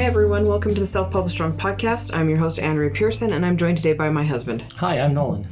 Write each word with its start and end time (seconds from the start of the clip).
Hi, 0.00 0.06
everyone. 0.06 0.44
Welcome 0.44 0.72
to 0.72 0.80
the 0.80 0.86
Self 0.86 1.10
Published 1.10 1.34
Strong 1.34 1.58
podcast. 1.58 2.14
I'm 2.14 2.30
your 2.30 2.38
host, 2.38 2.58
Andrea 2.58 2.88
Pearson, 2.88 3.34
and 3.34 3.44
I'm 3.44 3.58
joined 3.58 3.76
today 3.76 3.92
by 3.92 4.08
my 4.08 4.24
husband. 4.24 4.62
Hi, 4.78 4.98
I'm 4.98 5.12
Nolan. 5.12 5.46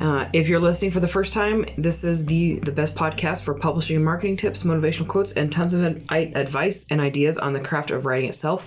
Uh, 0.00 0.28
if 0.32 0.48
you're 0.48 0.60
listening 0.60 0.92
for 0.92 1.00
the 1.00 1.08
first 1.08 1.32
time, 1.32 1.66
this 1.76 2.04
is 2.04 2.24
the, 2.26 2.60
the 2.60 2.70
best 2.70 2.94
podcast 2.94 3.42
for 3.42 3.52
publishing 3.52 3.96
and 3.96 4.04
marketing 4.04 4.36
tips, 4.36 4.62
motivational 4.62 5.08
quotes, 5.08 5.32
and 5.32 5.50
tons 5.50 5.74
of 5.74 5.82
ad- 6.08 6.36
advice 6.36 6.86
and 6.88 7.00
ideas 7.00 7.36
on 7.36 7.52
the 7.52 7.58
craft 7.58 7.90
of 7.90 8.06
writing 8.06 8.28
itself 8.28 8.64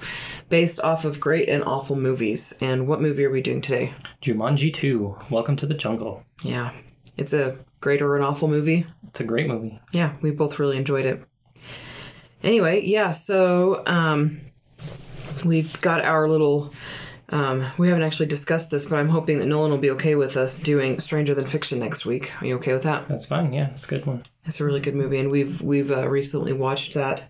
based 0.50 0.82
off 0.82 1.06
of 1.06 1.22
great 1.22 1.48
and 1.48 1.64
awful 1.64 1.96
movies. 1.96 2.54
And 2.60 2.86
what 2.86 3.00
movie 3.00 3.24
are 3.24 3.32
we 3.32 3.42
doing 3.42 3.62
today? 3.62 3.94
Jumanji 4.22 4.74
2, 4.74 5.20
Welcome 5.30 5.56
to 5.56 5.66
the 5.66 5.74
Jungle. 5.74 6.26
Yeah, 6.44 6.74
it's 7.16 7.32
a 7.32 7.58
great 7.80 8.02
or 8.02 8.18
an 8.18 8.24
awful 8.24 8.50
movie. 8.50 8.86
It's 9.08 9.22
a 9.22 9.24
great 9.24 9.48
movie. 9.48 9.80
Yeah, 9.94 10.18
we 10.22 10.32
both 10.32 10.60
really 10.60 10.76
enjoyed 10.76 11.06
it. 11.06 11.24
Anyway, 12.44 12.84
yeah, 12.84 13.12
so 13.12 13.84
um, 13.88 14.42
we've 15.48 15.80
got 15.82 16.04
our 16.04 16.28
little. 16.30 16.74
Um, 17.30 17.66
we 17.78 17.90
haven't 17.90 18.04
actually 18.04 18.28
discussed 18.28 18.72
this, 18.72 18.86
but 18.86 18.98
I'm 18.98 19.10
hoping 19.10 19.40
that 19.40 19.48
Nolan 19.48 19.72
will 19.72 19.78
be 19.78 19.92
okay 19.92 20.16
with 20.16 20.38
us 20.38 20.58
doing 20.58 20.98
Stranger 21.00 21.36
Than 21.36 21.46
Fiction 21.46 21.80
next 21.80 22.06
week. 22.06 22.32
Are 22.42 22.46
you 22.46 22.56
okay 22.56 22.72
with 22.72 22.84
that? 22.84 23.10
That's 23.10 23.26
fine. 23.26 23.52
Yeah, 23.52 23.70
it's 23.72 23.84
a 23.84 23.88
good 23.88 24.06
one. 24.06 24.26
It's 24.46 24.62
a 24.62 24.66
really 24.66 24.80
good 24.80 24.96
movie, 24.96 25.20
and 25.20 25.30
we've 25.30 25.62
we've 25.62 25.92
uh, 25.92 26.08
recently 26.08 26.54
watched 26.54 26.94
that. 26.94 27.30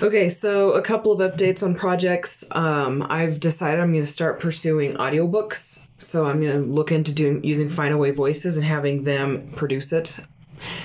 Okay, 0.00 0.28
so 0.28 0.72
a 0.72 0.82
couple 0.82 1.12
of 1.12 1.18
updates 1.32 1.62
on 1.62 1.74
projects. 1.74 2.44
Um, 2.52 3.04
I've 3.08 3.40
decided 3.40 3.80
I'm 3.80 3.92
going 3.92 4.04
to 4.04 4.10
start 4.10 4.38
pursuing 4.38 4.94
audiobooks. 4.94 5.80
So 5.98 6.26
I'm 6.26 6.40
going 6.40 6.52
to 6.52 6.72
look 6.72 6.92
into 6.92 7.10
doing 7.10 7.42
using 7.42 7.68
Findaway 7.68 8.14
Voices 8.14 8.56
and 8.56 8.64
having 8.64 9.02
them 9.02 9.48
produce 9.56 9.92
it. 9.92 10.16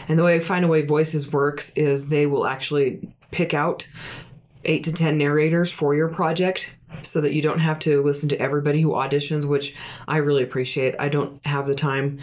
And 0.07 0.17
the 0.17 0.23
way 0.23 0.39
Findaway 0.39 0.87
Voices 0.87 1.31
works 1.31 1.69
is 1.75 2.07
they 2.07 2.25
will 2.25 2.47
actually 2.47 3.13
pick 3.29 3.53
out 3.53 3.87
eight 4.65 4.83
to 4.85 4.93
ten 4.93 5.17
narrators 5.17 5.71
for 5.71 5.95
your 5.95 6.09
project 6.09 6.69
so 7.01 7.21
that 7.21 7.33
you 7.33 7.41
don't 7.41 7.59
have 7.59 7.79
to 7.79 8.01
listen 8.03 8.29
to 8.29 8.39
everybody 8.39 8.81
who 8.81 8.89
auditions, 8.89 9.45
which 9.45 9.75
I 10.07 10.17
really 10.17 10.43
appreciate. 10.43 10.95
I 10.99 11.09
don't 11.09 11.43
have 11.45 11.67
the 11.67 11.75
time 11.75 12.19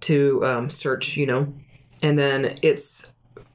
to 0.00 0.44
um, 0.44 0.70
search, 0.70 1.16
you 1.16 1.26
know. 1.26 1.52
And 2.02 2.18
then 2.18 2.56
it's 2.62 3.10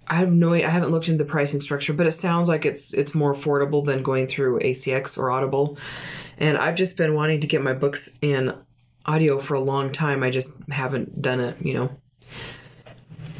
I 0.07 0.15
have 0.15 0.31
no 0.31 0.53
I 0.53 0.61
haven't 0.61 0.89
looked 0.89 1.07
into 1.07 1.23
the 1.23 1.29
pricing 1.29 1.61
structure, 1.61 1.93
but 1.93 2.07
it 2.07 2.11
sounds 2.11 2.49
like 2.49 2.65
it's 2.65 2.93
it's 2.93 3.13
more 3.13 3.33
affordable 3.33 3.85
than 3.85 4.01
going 4.01 4.27
through 4.27 4.59
ACX 4.59 5.17
or 5.17 5.29
Audible. 5.29 5.77
And 6.37 6.57
I've 6.57 6.75
just 6.75 6.97
been 6.97 7.13
wanting 7.13 7.41
to 7.41 7.47
get 7.47 7.61
my 7.61 7.73
books 7.73 8.09
in 8.21 8.53
audio 9.05 9.39
for 9.39 9.53
a 9.53 9.59
long 9.59 9.91
time. 9.91 10.23
I 10.23 10.29
just 10.29 10.55
haven't 10.69 11.21
done 11.21 11.39
it, 11.39 11.57
you 11.61 11.73
know. 11.73 11.91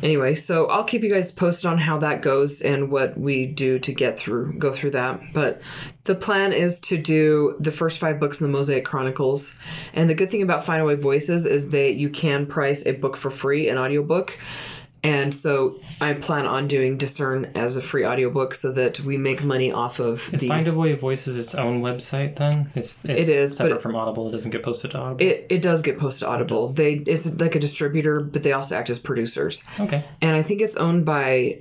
Anyway, 0.02 0.36
so 0.36 0.68
I'll 0.68 0.84
keep 0.84 1.04
you 1.04 1.14
guys 1.14 1.32
posted 1.32 1.66
on 1.66 1.78
how 1.78 2.00
that 2.00 2.22
goes 2.22 2.62
and 2.62 2.90
what 2.90 3.18
we 3.18 3.46
do 3.46 3.80
to 3.80 3.92
get 3.92 4.18
through 4.18 4.58
go 4.58 4.72
through 4.72 4.92
that. 4.92 5.20
But 5.34 5.62
the 6.06 6.16
plan 6.16 6.54
is 6.54 6.80
to 6.82 6.98
do 6.98 7.56
the 7.60 7.72
first 7.72 8.00
five 8.00 8.20
books 8.20 8.40
in 8.40 8.48
the 8.48 8.52
Mosaic 8.52 8.86
Chronicles. 8.86 9.54
And 9.94 10.10
the 10.10 10.16
good 10.16 10.32
thing 10.32 10.42
about 10.42 10.66
Findaway 10.66 11.00
Voices 11.00 11.46
is 11.46 11.70
that 11.70 11.96
you 11.96 12.10
can 12.10 12.46
price 12.46 12.86
a 12.86 12.94
book 12.94 13.18
for 13.18 13.30
free, 13.30 13.70
an 13.70 13.78
audiobook. 13.78 14.38
And 15.02 15.34
so 15.34 15.80
I 16.02 16.14
plan 16.14 16.46
on 16.46 16.68
doing 16.68 16.98
Discern 16.98 17.52
as 17.56 17.78
a 17.78 17.82
free 17.82 18.06
audiobook 18.06 18.54
so 18.54 18.72
that 18.74 19.00
we 19.00 19.18
make 19.18 19.44
money 19.44 19.72
off 19.72 20.00
of 20.00 20.34
Is 20.34 20.42
the 20.42 20.50
find 20.50 20.68
a 20.68 20.72
Findaway 20.72 21.00
Voices 21.00 21.38
its 21.38 21.56
own 21.56 21.82
website 21.82 22.36
then? 22.36 22.70
It's, 22.76 23.04
it's 23.06 23.30
It 23.30 23.30
is, 23.30 23.56
separate 23.56 23.82
from 23.82 23.96
Audible. 23.96 24.28
It 24.28 24.32
doesn't 24.32 24.52
get 24.52 24.62
posted 24.62 24.92
to 24.92 24.98
Audible. 24.98 25.26
it, 25.26 25.48
it 25.50 25.62
does 25.62 25.82
get 25.82 25.98
posted 25.98 26.22
to 26.22 26.28
Audible. 26.28 26.74
They 26.74 26.96
it's 26.96 27.26
like 27.26 27.56
a 27.56 27.60
distributor, 27.60 28.20
but 28.20 28.44
they 28.44 28.52
also 28.52 28.76
act 28.76 28.90
as 28.90 29.00
producers. 29.00 29.64
okay. 29.80 30.04
and 30.22 30.36
I 30.36 30.42
think 30.42 30.62
it's 30.62 30.76
owned 30.76 31.06
by 31.06 31.60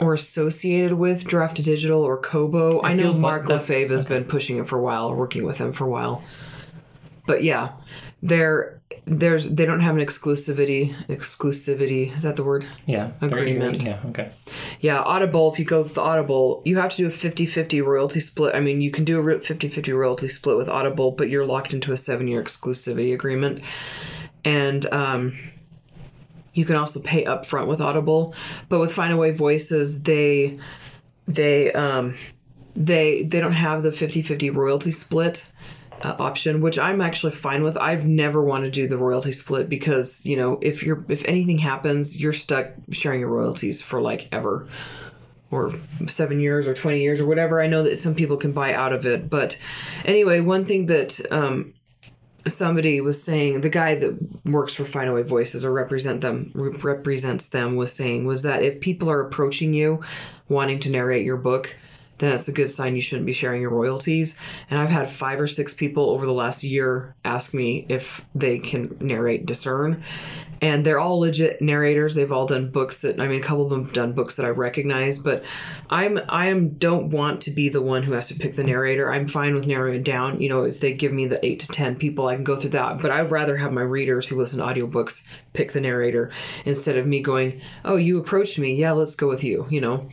or 0.00 0.14
associated 0.14 0.92
with 0.92 1.24
Draft2Digital 1.24 1.98
or 1.98 2.18
Kobo. 2.18 2.80
I 2.82 2.94
know 2.94 3.10
like 3.10 3.20
Mark 3.20 3.48
Lefebvre 3.48 3.88
has 3.90 4.04
been 4.04 4.24
pushing 4.24 4.58
it 4.58 4.68
for 4.68 4.78
a 4.78 4.82
while, 4.82 5.12
working 5.12 5.44
with 5.44 5.58
him 5.58 5.72
for 5.72 5.84
a 5.84 5.90
while. 5.90 6.22
But 7.26 7.42
yeah, 7.42 7.72
they're 8.22 8.80
there's 9.04 9.48
they 9.48 9.64
don't 9.64 9.80
have 9.80 9.94
an 9.96 10.04
exclusivity 10.04 10.94
exclusivity 11.06 12.12
is 12.14 12.22
that 12.22 12.36
the 12.36 12.42
word 12.42 12.66
Yeah. 12.86 13.10
Agreement. 13.20 13.82
Yeah. 13.82 14.00
Okay. 14.06 14.30
yeah 14.80 15.00
audible 15.02 15.52
if 15.52 15.58
you 15.58 15.64
go 15.64 15.82
with 15.82 15.96
audible 15.96 16.62
you 16.64 16.78
have 16.78 16.90
to 16.92 16.96
do 16.96 17.06
a 17.06 17.10
50-50 17.10 17.84
royalty 17.84 18.18
split 18.20 18.54
i 18.54 18.60
mean 18.60 18.80
you 18.80 18.90
can 18.90 19.04
do 19.04 19.18
a 19.20 19.22
50-50 19.22 19.94
royalty 19.96 20.28
split 20.28 20.56
with 20.56 20.68
audible 20.68 21.12
but 21.12 21.28
you're 21.28 21.46
locked 21.46 21.72
into 21.72 21.92
a 21.92 21.96
seven-year 21.96 22.42
exclusivity 22.42 23.14
agreement 23.14 23.62
and 24.44 24.92
um, 24.92 25.38
you 26.54 26.64
can 26.64 26.74
also 26.76 27.00
pay 27.00 27.24
upfront 27.24 27.66
with 27.68 27.80
audible 27.80 28.34
but 28.68 28.80
with 28.80 28.92
findaway 28.94 29.32
voices 29.34 30.02
they 30.02 30.58
they 31.28 31.70
um, 31.72 32.14
they 32.74 33.22
they 33.22 33.38
don't 33.38 33.52
have 33.52 33.82
the 33.82 33.90
50-50 33.90 34.54
royalty 34.54 34.90
split 34.90 35.50
uh, 36.02 36.16
option 36.18 36.60
which 36.60 36.78
i'm 36.78 37.00
actually 37.00 37.32
fine 37.32 37.62
with. 37.62 37.76
I've 37.76 38.06
never 38.06 38.42
wanted 38.42 38.66
to 38.66 38.70
do 38.82 38.88
the 38.88 38.98
royalty 38.98 39.32
split 39.32 39.68
because 39.68 40.24
you 40.24 40.36
know 40.36 40.58
if 40.62 40.82
you're 40.82 41.04
if 41.08 41.24
anything 41.24 41.58
happens 41.58 42.20
you're 42.20 42.32
stuck 42.32 42.68
sharing 42.90 43.20
your 43.20 43.28
royalties 43.28 43.80
for 43.80 44.00
like 44.00 44.28
ever 44.32 44.68
or 45.50 45.72
seven 46.06 46.40
years 46.40 46.66
or 46.66 46.74
20 46.74 47.00
years 47.00 47.20
or 47.20 47.26
whatever. 47.26 47.62
I 47.62 47.68
know 47.68 47.82
that 47.84 47.98
some 47.98 48.14
people 48.14 48.36
can 48.36 48.52
buy 48.52 48.74
out 48.74 48.92
of 48.92 49.06
it 49.06 49.30
but 49.30 49.56
anyway 50.04 50.40
one 50.40 50.64
thing 50.64 50.86
that 50.86 51.20
um, 51.32 51.74
somebody 52.46 53.00
was 53.00 53.22
saying 53.22 53.60
the 53.60 53.68
guy 53.68 53.94
that 53.94 54.16
works 54.44 54.74
for 54.74 54.84
Findaway 54.84 55.26
Voices 55.26 55.64
or 55.64 55.72
represent 55.72 56.20
them 56.20 56.50
re- 56.54 56.76
represents 56.82 57.48
them 57.48 57.76
was 57.76 57.92
saying 57.92 58.26
was 58.26 58.42
that 58.42 58.62
if 58.62 58.80
people 58.80 59.10
are 59.10 59.20
approaching 59.20 59.72
you 59.72 60.02
wanting 60.48 60.78
to 60.80 60.90
narrate 60.90 61.24
your 61.24 61.36
book 61.36 61.76
then 62.18 62.32
it's 62.32 62.48
a 62.48 62.52
good 62.52 62.70
sign 62.70 62.96
you 62.96 63.02
shouldn't 63.02 63.26
be 63.26 63.32
sharing 63.32 63.62
your 63.62 63.70
royalties. 63.70 64.36
And 64.70 64.80
I've 64.80 64.90
had 64.90 65.08
five 65.08 65.40
or 65.40 65.46
six 65.46 65.72
people 65.72 66.10
over 66.10 66.26
the 66.26 66.32
last 66.32 66.62
year 66.64 67.14
ask 67.24 67.54
me 67.54 67.86
if 67.88 68.20
they 68.34 68.58
can 68.58 68.96
narrate 69.00 69.46
discern. 69.46 70.02
And 70.60 70.84
they're 70.84 70.98
all 70.98 71.20
legit 71.20 71.62
narrators. 71.62 72.16
They've 72.16 72.32
all 72.32 72.46
done 72.46 72.72
books 72.72 73.02
that 73.02 73.20
I 73.20 73.28
mean 73.28 73.40
a 73.40 73.44
couple 73.44 73.64
of 73.64 73.70
them 73.70 73.84
have 73.84 73.92
done 73.92 74.12
books 74.12 74.36
that 74.36 74.46
I 74.46 74.48
recognize 74.48 75.18
but 75.18 75.44
I'm 75.88 76.18
I 76.28 76.46
am 76.46 76.70
don't 76.70 77.10
want 77.10 77.42
to 77.42 77.52
be 77.52 77.68
the 77.68 77.80
one 77.80 78.02
who 78.02 78.12
has 78.12 78.26
to 78.28 78.34
pick 78.34 78.56
the 78.56 78.64
narrator. 78.64 79.12
I'm 79.12 79.28
fine 79.28 79.54
with 79.54 79.66
narrowing 79.66 79.94
it 79.94 80.04
down. 80.04 80.40
You 80.40 80.48
know 80.48 80.64
if 80.64 80.80
they 80.80 80.94
give 80.94 81.12
me 81.12 81.26
the 81.26 81.44
8 81.46 81.60
to 81.60 81.68
10 81.68 81.96
people 81.96 82.26
I 82.26 82.34
can 82.34 82.42
go 82.42 82.56
through 82.56 82.70
that. 82.70 83.00
But 83.00 83.12
I'd 83.12 83.30
rather 83.30 83.56
have 83.56 83.72
my 83.72 83.82
readers 83.82 84.26
who 84.26 84.36
listen 84.36 84.58
to 84.58 84.64
audiobooks 84.64 85.22
pick 85.52 85.72
the 85.72 85.80
narrator 85.80 86.30
instead 86.64 86.96
of 86.96 87.06
me 87.06 87.22
going 87.22 87.60
oh 87.84 87.96
you 87.96 88.18
approached 88.18 88.58
me. 88.58 88.74
Yeah 88.74 88.92
let's 88.92 89.14
go 89.14 89.28
with 89.28 89.44
you 89.44 89.66
you 89.70 89.80
know 89.80 90.08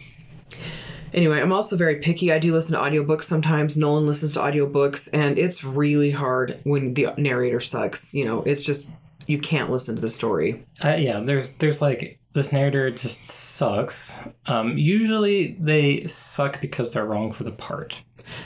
Anyway, 1.16 1.40
I'm 1.42 1.52
also 1.54 1.76
very 1.78 1.96
picky. 1.96 2.32
I 2.32 2.38
do 2.40 2.54
listen 2.54 2.74
to 2.74 2.80
audiobooks 2.80 3.24
sometimes. 3.24 3.76
Nolan 3.78 4.06
listens 4.06 4.34
to 4.34 4.40
audiobooks, 4.40 5.08
and 5.14 5.40
it's 5.40 5.64
really 5.64 6.12
hard 6.12 6.60
when 6.66 6.94
the 6.94 7.08
narrator 7.18 7.60
sucks. 7.62 8.14
You 8.14 8.26
know, 8.26 8.44
it's 8.44 8.62
just 8.62 8.88
you 9.26 9.40
can't 9.40 9.72
listen 9.72 9.96
to 9.96 10.02
the 10.02 10.10
story. 10.10 10.64
Uh, 10.84 10.96
yeah. 10.96 11.20
There's 11.22 11.52
there's 11.58 11.82
like 11.82 12.20
this 12.34 12.52
narrator 12.52 12.92
just 12.92 13.24
sucks. 13.24 14.14
Um, 14.46 14.78
usually 14.78 15.56
they 15.60 16.06
suck 16.06 16.60
because 16.60 16.92
they're 16.92 17.06
wrong 17.06 17.32
for 17.32 17.46
the 17.46 17.52
part. 17.52 18.02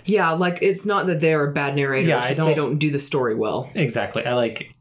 Yeah, 0.05 0.31
like 0.31 0.59
it's 0.61 0.85
not 0.85 1.07
that 1.07 1.21
they're 1.21 1.49
a 1.49 1.51
bad 1.51 1.75
narrator. 1.75 2.07
Yeah, 2.09 2.17
it's 2.17 2.25
I 2.25 2.29
just 2.29 2.39
they 2.41 2.53
don't- 2.53 2.69
don't 2.71 2.77
do 2.77 2.91
the 2.91 2.99
story 2.99 3.33
well. 3.33 3.69
Exactly. 3.73 4.23
I 4.25 4.35
like. 4.35 4.75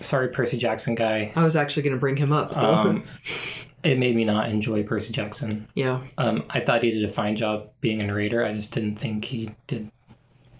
Sorry, 0.00 0.28
Percy 0.28 0.56
Jackson 0.56 0.94
guy. 0.94 1.32
I 1.34 1.42
was 1.42 1.56
actually 1.56 1.82
going 1.82 1.96
to 1.96 2.00
bring 2.00 2.16
him 2.16 2.32
up. 2.32 2.54
So 2.54 2.70
Um, 2.72 3.04
it 3.86 3.98
made 3.98 4.14
me 4.16 4.24
not 4.24 4.48
enjoy 4.50 4.82
Percy 4.82 5.12
Jackson. 5.12 5.68
yeah, 5.74 6.00
Um, 6.18 6.44
I 6.50 6.60
thought 6.60 6.82
he 6.82 6.90
did 6.90 7.04
a 7.04 7.08
fine 7.08 7.36
job 7.36 7.70
being 7.80 8.00
a 8.00 8.06
narrator. 8.06 8.44
I 8.44 8.52
just 8.52 8.72
didn't 8.72 8.96
think 8.96 9.24
he 9.26 9.50
did 9.66 9.90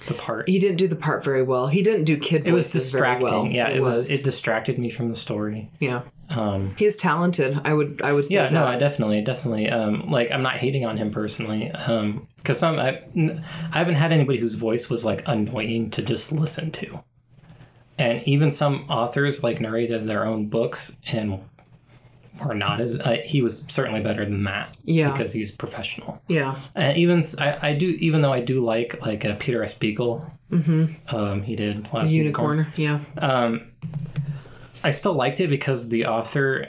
the 0.07 0.15
part. 0.15 0.49
he 0.49 0.59
didn't 0.59 0.77
do 0.77 0.87
the 0.87 0.95
part 0.97 1.25
very 1.25 1.43
well. 1.43 1.67
He 1.67 1.83
didn't 1.83 2.05
do 2.05 2.17
kid 2.17 2.47
It 2.47 2.53
was 2.53 2.71
distracting. 2.71 3.25
well. 3.27 3.47
Yeah, 3.47 3.69
it, 3.69 3.81
was. 3.81 4.11
It 4.11 4.23
distracted 4.23 4.79
me 4.79 4.89
from 4.91 5.09
the 5.09 5.17
story. 5.17 5.71
yeah, 5.81 6.03
Um, 6.31 6.75
he's 6.79 6.95
talented. 6.97 7.61
I 7.65 7.73
would. 7.73 8.01
I 8.05 8.13
would 8.13 8.27
say 8.27 8.37
yeah, 8.37 8.43
that. 8.45 8.53
no, 8.53 8.65
I 8.65 8.77
definitely, 8.77 9.23
definitely. 9.23 9.69
Um, 9.69 10.09
like, 10.11 10.31
I'm 10.31 10.43
not 10.43 10.59
hating 10.59 10.85
on 10.87 10.97
him 10.97 11.11
personally. 11.11 11.71
Um, 11.73 12.29
because 12.37 12.59
some, 12.61 12.79
I, 12.79 13.01
I 13.17 13.79
haven't 13.79 13.97
had 13.97 14.13
anybody 14.13 14.39
whose 14.39 14.55
voice 14.55 14.89
was 14.89 15.05
like 15.05 15.25
annoying 15.27 15.91
to 15.91 16.03
just 16.03 16.31
listen 16.31 16.71
to, 16.73 17.03
and 17.99 18.23
even 18.29 18.53
some 18.53 18.87
authors 18.89 19.43
like 19.43 19.61
narrated 19.61 20.07
their 20.07 20.25
own 20.25 20.47
books 20.47 20.97
and 21.09 21.41
were 22.45 22.55
not 22.55 22.81
as. 22.81 22.99
Uh, 22.99 23.17
he 23.25 23.43
was 23.43 23.65
certainly 23.69 24.01
better 24.01 24.25
than 24.25 24.45
that. 24.45 24.77
Yeah. 24.85 25.11
because 25.13 25.33
he's 25.33 25.51
professional. 25.53 26.21
yeah, 26.29 26.59
And 26.75 26.97
even 26.99 27.23
I 27.39 27.73
do, 27.75 27.87
even 28.01 28.23
though 28.23 28.33
I 28.33 28.41
do 28.41 28.65
like 28.65 29.01
like 29.05 29.25
uh, 29.25 29.37
Peter 29.39 29.63
S. 29.63 29.75
Beagle, 29.75 30.31
um, 31.09 31.43
he 31.43 31.57
did 31.57 31.89
last 31.93 32.11
unicorn. 32.11 32.67
Yeah, 32.77 33.01
Um, 33.19 33.69
I 34.85 34.91
still 34.91 35.15
liked 35.15 35.41
it 35.41 35.49
because 35.49 35.89
the 35.89 36.07
author 36.07 36.69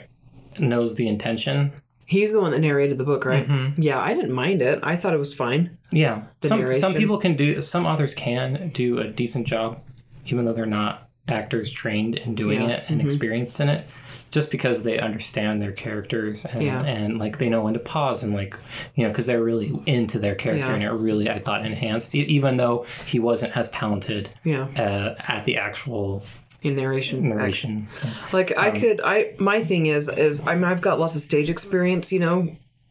knows 0.58 0.94
the 0.96 1.06
intention. 1.08 1.72
he's 2.06 2.32
the 2.32 2.40
one 2.40 2.50
that 2.52 2.58
narrated 2.60 2.98
the 2.98 3.04
book, 3.04 3.24
right? 3.24 3.46
Mm-hmm. 3.46 3.80
Yeah, 3.82 4.00
I 4.00 4.14
didn't 4.14 4.32
mind 4.32 4.62
it. 4.62 4.80
I 4.82 4.96
thought 4.96 5.12
it 5.14 5.18
was 5.18 5.34
fine. 5.34 5.76
Yeah, 5.92 6.24
some 6.42 6.48
some 6.50 6.60
narration. 6.60 6.94
people 6.94 7.18
can 7.18 7.36
do. 7.36 7.60
Some 7.60 7.86
authors 7.86 8.14
can 8.14 8.70
do 8.70 8.98
a 8.98 9.08
decent 9.08 9.46
job, 9.46 9.80
even 10.26 10.44
though 10.44 10.52
they're 10.52 10.66
not 10.66 11.07
actors 11.28 11.70
trained 11.70 12.16
in 12.16 12.34
doing 12.34 12.62
Yeah. 12.62 12.68
it 12.68 12.84
and 12.88 13.00
experienced 13.00 13.60
in 13.60 13.68
it 13.68 13.84
just 14.30 14.50
because 14.50 14.82
they 14.82 14.98
understand 14.98 15.60
their 15.62 15.72
characters 15.72 16.44
and, 16.44 16.62
Yeah. 16.62 16.82
and 16.84 17.18
like 17.18 17.38
they 17.38 17.48
know 17.48 17.62
when 17.62 17.74
to 17.74 17.80
pause 17.80 18.22
and 18.24 18.34
like 18.34 18.56
you 18.94 19.04
know 19.04 19.10
because 19.10 19.26
they're 19.26 19.42
really 19.42 19.72
into 19.86 20.18
their 20.18 20.34
character 20.34 20.66
Yeah. 20.66 20.74
and 20.74 20.82
it 20.82 20.90
really 20.90 21.30
i 21.30 21.38
thought 21.38 21.64
enhanced 21.64 22.14
even 22.14 22.56
though 22.56 22.84
he 23.06 23.18
wasn't 23.18 23.56
as 23.56 23.70
talented 23.70 24.30
Yeah. 24.44 24.66
uh, 24.76 25.14
at 25.32 25.44
the 25.44 25.56
actual 25.56 26.22
In 26.62 26.74
narration. 26.76 27.28
narration 27.28 27.88
Like 28.32 28.52
Um, 28.56 28.64
I 28.64 28.70
could 28.72 29.00
I 29.02 29.32
my 29.38 29.62
thing 29.62 29.86
is 29.86 30.08
is 30.08 30.46
I 30.46 30.54
mean 30.54 30.64
I've 30.64 30.80
got 30.80 30.98
lots 31.00 31.14
of 31.16 31.22
stage 31.22 31.48
experience, 31.50 32.10
you 32.12 32.18
know. 32.20 32.48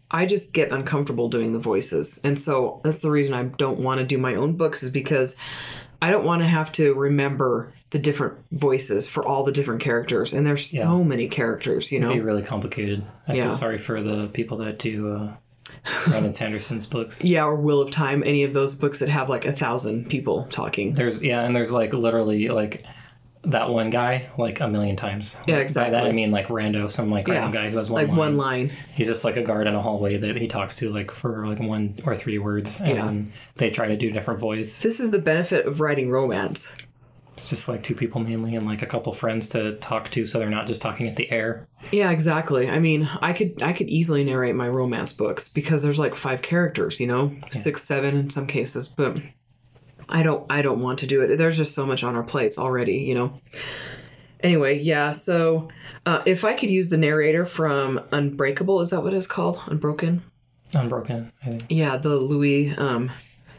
I 0.09 0.25
just 0.25 0.53
get 0.53 0.71
uncomfortable 0.71 1.27
doing 1.27 1.51
the 1.51 1.59
voices. 1.59 2.17
And 2.23 2.39
so 2.39 2.79
that's 2.81 2.99
the 2.99 3.11
reason 3.11 3.33
I 3.33 3.43
don't 3.43 3.79
want 3.79 3.99
to 3.99 4.05
do 4.05 4.17
my 4.17 4.35
own 4.35 4.53
books 4.55 4.81
is 4.81 4.89
because 4.89 5.35
I 6.01 6.11
don't 6.11 6.25
want 6.25 6.41
to 6.41 6.47
have 6.47 6.71
to 6.73 6.93
remember 6.93 7.73
the 7.89 7.99
different 7.99 8.37
voices 8.51 9.07
for 9.07 9.25
all 9.25 9.43
the 9.43 9.51
different 9.51 9.81
characters. 9.81 10.33
And 10.33 10.45
there's 10.45 10.65
so 10.65 11.03
many 11.03 11.27
characters, 11.27 11.91
you 11.91 11.99
know. 11.99 12.09
It'd 12.11 12.21
be 12.21 12.25
really 12.25 12.43
complicated 12.43 13.03
i 13.27 13.33
Yeah. 13.33 13.49
feel 13.49 13.57
sorry 13.57 13.79
for 13.79 14.01
the 14.01 14.27
people 14.27 14.57
that 14.57 14.77
do 14.79 15.13
uh, 15.13 15.33
brandon 16.07 16.33
sanderson's 16.33 16.85
books 16.85 17.23
yeah, 17.23 17.43
or 17.45 17.55
Wheel 17.55 17.81
of 17.81 17.91
Time, 17.91 18.23
any 18.25 18.43
of 18.43 18.53
those 18.53 18.73
books 18.75 18.99
that 18.99 19.09
have 19.09 19.29
like 19.29 19.45
a 19.45 19.51
thousand 19.51 20.09
people 20.09 20.47
talking. 20.49 20.93
There's 20.93 21.21
yeah, 21.23 21.41
and 21.43 21.55
there's 21.55 21.71
like 21.71 21.93
literally 21.93 22.47
like 22.49 22.83
that 23.47 23.69
one 23.69 23.89
guy 23.89 24.29
like 24.37 24.59
a 24.59 24.67
million 24.67 24.95
times. 24.95 25.35
Yeah, 25.47 25.57
exactly. 25.57 25.93
By 25.95 26.01
that 26.01 26.07
I 26.07 26.11
mean 26.11 26.31
like 26.31 26.47
rando, 26.47 26.91
some 26.91 27.09
like 27.09 27.27
random 27.27 27.53
Yeah, 27.53 27.61
guy 27.63 27.69
who 27.69 27.77
has 27.77 27.89
one 27.89 28.01
like 28.01 28.09
line. 28.09 28.17
one 28.17 28.37
line. 28.37 28.71
He's 28.93 29.07
just 29.07 29.23
like 29.23 29.37
a 29.37 29.43
guard 29.43 29.67
in 29.67 29.75
a 29.75 29.81
hallway 29.81 30.17
that 30.17 30.35
he 30.37 30.47
talks 30.47 30.75
to 30.77 30.91
like 30.91 31.11
for 31.11 31.47
like 31.47 31.59
one 31.59 31.95
or 32.05 32.15
three 32.15 32.37
words, 32.39 32.79
and 32.79 32.95
Yeah. 32.97 33.21
they 33.55 33.69
try 33.69 33.87
to 33.87 33.97
do 33.97 34.11
different 34.11 34.39
voice. 34.39 34.79
This 34.79 34.99
is 34.99 35.11
the 35.11 35.19
benefit 35.19 35.65
of 35.65 35.79
writing 35.79 36.09
romance. 36.09 36.67
It's 37.33 37.51
just 37.51 37.67
like 37.67 37.83
two 37.83 37.93
people 37.93 38.19
mainly 38.19 38.55
and 38.55 38.65
like 38.65 38.81
a 38.81 38.87
couple 38.87 39.13
friends 39.13 39.47
to 39.49 39.75
talk 39.75 40.09
to, 40.09 40.25
so 40.25 40.39
they're 40.39 40.49
not 40.49 40.65
just 40.65 40.81
talking 40.81 41.07
at 41.07 41.15
the 41.17 41.29
air. 41.31 41.67
Yeah, 41.91 42.09
exactly. 42.09 42.67
I 42.67 42.79
mean, 42.79 43.07
I 43.21 43.31
could 43.31 43.61
I 43.61 43.73
could 43.73 43.89
easily 43.89 44.23
narrate 44.23 44.55
my 44.55 44.67
romance 44.67 45.13
books 45.13 45.47
because 45.47 45.83
there's 45.83 45.99
like 45.99 46.15
five 46.15 46.41
characters, 46.41 46.99
you 46.99 47.05
know, 47.05 47.35
six, 47.51 47.83
seven 47.83 48.17
in 48.17 48.29
some 48.31 48.47
cases, 48.47 48.87
but 48.87 49.17
I 50.09 50.23
don't 50.23 50.45
I 50.49 50.61
don't 50.61 50.79
want 50.81 50.99
to 50.99 51.07
do 51.07 51.21
it. 51.21 51.37
There's 51.37 51.57
just 51.57 51.73
so 51.73 51.85
much 51.85 52.03
on 52.03 52.15
our 52.15 52.23
plates 52.23 52.57
already, 52.57 52.97
you 52.97 53.15
know. 53.15 53.39
Anyway, 54.41 54.79
yeah. 54.79 55.11
So 55.11 55.67
uh, 56.05 56.21
if 56.25 56.45
I 56.45 56.53
could 56.53 56.69
use 56.69 56.89
the 56.89 56.97
narrator 56.97 57.43
from 57.45 57.99
Unbreakable, 58.11 58.81
is 58.81 58.91
that 58.91 59.01
what 59.03 59.13
it's 59.13 59.27
called? 59.27 59.59
Unbroken. 59.67 60.21
Unbroken, 60.73 61.31
I 61.43 61.49
think. 61.49 61.65
Yeah, 61.69 61.97
the 61.97 62.15
Louis 62.15 62.75
um, 62.77 63.09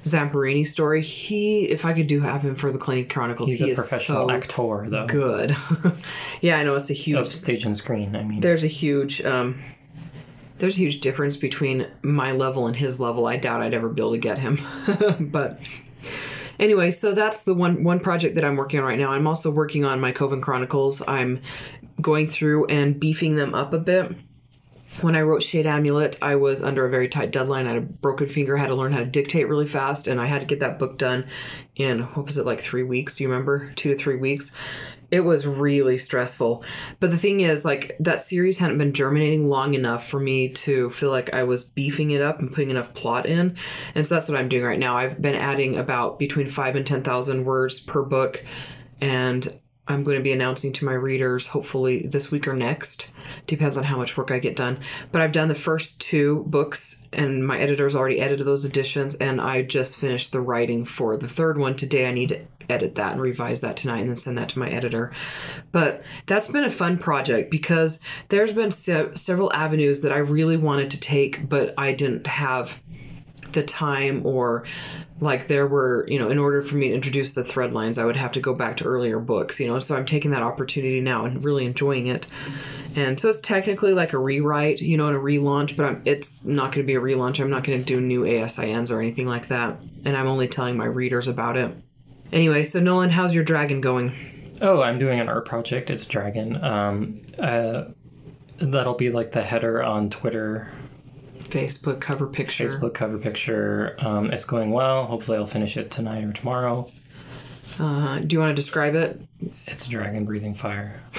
Zamperini 0.05 0.67
story. 0.67 1.03
He, 1.03 1.65
if 1.65 1.85
I 1.85 1.93
could 1.95 2.07
do 2.07 2.21
have 2.21 2.43
him 2.43 2.55
for 2.55 2.71
the 2.71 2.79
Kilenya 2.79 3.09
Chronicles, 3.11 3.49
He's 3.49 3.61
he 3.61 3.71
a 3.73 3.75
professional 3.75 4.29
so 4.29 4.31
actor 4.35 4.87
though. 4.89 5.07
good. 5.07 5.57
yeah, 6.41 6.57
I 6.59 6.63
know 6.63 6.75
it's 6.77 6.91
a 6.91 6.95
huge 6.95 7.19
Of 7.19 7.29
stage 7.35 7.65
and 7.65 7.77
screen, 7.77 8.15
I 8.15 8.23
mean. 8.23 8.41
there's 8.41 8.63
a 8.65 8.69
huge 8.69 9.21
um 9.23 9.61
there's 10.59 10.75
a 10.75 10.79
huge 10.79 11.01
difference 11.01 11.37
between 11.37 11.87
my 12.03 12.33
level 12.33 12.67
and 12.67 12.75
his 12.77 12.99
level. 13.01 13.27
I 13.27 13.37
doubt 13.37 13.63
I'd 13.63 13.75
ever 13.75 13.89
be 13.89 14.03
able 14.03 14.13
to 14.13 14.19
get 14.19 14.39
him. 14.39 14.59
but 15.21 15.61
anyway, 16.59 16.91
so 16.91 17.15
that's 17.15 17.43
the 17.43 17.55
one 17.55 17.85
one 17.85 18.01
project 18.01 18.35
that 18.35 18.45
I'm 18.45 18.57
working 18.57 18.81
on 18.81 18.87
right 18.87 18.99
now. 18.99 19.11
I'm 19.11 19.27
also 19.27 19.51
working 19.51 19.85
on 19.85 20.01
my 20.01 20.13
Coven 20.13 20.41
Chronicles. 20.41 21.03
I'm 21.07 21.41
going 22.01 22.27
through 22.27 22.67
and 22.67 22.99
beefing 22.99 23.37
them 23.37 23.55
up 23.55 23.73
a 23.73 23.79
bit. 23.79 24.15
When 25.01 25.15
I 25.15 25.21
wrote 25.21 25.45
Shade 25.45 25.67
Amulet, 25.67 26.19
I 26.21 26.35
was 26.35 26.61
under 26.61 26.85
a 26.85 26.91
very 26.91 27.09
tight 27.09 27.31
deadline. 27.31 27.67
I 27.69 27.75
had 27.75 27.79
a 27.79 27.87
broken 27.87 28.27
finger, 28.27 28.57
I 28.57 28.61
had 28.61 28.67
to 28.67 28.75
learn 28.75 28.93
how 28.93 28.99
to 28.99 29.07
dictate 29.07 29.49
really 29.49 29.67
fast, 29.67 30.09
and 30.09 30.21
I 30.21 30.27
had 30.27 30.41
to 30.41 30.47
get 30.47 30.59
that 30.59 30.81
book 30.81 30.99
done 30.99 31.29
in 31.77 32.01
what 32.01 32.27
was 32.27 32.37
it 32.37 32.45
like 32.45 32.59
three 32.59 32.83
weeks? 32.83 33.17
Do 33.17 33.23
you 33.23 33.31
remember? 33.31 33.73
Two 33.77 33.91
to 33.91 33.97
three 33.97 34.17
weeks. 34.17 34.51
It 35.13 35.21
was 35.21 35.47
really 35.47 35.99
stressful. 35.99 36.65
But 36.99 37.13
the 37.13 37.17
thing 37.17 37.41
is, 37.41 37.65
like, 37.65 37.97
that 38.01 38.21
series 38.21 38.59
hadn't 38.59 38.79
been 38.79 38.93
germinating 38.93 39.49
long 39.49 39.75
enough 39.75 40.07
for 40.07 40.19
me 40.19 40.49
to 40.51 40.91
feel 40.91 41.11
like 41.11 41.33
I 41.33 41.45
was 41.45 41.63
beefing 41.63 42.11
it 42.11 42.21
up 42.21 42.41
and 42.41 42.53
putting 42.53 42.71
enough 42.71 42.93
plot 42.93 43.25
in. 43.25 43.57
And 43.95 44.05
so 44.05 44.17
that's 44.17 44.29
what 44.29 44.37
I'm 44.37 44.49
doing 44.49 44.65
right 44.65 44.81
now. 44.81 44.97
I've 44.97 45.23
been 45.23 45.37
adding 45.37 45.77
about 45.77 46.19
between 46.19 46.49
five 46.49 46.75
and 46.75 46.85
10,000 46.85 47.45
words 47.45 47.79
per 47.79 48.03
book. 48.03 48.45
And 49.01 49.61
I'm 49.89 50.05
going 50.05 50.19
to 50.19 50.23
be 50.23 50.33
announcing 50.33 50.73
to 50.75 50.85
my 50.85 50.93
readers 50.93 51.47
hopefully 51.47 52.03
this 52.03 52.31
week 52.31 52.47
or 52.47 52.55
next. 52.55 53.09
Depends 53.47 53.79
on 53.79 53.85
how 53.85 53.97
much 53.97 54.17
work 54.17 54.31
I 54.31 54.39
get 54.39 54.55
done. 54.55 54.79
But 55.11 55.23
I've 55.23 55.33
done 55.33 55.49
the 55.49 55.55
first 55.55 56.01
two 56.01 56.45
books, 56.47 57.03
and 57.13 57.47
my 57.47 57.59
editor's 57.59 57.97
already 57.97 58.21
edited 58.21 58.47
those 58.47 58.67
editions, 58.67 59.15
and 59.15 59.41
I 59.41 59.63
just 59.63 59.97
finished 59.97 60.31
the 60.31 60.43
writing 60.43 60.85
for 60.85 61.17
the 61.17 61.29
third 61.29 61.59
one 61.59 61.75
today. 61.75 62.07
I 62.07 62.13
need 62.13 62.29
to 62.29 62.41
edit 62.69 62.97
that 62.97 63.13
and 63.13 63.21
revise 63.21 63.63
that 63.63 63.77
tonight 63.79 64.01
and 64.01 64.11
then 64.11 64.17
send 64.17 64.37
that 64.37 64.51
to 64.51 64.59
my 64.59 64.69
editor. 64.69 65.11
But 65.73 66.03
that's 66.27 66.49
been 66.49 66.65
a 66.65 66.71
fun 66.71 66.99
project 66.99 67.51
because 67.51 68.01
there's 68.29 68.53
been 68.53 68.71
se- 68.71 69.15
several 69.15 69.53
avenues 69.53 70.03
that 70.03 70.13
I 70.13 70.19
really 70.19 70.59
wanted 70.59 70.91
to 70.91 71.01
take, 71.01 71.49
but 71.49 71.73
I 71.79 71.93
didn't 71.93 72.27
have 72.27 72.79
the 73.53 73.63
time 73.63 74.25
or 74.25 74.65
like 75.21 75.49
there 75.49 75.67
were 75.67 76.07
you 76.09 76.19
know 76.19 76.29
in 76.29 76.39
order 76.39 76.63
for 76.63 76.77
me 76.77 76.89
to 76.89 76.95
introduce 76.95 77.33
the 77.33 77.43
thread 77.43 77.73
lines 77.73 77.99
i 77.99 78.05
would 78.05 78.17
have 78.17 78.33
to 78.33 78.41
go 78.41 78.55
back 78.55 78.77
to 78.77 78.85
earlier 78.85 79.19
books 79.19 79.59
you 79.59 79.67
know 79.67 79.79
so 79.79 79.97
i'm 79.97 80.07
taking 80.07 80.31
that 80.31 80.43
opportunity 80.43 81.01
now 81.01 81.25
and 81.25 81.45
really 81.45 81.65
enjoying 81.65 82.07
it. 82.07 82.27
And 82.97 83.21
so 83.21 83.29
it's 83.29 83.41
technically 83.41 83.93
like 83.93 84.13
a 84.13 84.19
rewrite 84.19 84.81
you 84.81 84.97
know 84.97 85.07
and 85.09 85.17
a 85.17 85.21
relaunch 85.21 85.77
but 85.77 85.87
I'm, 85.87 86.03
it's 86.05 86.45
not 86.45 86.73
going 86.73 86.85
to 86.85 86.87
be 86.87 86.95
a 86.95 87.01
relaunch. 87.01 87.39
I'm 87.39 87.51
not 87.51 87.63
going 87.63 87.79
to 87.79 87.85
do 87.85 88.01
new 88.01 88.23
asins 88.23 88.91
or 88.91 89.01
anything 89.01 89.27
like 89.27 89.49
that 89.49 89.79
and 90.05 90.17
i'm 90.17 90.27
only 90.27 90.49
telling 90.49 90.77
my 90.77 90.87
readers 90.87 91.29
about 91.29 91.57
it. 91.57 91.75
Anyway 92.33 92.63
so 92.63 92.81
nolan 92.81 93.11
how's 93.11 93.35
your 93.35 93.45
dragon 93.45 93.81
going? 93.81 94.13
Oh, 94.61 94.83
I'm 94.83 94.99
doing 94.99 95.21
an 95.21 95.29
art 95.29 95.45
project. 95.45 95.91
It's 95.91 96.05
Dragon. 96.05 96.63
Um, 96.63 97.21
uh, 97.39 97.85
that'll 98.59 98.95
be 98.95 99.11
like 99.11 99.33
the 99.33 99.43
header 99.43 99.83
on 99.83 100.11
Twitter, 100.11 100.71
facebook 101.51 102.01
cover 102.01 102.27
picture 102.27 102.69
Facebook 102.69 102.95
cover 102.95 103.19
picture. 103.19 103.97
Um, 103.99 104.31
it's 104.31 104.45
going 104.45 104.71
well. 104.71 105.07
Hopefully, 105.07 105.39
I'll 105.39 105.47
finish 105.47 105.77
it 105.77 105.91
tonight 105.91 106.25
or 106.25 106.33
tomorrow. 106.33 106.91
uh, 107.79 108.19
do 108.21 108.35
you 108.35 108.41
want 108.41 108.51
to 108.51 108.55
describe 108.55 108.95
it 108.95 109.21
It's 109.67 109.87
a 109.87 109.89
dragon 109.89 110.25
breathing 110.25 110.55
fire. 110.55 111.01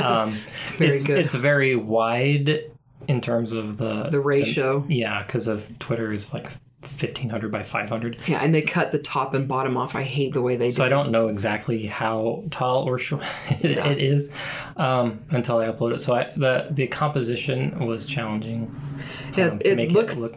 Um, 0.00 0.36
Very 0.76 0.96
it's, 0.98 1.04
good. 1.04 1.18
It's 1.18 1.34
very 1.34 1.74
wide 1.74 2.60
in 3.08 3.20
terms 3.20 3.52
of 3.52 3.76
the 3.76 4.04
the 4.04 4.20
ratio 4.20 4.84
yeah, 4.88 5.22
because 5.24 5.48
of 5.48 5.78
Twitter 5.80 6.12
is 6.12 6.32
like 6.32 6.52
1500 6.86 7.50
by 7.50 7.62
500. 7.62 8.18
yeah 8.26 8.38
and 8.42 8.54
they 8.54 8.62
cut 8.62 8.92
the 8.92 8.98
top 8.98 9.34
and 9.34 9.46
bottom 9.48 9.76
off 9.76 9.94
i 9.94 10.02
hate 10.02 10.32
the 10.32 10.42
way 10.42 10.56
they 10.56 10.66
do 10.66 10.72
So 10.72 10.84
I 10.84 10.88
don't 10.88 11.10
know 11.10 11.28
exactly 11.28 11.86
how 11.86 12.44
tall 12.50 12.84
or 12.88 12.98
short 12.98 13.22
it, 13.48 13.72
it 13.72 13.98
is 13.98 14.30
um, 14.76 15.20
until 15.30 15.58
I 15.58 15.66
upload 15.66 15.94
it. 15.94 16.00
So 16.00 16.14
I, 16.14 16.30
the 16.36 16.68
the 16.70 16.86
composition 16.88 17.86
was 17.86 18.06
challenging. 18.06 18.74
Yeah, 19.36 19.46
um, 19.48 19.58
to 19.60 19.70
it 19.72 19.76
make 19.76 19.90
looks- 19.92 20.16
it 20.16 20.20
look 20.20 20.36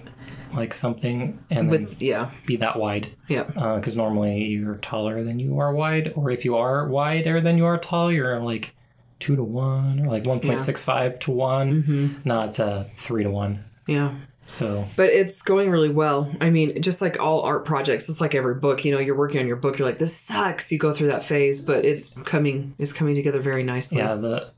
like 0.54 0.74
something 0.74 1.44
and 1.50 1.70
with 1.70 2.02
yeah 2.02 2.32
be 2.46 2.56
that 2.58 2.78
wide. 2.80 3.10
yeah 3.28 3.44
Because 3.44 3.96
normally 3.98 4.46
you're 4.46 4.76
taller 4.76 5.24
than 5.24 5.40
you 5.40 5.60
are 5.60 5.74
wide, 5.74 6.14
or 6.16 6.32
if 6.32 6.46
you 6.46 6.56
are 6.56 6.88
wider 6.88 7.42
than 7.42 7.58
you 7.58 7.66
are 7.66 7.78
tall, 7.78 8.12
you're 8.12 8.40
like 8.40 8.74
two 9.20 9.36
to 9.36 9.44
one 9.44 10.00
or 10.06 10.08
like 10.08 10.26
one 10.26 10.40
point 10.40 10.60
six 10.60 10.82
five 10.84 11.20
to 11.20 11.32
one, 11.32 11.84
Mm-hmm. 11.84 12.08
not 12.24 12.60
uh, 12.60 12.86
three 12.98 13.24
to 13.24 13.30
one. 13.32 13.66
yeah 13.88 14.16
So 14.50 14.88
but 14.96 15.10
it's 15.10 15.42
going 15.42 15.70
really 15.70 15.90
well. 15.90 16.32
I 16.42 16.50
mean 16.50 16.82
just 16.82 17.02
like 17.02 17.20
all 17.20 17.42
art 17.42 17.66
projects 17.66 18.08
it's 18.10 18.22
like 18.22 18.34
every 18.34 18.56
book 18.56 18.86
you 18.86 18.92
know 18.94 18.98
you're 19.00 19.16
working 19.18 19.40
on 19.42 19.46
your 19.48 19.58
book 19.58 19.78
you're 19.78 19.88
like 19.88 19.98
this 19.98 20.16
sucks 20.16 20.72
you 20.72 20.78
go 20.80 20.94
through 20.94 21.08
that 21.08 21.24
phase 21.26 21.60
but 21.60 21.84
it's 21.86 22.14
coming 22.24 22.74
it's 22.80 22.94
coming 22.94 23.14
together 23.16 23.40
very 23.42 23.62
nicely. 23.64 23.98
Yeah, 24.00 24.16
the 24.16 24.50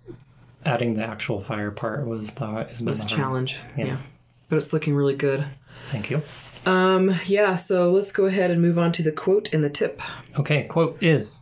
adding 0.65 0.93
the 0.93 1.03
actual 1.03 1.41
fire 1.41 1.71
part 1.71 2.05
was 2.05 2.33
the 2.35 2.45
has 2.45 2.81
it's 2.81 2.99
a 3.01 3.05
challenge 3.05 3.59
Yeah. 3.75 3.85
yeah. 3.85 3.97
But 4.47 4.57
it's 4.57 4.73
looking 4.73 4.93
really 4.95 5.15
good. 5.15 5.43
Thank 5.91 6.09
you. 6.11 6.21
um 6.65 7.11
yeah 7.25 7.55
so 7.55 7.91
let's 7.91 8.11
go 8.11 8.25
ahead 8.25 8.51
and 8.51 8.61
move 8.61 8.77
on 8.77 8.91
to 8.91 9.01
the 9.03 9.11
quote 9.11 9.51
and 9.53 9.63
the 9.63 9.69
tip. 9.69 10.01
Okay, 10.37 10.63
quote 10.63 11.01
is 11.01 11.39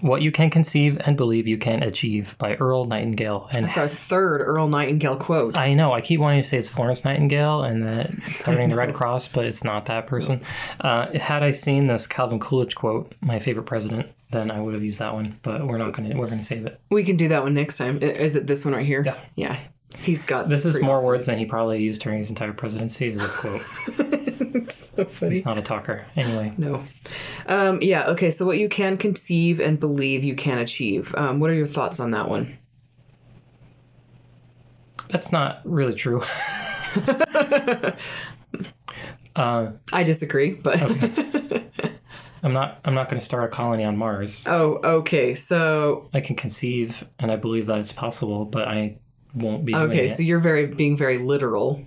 What 0.00 0.22
you 0.22 0.30
can 0.32 0.50
conceive 0.50 0.98
and 1.04 1.16
believe 1.16 1.46
you 1.48 1.58
can 1.58 1.82
achieve 1.82 2.36
by 2.38 2.54
Earl 2.56 2.84
Nightingale. 2.84 3.48
And 3.52 3.66
it's 3.66 3.76
our 3.76 3.88
third 3.88 4.40
earl 4.42 4.68
nightingale 4.68 5.16
quote 5.16 5.58
I 5.58 5.74
know 5.74 5.92
I 5.92 6.00
keep 6.00 6.20
wanting 6.20 6.42
to 6.42 6.48
say 6.48 6.58
it's 6.58 6.68
Florence 6.68 7.04
Nightingale 7.04 7.62
and 7.62 7.82
that 7.84 8.10
starting 8.30 8.68
the 8.68 8.76
Red 8.76 8.94
Cross, 8.94 9.28
but 9.28 9.44
it's 9.44 9.64
not 9.64 9.86
that 9.86 10.06
person. 10.06 10.40
Uh, 10.80 11.10
had 11.18 11.42
I 11.42 11.50
seen 11.50 11.86
this 11.86 12.06
Calvin 12.06 12.38
Coolidge 12.40 12.74
quote, 12.74 13.12
my 13.20 13.38
favorite 13.38 13.64
president, 13.66 14.08
then 14.30 14.50
I 14.50 14.60
would 14.60 14.74
have 14.74 14.84
used 14.84 14.98
that 15.00 15.14
one. 15.14 15.38
But 15.42 15.66
we're 15.66 15.78
not 15.78 15.92
gonna 15.92 16.16
we're 16.16 16.28
gonna 16.28 16.42
save 16.42 16.66
it. 16.66 16.80
we 16.90 17.02
can 17.04 17.16
do 17.16 17.28
that 17.28 17.42
one 17.42 17.54
next 17.54 17.76
time 17.76 17.98
is 17.98 18.36
it 18.36 18.46
this 18.46 18.64
one 18.64 18.74
right 18.74 18.86
here 18.86 19.02
Yeah. 19.04 19.18
yeah 19.34 19.58
he's 19.98 20.22
got 20.22 20.48
This 20.48 20.64
is 20.66 20.80
more 20.82 20.98
awesome- 20.98 21.08
words 21.08 21.26
than 21.26 21.38
he 21.38 21.44
probably 21.46 21.82
used 21.82 22.02
during 22.02 22.18
his 22.18 22.28
entire 22.28 22.52
presidency. 22.52 23.08
Is 23.08 23.18
this 23.18 23.34
quote? 23.34 23.62
so 24.68 25.04
funny 25.04 25.36
He's 25.36 25.44
not 25.44 25.58
a 25.58 25.62
talker. 25.62 26.06
Anyway, 26.16 26.52
No. 26.56 26.84
Um, 27.46 27.80
yeah, 27.82 28.06
okay, 28.08 28.30
so 28.30 28.44
what 28.46 28.58
you 28.58 28.68
can 28.68 28.96
conceive 28.96 29.60
and 29.60 29.78
believe 29.80 30.24
you 30.24 30.34
can 30.34 30.58
achieve. 30.58 31.14
Um, 31.16 31.40
what 31.40 31.50
are 31.50 31.54
your 31.54 31.66
thoughts 31.66 32.00
on 32.00 32.10
that 32.12 32.28
one? 32.28 32.58
that's 35.10 35.32
not 35.32 35.60
really 35.64 35.94
true. 35.94 36.22
I 39.36 40.02
disagree, 40.04 40.50
but 40.52 40.80
I'm 42.42 42.52
not. 42.52 42.80
I'm 42.84 42.94
not 42.94 43.08
going 43.08 43.18
to 43.20 43.24
start 43.24 43.44
a 43.44 43.48
colony 43.48 43.84
on 43.84 43.96
Mars. 43.96 44.44
Oh, 44.46 44.80
okay. 44.82 45.34
So 45.34 46.08
I 46.12 46.20
can 46.20 46.36
conceive, 46.36 47.06
and 47.18 47.30
I 47.30 47.36
believe 47.36 47.66
that 47.66 47.78
it's 47.78 47.92
possible, 47.92 48.44
but 48.44 48.68
I 48.68 48.98
won't 49.34 49.64
be. 49.64 49.74
okay, 49.74 50.08
so 50.08 50.22
you're 50.22 50.40
very 50.40 50.66
being 50.66 50.96
very 50.96 51.18
literal 51.18 51.84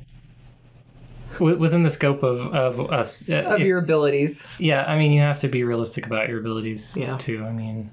within 1.41 1.83
the 1.83 1.89
scope 1.89 2.23
of 2.23 2.53
of 2.53 2.91
us. 2.91 3.27
uh, 3.29 3.33
of 3.53 3.61
it- 3.61 3.67
your 3.67 3.79
abilities. 3.79 4.45
yeah, 4.59 4.83
I 4.85 4.97
mean, 4.97 5.11
you 5.11 5.21
have 5.21 5.39
to 5.39 5.47
be 5.47 5.63
realistic 5.63 6.05
about 6.05 6.29
your 6.29 6.39
abilities. 6.39 6.95
Yeah. 6.95 7.17
Too. 7.17 7.43
I 7.43 7.51
mean, 7.51 7.91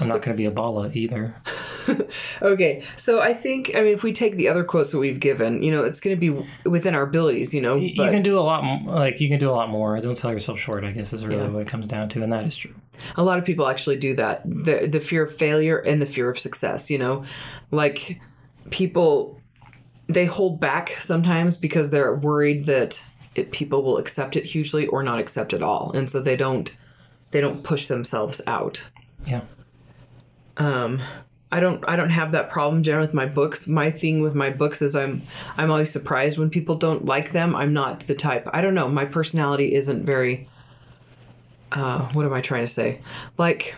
I'm 0.00 0.08
not 0.08 0.22
going 0.22 0.34
to 0.36 0.40
be 0.40 0.44
a 0.46 0.50
balla 0.50 0.90
either. 0.92 1.34
Okay, 2.42 2.82
so 2.96 3.20
I 3.20 3.32
think 3.32 3.72
I 3.74 3.80
mean 3.80 3.94
if 3.94 4.02
we 4.02 4.12
take 4.12 4.36
the 4.36 4.48
other 4.48 4.62
quotes 4.62 4.90
that 4.90 4.98
we've 4.98 5.18
given, 5.18 5.62
you 5.62 5.70
know, 5.72 5.84
it's 5.84 6.00
going 6.00 6.14
to 6.14 6.20
be 6.20 6.46
within 6.68 6.94
our 6.94 7.00
abilities, 7.02 7.54
you 7.54 7.62
know. 7.62 7.76
You 7.76 7.94
But 7.96 8.10
can 8.12 8.22
do 8.22 8.38
a 8.38 8.42
lot. 8.42 8.62
m- 8.62 8.84
Like 8.84 9.22
you 9.22 9.28
can 9.28 9.38
do 9.38 9.48
a 9.48 9.52
lot 9.56 9.70
more. 9.70 9.98
Don't 10.02 10.14
sell 10.16 10.30
yourself 10.30 10.58
short. 10.60 10.84
I 10.84 10.90
guess 10.92 11.14
is 11.14 11.24
really 11.24 11.44
Yeah. 11.44 11.48
what 11.48 11.62
it 11.62 11.68
comes 11.68 11.86
down 11.86 12.10
to, 12.10 12.22
and 12.22 12.30
that 12.30 12.44
is 12.44 12.54
true. 12.54 12.74
a 13.16 13.22
lot 13.22 13.38
of 13.38 13.46
people 13.46 13.66
actually 13.66 13.96
do 13.96 14.14
that. 14.16 14.42
The 14.44 14.86
the 14.86 15.00
fear 15.00 15.22
of 15.22 15.34
failure 15.34 15.78
and 15.78 16.00
the 16.02 16.06
fear 16.06 16.28
of 16.28 16.38
success, 16.38 16.90
you 16.90 16.98
know. 16.98 17.24
Like 17.70 18.20
people 18.70 19.37
they 20.08 20.24
hold 20.24 20.58
back 20.58 20.96
sometimes 20.98 21.56
because 21.56 21.90
they're 21.90 22.14
worried 22.14 22.64
that 22.64 23.02
it, 23.34 23.52
people 23.52 23.82
will 23.82 23.98
accept 23.98 24.36
it 24.36 24.44
hugely 24.44 24.86
or 24.86 25.02
not 25.02 25.18
accept 25.18 25.52
it 25.52 25.62
all. 25.62 25.92
And 25.92 26.08
so 26.08 26.20
they 26.20 26.36
don't 26.36 26.70
they 27.30 27.40
don't 27.40 27.62
push 27.62 27.86
themselves 27.86 28.40
out. 28.46 28.82
Yeah. 29.26 29.42
Um, 30.56 31.00
I 31.52 31.60
don't 31.60 31.84
I 31.86 31.96
don't 31.96 32.10
have 32.10 32.32
that 32.32 32.50
problem 32.50 32.82
generally 32.82 33.06
with 33.06 33.14
my 33.14 33.26
books. 33.26 33.66
My 33.66 33.90
thing 33.90 34.20
with 34.22 34.34
my 34.34 34.50
books 34.50 34.82
is 34.82 34.96
I'm 34.96 35.22
I'm 35.56 35.70
always 35.70 35.90
surprised 35.90 36.38
when 36.38 36.50
people 36.50 36.74
don't 36.74 37.04
like 37.04 37.30
them. 37.30 37.54
I'm 37.54 37.72
not 37.72 38.00
the 38.00 38.14
type. 38.14 38.48
I 38.52 38.60
don't 38.60 38.74
know. 38.74 38.88
My 38.88 39.04
personality 39.04 39.74
isn't 39.74 40.04
very 40.04 40.46
uh 41.72 42.08
what 42.12 42.24
am 42.24 42.32
I 42.32 42.40
trying 42.40 42.64
to 42.64 42.72
say? 42.72 43.02
Like 43.36 43.76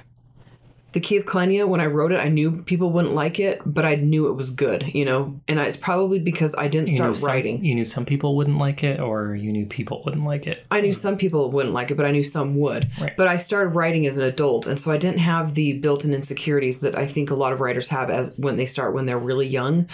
the 0.92 1.00
Key 1.00 1.16
of 1.16 1.24
Kilenya, 1.24 1.68
when 1.68 1.80
I 1.80 1.86
wrote 1.86 2.12
it, 2.12 2.16
I 2.18 2.28
knew 2.28 2.62
people 2.62 2.90
wouldn't 2.90 3.14
like 3.14 3.38
it, 3.38 3.60
but 3.64 3.84
I 3.84 3.94
knew 3.94 4.26
it 4.28 4.32
was 4.32 4.50
good, 4.50 4.90
you 4.92 5.04
know? 5.04 5.40
And 5.46 5.60
I, 5.60 5.66
it's 5.66 5.76
probably 5.76 6.18
because 6.18 6.54
I 6.56 6.68
didn't 6.68 6.90
You 6.90 6.96
start 6.96 7.16
some, 7.16 7.28
writing. 7.28 7.64
You 7.64 7.74
knew 7.74 7.84
some 7.84 8.04
people 8.04 8.36
wouldn't 8.36 8.58
like 8.58 8.82
it, 8.82 8.98
or 8.98 9.34
you 9.34 9.52
knew 9.52 9.66
people 9.66 10.02
wouldn't 10.04 10.24
like 10.24 10.46
it. 10.46 10.66
I 10.70 10.80
knew 10.80 10.92
some 10.92 11.16
people 11.16 11.50
wouldn't 11.50 11.74
like 11.74 11.90
it, 11.90 11.96
but 11.96 12.06
I 12.06 12.10
knew 12.10 12.22
some 12.22 12.56
would. 12.56 12.90
Right. 13.00 13.16
But 13.16 13.28
I 13.28 13.36
started 13.36 13.70
writing 13.70 14.06
as 14.06 14.18
an 14.18 14.24
adult, 14.24 14.66
and 14.66 14.78
so 14.80 14.90
I 14.90 14.96
didn't 14.96 15.20
have 15.20 15.54
the 15.54 15.74
built-in 15.74 16.12
insecurities 16.12 16.80
that 16.80 16.96
I 16.96 17.06
think 17.06 17.30
a 17.30 17.34
lot 17.36 17.52
of 17.52 17.60
writers 17.60 17.88
have 17.88 18.10
as 18.10 18.36
when 18.36 18.56
they 18.56 18.66
start 18.66 18.94
when 18.94 19.06
they're 19.06 19.18
really 19.18 19.46
young. 19.46 19.88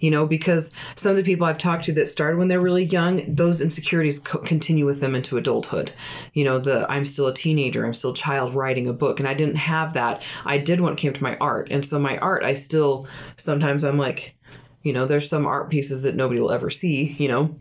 You 0.00 0.10
know, 0.10 0.26
because 0.26 0.70
some 0.96 1.10
of 1.10 1.16
the 1.16 1.22
people 1.22 1.46
I've 1.46 1.58
talked 1.58 1.84
to 1.84 1.92
that 1.92 2.08
started 2.08 2.38
when 2.38 2.48
they're 2.48 2.60
really 2.60 2.84
young, 2.84 3.22
those 3.26 3.60
insecurities 3.60 4.18
co- 4.18 4.38
continue 4.38 4.84
with 4.84 5.00
them 5.00 5.14
into 5.14 5.36
adulthood. 5.38 5.92
You 6.34 6.44
know, 6.44 6.58
the 6.58 6.90
I'm 6.90 7.04
still 7.04 7.26
a 7.26 7.34
teenager, 7.34 7.86
I'm 7.86 7.94
still 7.94 8.10
a 8.10 8.14
child 8.14 8.54
writing 8.54 8.86
a 8.86 8.92
book, 8.92 9.18
and 9.18 9.28
I 9.28 9.34
didn't 9.34 9.56
have 9.56 9.94
that. 9.94 10.22
I 10.44 10.58
did 10.58 10.80
when 10.80 10.94
it 10.94 10.98
came 10.98 11.12
to 11.12 11.22
my 11.22 11.36
art, 11.36 11.68
and 11.70 11.84
so 11.84 11.98
my 11.98 12.18
art, 12.18 12.44
I 12.44 12.52
still 12.52 13.06
sometimes 13.36 13.84
I'm 13.84 13.98
like, 13.98 14.36
you 14.82 14.92
know, 14.92 15.06
there's 15.06 15.28
some 15.28 15.46
art 15.46 15.70
pieces 15.70 16.02
that 16.02 16.16
nobody 16.16 16.40
will 16.40 16.52
ever 16.52 16.70
see. 16.70 17.16
You 17.18 17.28
know, 17.28 17.60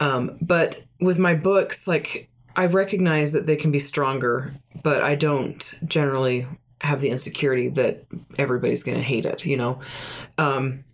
um, 0.00 0.38
but 0.40 0.82
with 1.00 1.18
my 1.18 1.34
books, 1.34 1.86
like 1.86 2.28
I 2.56 2.66
recognize 2.66 3.32
that 3.32 3.46
they 3.46 3.56
can 3.56 3.70
be 3.70 3.78
stronger, 3.78 4.54
but 4.82 5.02
I 5.02 5.14
don't 5.14 5.72
generally 5.86 6.46
have 6.80 7.00
the 7.00 7.10
insecurity 7.10 7.68
that 7.68 8.04
everybody's 8.38 8.82
going 8.82 8.98
to 8.98 9.04
hate 9.04 9.24
it, 9.24 9.44
you 9.44 9.56
know? 9.56 9.80
Um, 10.36 10.84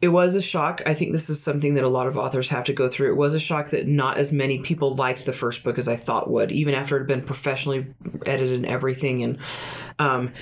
it 0.00 0.08
was 0.08 0.34
a 0.36 0.42
shock. 0.42 0.82
I 0.86 0.94
think 0.94 1.12
this 1.12 1.28
is 1.28 1.42
something 1.42 1.74
that 1.74 1.84
a 1.84 1.88
lot 1.88 2.06
of 2.06 2.16
authors 2.16 2.48
have 2.48 2.64
to 2.64 2.72
go 2.72 2.88
through. 2.88 3.10
It 3.12 3.16
was 3.16 3.34
a 3.34 3.40
shock 3.40 3.70
that 3.70 3.88
not 3.88 4.16
as 4.16 4.32
many 4.32 4.58
people 4.58 4.94
liked 4.94 5.24
the 5.24 5.32
first 5.32 5.64
book 5.64 5.78
as 5.78 5.88
I 5.88 5.96
thought 5.96 6.30
would, 6.30 6.52
even 6.52 6.74
after 6.74 6.96
it 6.96 7.00
had 7.00 7.08
been 7.08 7.22
professionally 7.22 7.86
edited 8.26 8.54
and 8.54 8.66
everything. 8.66 9.24
And 9.24 9.38
um, 9.98 10.32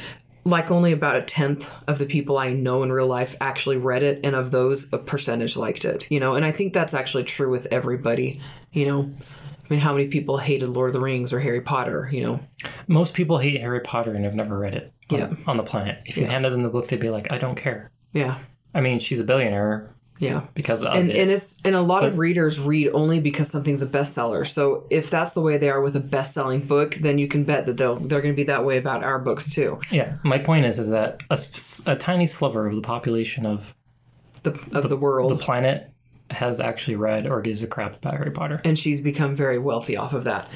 like 0.45 0.71
only 0.71 0.93
about 0.93 1.17
a 1.17 1.23
tenth 1.23 1.69
of 1.89 1.99
the 1.99 2.07
people 2.07 2.39
I 2.39 2.53
know 2.53 2.83
in 2.85 2.93
real 2.93 3.07
life 3.09 3.35
actually 3.41 3.77
read 3.79 4.03
it, 4.03 4.21
and 4.23 4.37
of 4.37 4.51
those, 4.53 4.93
a 4.93 4.99
percentage 4.99 5.57
liked 5.57 5.85
it. 5.85 6.05
You 6.11 6.21
know, 6.21 6.35
and 6.35 6.45
I 6.45 6.53
think 6.53 6.73
that's 6.73 6.95
actually 6.95 7.25
true 7.25 7.51
with 7.51 7.67
everybody. 7.73 8.41
You 8.73 8.87
know, 8.87 9.11
I 9.11 9.67
mean, 9.69 9.81
how 9.81 9.93
many 9.93 10.07
people 10.07 10.37
hated 10.37 10.69
Lord 10.69 10.91
of 10.91 10.93
the 10.95 11.01
Rings 11.01 11.33
or 11.33 11.41
Harry 11.41 11.61
Potter? 11.61 12.09
You 12.13 12.23
know, 12.23 12.41
Most 12.87 13.15
people 13.15 13.39
hate 13.39 13.61
Harry 13.61 13.81
Potter 13.81 14.15
and 14.15 14.25
have 14.25 14.37
never 14.37 14.57
read 14.59 14.75
it. 14.77 14.93
On, 15.11 15.19
Yeah. 15.19 15.33
on 15.47 15.57
the 15.57 15.63
planet. 15.65 15.99
If 16.07 16.17
you 16.17 16.25
Yeah. 16.25 16.31
handed 16.31 16.53
them 16.53 16.63
the 16.63 16.69
book, 16.69 16.87
they'd 16.89 17.01
be 17.01 17.11
like, 17.11 17.31
"I 17.33 17.39
don't 17.39 17.57
care." 17.57 17.91
yeah, 18.13 18.39
I 18.75 18.81
mean, 18.81 18.99
she's 19.01 19.19
a 19.21 19.25
billionaire 19.25 19.91
yeah. 20.19 20.43
because 20.55 20.83
of 20.83 20.95
and 20.95 21.11
it. 21.11 21.17
and 21.17 21.31
it's 21.31 21.61
and 21.65 21.75
a 21.75 21.81
lot 21.81 22.05
of 22.05 22.19
readers 22.19 22.59
read 22.59 22.91
only 22.93 23.21
because 23.21 23.51
something's 23.51 23.83
a 23.83 23.87
bestseller. 23.87 24.47
So 24.47 24.87
if 24.91 25.11
that's 25.11 25.33
the 25.33 25.41
way 25.41 25.59
they 25.59 25.69
are 25.69 25.81
with 25.81 25.97
a 25.97 26.01
best-selling 26.01 26.67
book, 26.67 26.95
then 26.97 27.19
you 27.19 27.29
can 27.29 27.45
bet 27.45 27.67
that 27.67 27.77
they'll 27.77 27.97
they're 27.97 28.21
going 28.21 28.35
to 28.35 28.37
be 28.37 28.45
that 28.45 28.65
way 28.65 28.79
about 28.79 29.05
our 29.05 29.19
books 29.19 29.53
too. 29.53 29.81
yeah, 29.91 30.17
my 30.23 30.39
point 30.39 30.67
is, 30.67 30.79
is 30.79 30.91
that 30.91 31.23
a 31.87 31.97
tiny 31.97 32.27
sliver 32.27 32.67
of 32.67 32.75
the 32.75 32.83
population 32.83 33.47
of 33.47 33.75
The 34.43 34.53
of 34.73 34.89
the, 34.89 34.97
world, 34.97 35.35
the 35.35 35.39
planet 35.39 35.91
has 36.31 36.61
actually 36.61 36.97
read 36.97 37.27
or 37.27 37.41
gives 37.41 37.63
a 37.63 37.67
crap 37.67 37.97
about 37.97 38.15
Harry 38.15 38.31
Potter. 38.31 38.61
and 38.65 38.79
she's 38.79 39.01
become 39.01 39.37
very 39.37 39.59
wealthy 39.59 39.97
off 39.97 40.13
of 40.13 40.25
that. 40.25 40.49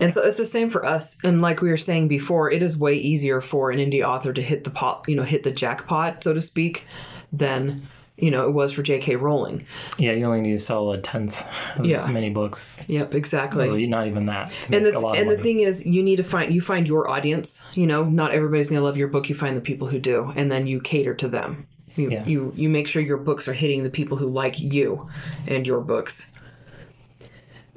And 0.00 0.12
so 0.12 0.22
it's 0.22 0.36
the 0.36 0.44
same 0.44 0.70
for 0.70 0.84
us. 0.84 1.16
And 1.22 1.40
like 1.40 1.62
we 1.62 1.70
were 1.70 1.76
saying 1.76 2.08
before, 2.08 2.50
it 2.50 2.62
is 2.62 2.76
way 2.76 2.96
easier 2.96 3.40
for 3.40 3.70
an 3.70 3.78
indie 3.78 4.02
author 4.02 4.32
to 4.32 4.42
hit 4.42 4.64
the 4.64 4.70
pot, 4.70 5.04
you 5.06 5.14
know, 5.14 5.22
hit 5.22 5.44
the 5.44 5.52
jackpot, 5.52 6.22
so 6.22 6.34
to 6.34 6.40
speak, 6.40 6.84
than 7.32 7.80
you 8.16 8.30
know 8.30 8.46
it 8.46 8.52
was 8.52 8.72
for 8.72 8.82
J.K. 8.82 9.16
Rowling. 9.16 9.66
Yeah, 9.98 10.12
you 10.12 10.24
only 10.24 10.40
need 10.40 10.52
to 10.52 10.58
sell 10.58 10.92
a 10.92 10.98
tenth 10.98 11.44
of 11.76 11.84
Yeah. 11.86 12.04
as 12.04 12.08
many 12.10 12.30
books. 12.30 12.76
Yep, 12.86 13.14
exactly. 13.14 13.66
Really, 13.66 13.86
not 13.86 14.06
even 14.06 14.26
that. 14.26 14.52
And 14.70 14.86
the 14.86 14.96
a 14.96 15.00
lot 15.00 15.16
and 15.16 15.28
the 15.30 15.36
thing 15.38 15.60
is 15.60 15.84
you 15.84 16.02
need 16.02 16.16
to 16.16 16.24
find 16.24 16.54
you 16.54 16.60
find 16.60 16.86
your 16.86 17.08
audience 17.10 17.60
you 17.74 17.86
know 17.86 18.04
not 18.04 18.32
everybody's 18.32 18.70
going 18.70 18.80
to 18.80 18.84
love 18.84 18.96
your 18.96 19.08
book 19.08 19.28
you 19.28 19.34
find 19.34 19.56
the 19.56 19.60
people 19.60 19.88
who 19.88 19.98
do 19.98 20.32
and 20.36 20.50
then 20.50 20.66
you 20.66 20.80
cater 20.80 21.14
to 21.14 21.28
them 21.28 21.66
you, 21.96 22.10
Yeah. 22.10 22.24
you 22.26 22.52
you 22.56 22.68
make 22.68 22.86
sure 22.88 23.00
your 23.02 23.16
books 23.16 23.46
are 23.48 23.52
hitting 23.54 23.82
the 23.84 23.90
people 23.90 24.16
who 24.16 24.26
like 24.28 24.58
you 24.60 25.08
and 25.46 25.66
your 25.66 25.80
books 25.80 26.26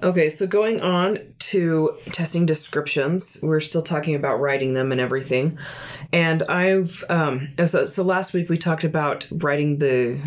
okay 0.03 0.29
so 0.29 0.45
going 0.45 0.81
on 0.81 1.19
to 1.39 1.97
testing 2.11 2.45
descriptions 2.45 3.37
we're 3.41 3.59
still 3.59 3.81
talking 3.81 4.15
about 4.15 4.39
writing 4.39 4.73
them 4.73 4.91
and 4.91 5.01
everything 5.01 5.57
and 6.11 6.43
i've 6.43 7.03
um 7.09 7.49
so, 7.65 7.85
so 7.85 8.03
last 8.03 8.33
week 8.33 8.49
we 8.49 8.57
talked 8.57 8.83
about 8.83 9.27
writing 9.31 9.77
the 9.77 10.19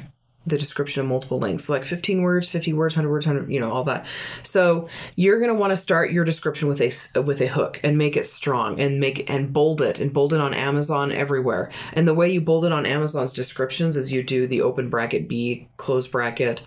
the 0.46 0.56
description 0.56 1.00
of 1.00 1.06
multiple 1.06 1.38
lengths, 1.38 1.68
like 1.68 1.84
15 1.84 2.22
words, 2.22 2.48
50 2.48 2.72
words, 2.72 2.94
100 2.96 3.10
words, 3.10 3.26
100, 3.26 3.52
you 3.52 3.60
know, 3.60 3.70
all 3.70 3.84
that. 3.84 4.06
So 4.42 4.88
you're 5.14 5.38
going 5.38 5.50
to 5.50 5.54
want 5.54 5.70
to 5.70 5.76
start 5.76 6.12
your 6.12 6.24
description 6.24 6.68
with 6.68 6.80
a 6.80 7.20
with 7.20 7.40
a 7.40 7.46
hook 7.46 7.80
and 7.84 7.98
make 7.98 8.16
it 8.16 8.26
strong 8.26 8.80
and 8.80 8.98
make 8.98 9.28
and 9.28 9.52
bold 9.52 9.82
it 9.82 10.00
and 10.00 10.12
bold 10.12 10.32
it 10.32 10.40
on 10.40 10.54
Amazon 10.54 11.12
everywhere. 11.12 11.70
And 11.92 12.08
the 12.08 12.14
way 12.14 12.32
you 12.32 12.40
bold 12.40 12.64
it 12.64 12.72
on 12.72 12.86
Amazon's 12.86 13.32
descriptions 13.32 13.96
is 13.96 14.12
you 14.12 14.22
do 14.22 14.46
the 14.46 14.62
open 14.62 14.88
bracket 14.88 15.28
B, 15.28 15.68
close 15.76 16.08
bracket, 16.08 16.62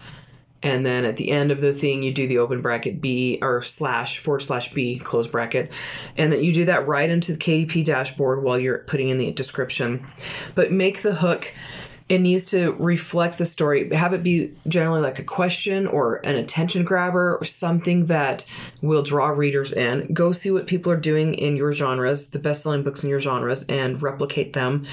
and 0.64 0.86
then 0.86 1.06
at 1.06 1.18
the 1.18 1.30
end 1.30 1.52
of 1.52 1.62
the 1.62 1.74
thing 1.74 2.02
you 2.02 2.12
do 2.12 2.26
the 2.26 2.40
open 2.40 2.62
bracket 2.62 3.02
b 3.02 3.38
or 3.42 3.62
slash 3.62 4.18
forward 4.20 4.40
slash 4.40 4.74
b 4.74 4.98
close 4.98 5.28
bracket. 5.28 5.72
And 6.18 6.32
then 6.32 6.44
you 6.44 6.54
do 6.54 6.66
that 6.66 6.88
right 6.88 7.10
into 7.10 7.34
the 7.34 7.38
kdp 7.38 7.84
dashboard 7.84 8.42
while 8.42 8.58
you're 8.58 8.80
putting 8.80 9.10
in 9.10 9.18
the 9.18 9.32
description. 9.32 10.08
But 10.56 10.72
make 10.72 11.02
the 11.02 11.16
hook. 11.16 11.54
It 12.10 12.20
needs 12.20 12.46
to 12.48 12.74
reflect 12.74 13.38
the 13.38 13.46
story. 13.46 13.94
Have 13.96 14.14
it 14.14 14.24
be 14.24 14.52
generally 14.68 15.02
like 15.02 15.20
a 15.20 15.24
question 15.24 15.88
or 15.88 16.18
an 16.18 16.36
attention 16.36 16.84
grabber 16.84 17.38
or 17.38 17.46
something 17.46 18.08
that 18.08 18.46
will 18.82 19.04
draw 19.04 19.30
readers 19.30 19.72
in. 19.72 20.14
Go 20.14 20.34
see 20.34 20.52
what 20.52 20.68
people 20.68 20.92
are 20.92 20.98
doing 20.98 21.34
in 21.34 21.56
your 21.56 21.72
genres 21.72 22.30
the 22.30 22.40
best-selling 22.40 22.84
books 22.84 23.04
in 23.04 23.10
your 23.10 23.22
genres 23.22 23.64
and 23.64 24.02
replicate 24.02 24.52
them 24.52 24.86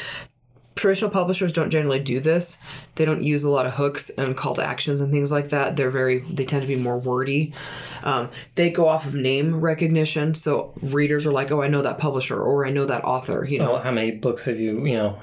traditional 0.76 1.10
publishers 1.10 1.52
don't 1.52 1.70
generally 1.70 1.98
do 1.98 2.20
this. 2.20 2.56
They 2.94 3.04
don't 3.04 3.22
use 3.22 3.44
a 3.44 3.50
lot 3.50 3.66
of 3.66 3.74
hooks 3.74 4.08
and 4.10 4.36
call 4.36 4.54
to 4.54 4.64
actions 4.64 5.00
and 5.00 5.12
things 5.12 5.30
like 5.30 5.50
that. 5.50 5.76
They're 5.76 5.90
very, 5.90 6.20
they 6.20 6.44
tend 6.44 6.62
to 6.62 6.68
be 6.68 6.76
more 6.76 6.98
wordy. 6.98 7.52
Um, 8.02 8.30
they 8.54 8.70
go 8.70 8.88
off 8.88 9.04
of 9.04 9.14
name 9.14 9.60
recognition. 9.60 10.34
So 10.34 10.72
readers 10.80 11.26
are 11.26 11.32
like, 11.32 11.50
oh, 11.50 11.60
I 11.60 11.68
know 11.68 11.82
that 11.82 11.98
publisher 11.98 12.40
or 12.40 12.64
I 12.64 12.70
know 12.70 12.86
that 12.86 13.04
author, 13.04 13.44
you 13.44 13.58
know. 13.58 13.72
Well, 13.72 13.82
how 13.82 13.90
many 13.90 14.12
books 14.12 14.46
have 14.46 14.58
you, 14.58 14.86
you 14.86 14.94
know, 14.94 15.18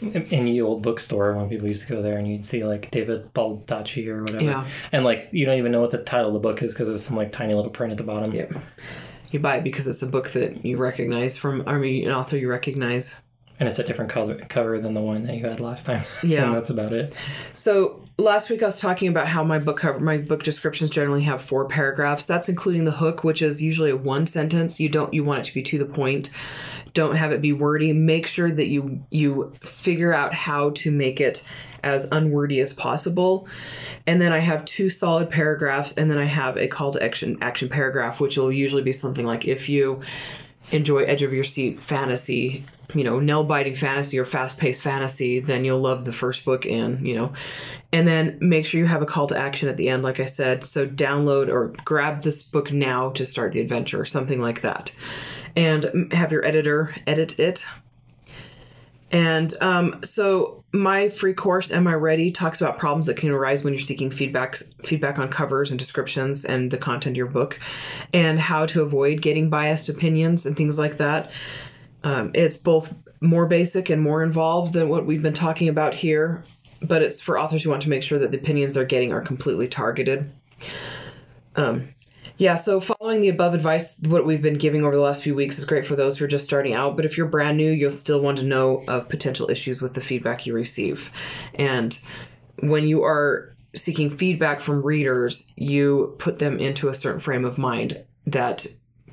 in 0.00 0.46
the 0.46 0.62
old 0.62 0.82
bookstore 0.82 1.34
when 1.34 1.48
people 1.50 1.68
used 1.68 1.82
to 1.82 1.88
go 1.88 2.00
there 2.00 2.16
and 2.16 2.26
you'd 2.26 2.44
see 2.44 2.64
like 2.64 2.90
David 2.90 3.34
Baldacci 3.34 4.06
or 4.06 4.22
whatever. 4.22 4.44
Yeah. 4.44 4.66
And 4.92 5.04
like, 5.04 5.28
you 5.30 5.44
don't 5.44 5.58
even 5.58 5.72
know 5.72 5.82
what 5.82 5.90
the 5.90 5.98
title 5.98 6.28
of 6.28 6.34
the 6.34 6.40
book 6.40 6.62
is 6.62 6.72
because 6.72 6.88
it's 6.88 7.04
some 7.04 7.16
like 7.16 7.32
tiny 7.32 7.52
little 7.52 7.70
print 7.70 7.90
at 7.90 7.98
the 7.98 8.04
bottom. 8.04 8.32
Yep. 8.32 8.54
You 9.30 9.40
buy 9.40 9.56
it 9.56 9.64
because 9.64 9.86
it's 9.86 10.02
a 10.02 10.06
book 10.06 10.30
that 10.30 10.64
you 10.64 10.78
recognize 10.78 11.36
from, 11.36 11.64
I 11.66 11.76
mean, 11.76 12.06
an 12.06 12.14
author 12.14 12.38
you 12.38 12.48
recognize. 12.48 13.14
And 13.62 13.68
it's 13.68 13.78
a 13.78 13.84
different 13.84 14.10
color 14.10 14.34
cover 14.48 14.80
than 14.80 14.92
the 14.92 15.00
one 15.00 15.22
that 15.22 15.36
you 15.36 15.46
had 15.46 15.60
last 15.60 15.86
time. 15.86 16.02
Yeah. 16.24 16.46
and 16.46 16.54
that's 16.56 16.68
about 16.68 16.92
it. 16.92 17.16
So 17.52 18.04
last 18.18 18.50
week 18.50 18.60
I 18.60 18.66
was 18.66 18.80
talking 18.80 19.06
about 19.06 19.28
how 19.28 19.44
my 19.44 19.60
book 19.60 19.76
cover, 19.76 20.00
my 20.00 20.18
book 20.18 20.42
descriptions 20.42 20.90
generally 20.90 21.22
have 21.22 21.40
four 21.40 21.68
paragraphs. 21.68 22.26
That's 22.26 22.48
including 22.48 22.86
the 22.86 22.90
hook, 22.90 23.22
which 23.22 23.40
is 23.40 23.62
usually 23.62 23.90
a 23.90 23.96
one 23.96 24.26
sentence. 24.26 24.80
You 24.80 24.88
don't 24.88 25.14
you 25.14 25.22
want 25.22 25.40
it 25.40 25.44
to 25.44 25.54
be 25.54 25.62
to 25.62 25.78
the 25.78 25.84
point. 25.84 26.28
Don't 26.92 27.14
have 27.14 27.30
it 27.30 27.40
be 27.40 27.52
wordy. 27.52 27.92
Make 27.92 28.26
sure 28.26 28.50
that 28.50 28.66
you 28.66 29.04
you 29.10 29.52
figure 29.60 30.12
out 30.12 30.34
how 30.34 30.70
to 30.70 30.90
make 30.90 31.20
it 31.20 31.44
as 31.84 32.08
unwordy 32.10 32.58
as 32.58 32.72
possible. 32.72 33.46
And 34.08 34.20
then 34.20 34.32
I 34.32 34.40
have 34.40 34.64
two 34.64 34.88
solid 34.88 35.30
paragraphs, 35.30 35.92
and 35.92 36.10
then 36.10 36.18
I 36.18 36.24
have 36.24 36.56
a 36.56 36.66
call 36.66 36.90
to 36.94 37.02
action 37.02 37.38
action 37.40 37.68
paragraph, 37.68 38.18
which 38.18 38.36
will 38.36 38.50
usually 38.50 38.82
be 38.82 38.92
something 38.92 39.24
like 39.24 39.46
if 39.46 39.68
you 39.68 40.00
enjoy 40.72 41.04
edge 41.04 41.22
of 41.22 41.32
your 41.32 41.44
seat 41.44 41.80
fantasy, 41.80 42.64
you 42.94 43.04
know, 43.04 43.18
nail 43.20 43.44
biting 43.44 43.74
fantasy 43.74 44.18
or 44.18 44.24
fast 44.24 44.58
paced 44.58 44.82
fantasy, 44.82 45.40
then 45.40 45.64
you'll 45.64 45.80
love 45.80 46.04
the 46.04 46.12
first 46.12 46.44
book 46.44 46.66
and, 46.66 47.06
you 47.06 47.14
know, 47.14 47.32
and 47.92 48.06
then 48.06 48.38
make 48.40 48.66
sure 48.66 48.80
you 48.80 48.86
have 48.86 49.02
a 49.02 49.06
call 49.06 49.26
to 49.28 49.36
action 49.36 49.68
at 49.68 49.76
the 49.76 49.88
end, 49.88 50.02
like 50.02 50.20
I 50.20 50.24
said. 50.24 50.64
So 50.64 50.86
download 50.86 51.48
or 51.48 51.72
grab 51.84 52.22
this 52.22 52.42
book 52.42 52.72
now 52.72 53.10
to 53.10 53.24
start 53.24 53.52
the 53.52 53.60
adventure, 53.60 54.00
or 54.00 54.04
something 54.04 54.40
like 54.40 54.62
that. 54.62 54.92
And 55.54 56.12
have 56.12 56.32
your 56.32 56.44
editor 56.44 56.94
edit 57.06 57.38
it. 57.38 57.64
And 59.10 59.52
um, 59.60 60.00
so 60.02 60.64
my 60.72 61.10
free 61.10 61.34
course, 61.34 61.70
Am 61.70 61.86
I 61.86 61.92
Ready, 61.92 62.30
talks 62.30 62.62
about 62.62 62.78
problems 62.78 63.04
that 63.04 63.18
can 63.18 63.28
arise 63.28 63.62
when 63.62 63.74
you're 63.74 63.80
seeking 63.80 64.10
feedback 64.10 64.56
feedback 64.82 65.18
on 65.18 65.28
covers 65.28 65.70
and 65.70 65.78
descriptions 65.78 66.46
and 66.46 66.70
the 66.70 66.78
content 66.78 67.12
of 67.12 67.16
your 67.18 67.26
book, 67.26 67.60
and 68.14 68.40
how 68.40 68.64
to 68.64 68.80
avoid 68.80 69.20
getting 69.20 69.50
biased 69.50 69.90
opinions 69.90 70.46
and 70.46 70.56
things 70.56 70.78
like 70.78 70.96
that. 70.96 71.30
Um, 72.04 72.30
it's 72.34 72.56
both 72.56 72.94
more 73.20 73.46
basic 73.46 73.88
and 73.90 74.02
more 74.02 74.22
involved 74.22 74.72
than 74.72 74.88
what 74.88 75.06
we've 75.06 75.22
been 75.22 75.32
talking 75.32 75.68
about 75.68 75.94
here, 75.94 76.42
but 76.80 77.02
it's 77.02 77.20
for 77.20 77.38
authors 77.38 77.62
who 77.62 77.70
want 77.70 77.82
to 77.82 77.88
make 77.88 78.02
sure 78.02 78.18
that 78.18 78.30
the 78.30 78.38
opinions 78.38 78.74
they're 78.74 78.84
getting 78.84 79.12
are 79.12 79.20
completely 79.20 79.68
targeted. 79.68 80.30
Um, 81.54 81.88
yeah, 82.38 82.54
so 82.54 82.80
following 82.80 83.20
the 83.20 83.28
above 83.28 83.54
advice, 83.54 84.00
what 84.00 84.26
we've 84.26 84.42
been 84.42 84.58
giving 84.58 84.84
over 84.84 84.96
the 84.96 85.02
last 85.02 85.22
few 85.22 85.34
weeks 85.34 85.58
is 85.58 85.64
great 85.64 85.86
for 85.86 85.94
those 85.94 86.18
who 86.18 86.24
are 86.24 86.28
just 86.28 86.44
starting 86.44 86.74
out. 86.74 86.96
But 86.96 87.04
if 87.04 87.16
you're 87.16 87.28
brand 87.28 87.56
new, 87.56 87.70
you'll 87.70 87.90
still 87.90 88.20
want 88.20 88.38
to 88.38 88.44
know 88.44 88.82
of 88.88 89.08
potential 89.08 89.48
issues 89.50 89.80
with 89.80 89.94
the 89.94 90.00
feedback 90.00 90.46
you 90.46 90.54
receive. 90.54 91.10
And 91.54 91.96
when 92.60 92.88
you 92.88 93.04
are 93.04 93.54
seeking 93.76 94.10
feedback 94.10 94.60
from 94.60 94.82
readers, 94.82 95.52
you 95.56 96.16
put 96.18 96.38
them 96.38 96.58
into 96.58 96.88
a 96.88 96.94
certain 96.94 97.20
frame 97.20 97.44
of 97.44 97.58
mind 97.58 98.02
that 98.26 98.66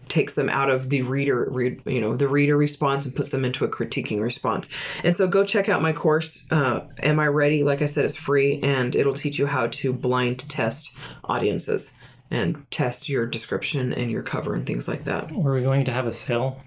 takes 0.10 0.34
them 0.36 0.50
out 0.50 0.70
of 0.70 0.90
the 0.90 1.02
reader 1.04 1.48
read 1.52 1.82
you 1.86 2.02
know 2.02 2.16
the 2.16 2.28
reader 2.28 2.58
response 2.58 3.06
and 3.06 3.16
puts 3.16 3.30
them 3.30 3.46
into 3.46 3.64
a 3.64 3.70
critiquing 3.70 4.20
response 4.22 4.68
and 5.04 5.16
so 5.16 5.28
go 5.28 5.44
check 5.46 5.70
out 5.70 5.82
my 5.82 5.94
course 5.94 6.46
uh, 6.52 6.82
am 7.04 7.20
i 7.20 7.28
ready 7.28 7.64
like 7.64 7.82
i 7.82 7.86
said 7.86 8.04
it's 8.06 8.16
free 8.16 8.60
and 8.64 8.96
it'll 8.96 9.14
teach 9.14 9.38
you 9.40 9.46
how 9.46 9.68
to 9.68 9.94
blind 9.94 10.40
test 10.50 10.90
audiences 11.26 11.92
and 12.32 12.70
test 12.72 13.08
your 13.10 13.26
description 13.26 13.94
and 13.94 14.12
your 14.12 14.22
cover 14.24 14.54
and 14.54 14.66
things 14.66 14.88
like 14.88 15.04
that 15.06 15.32
are 15.32 15.54
we 15.54 15.62
going 15.62 15.86
to 15.86 15.92
have 15.92 16.06
a 16.08 16.12
sale? 16.12 16.62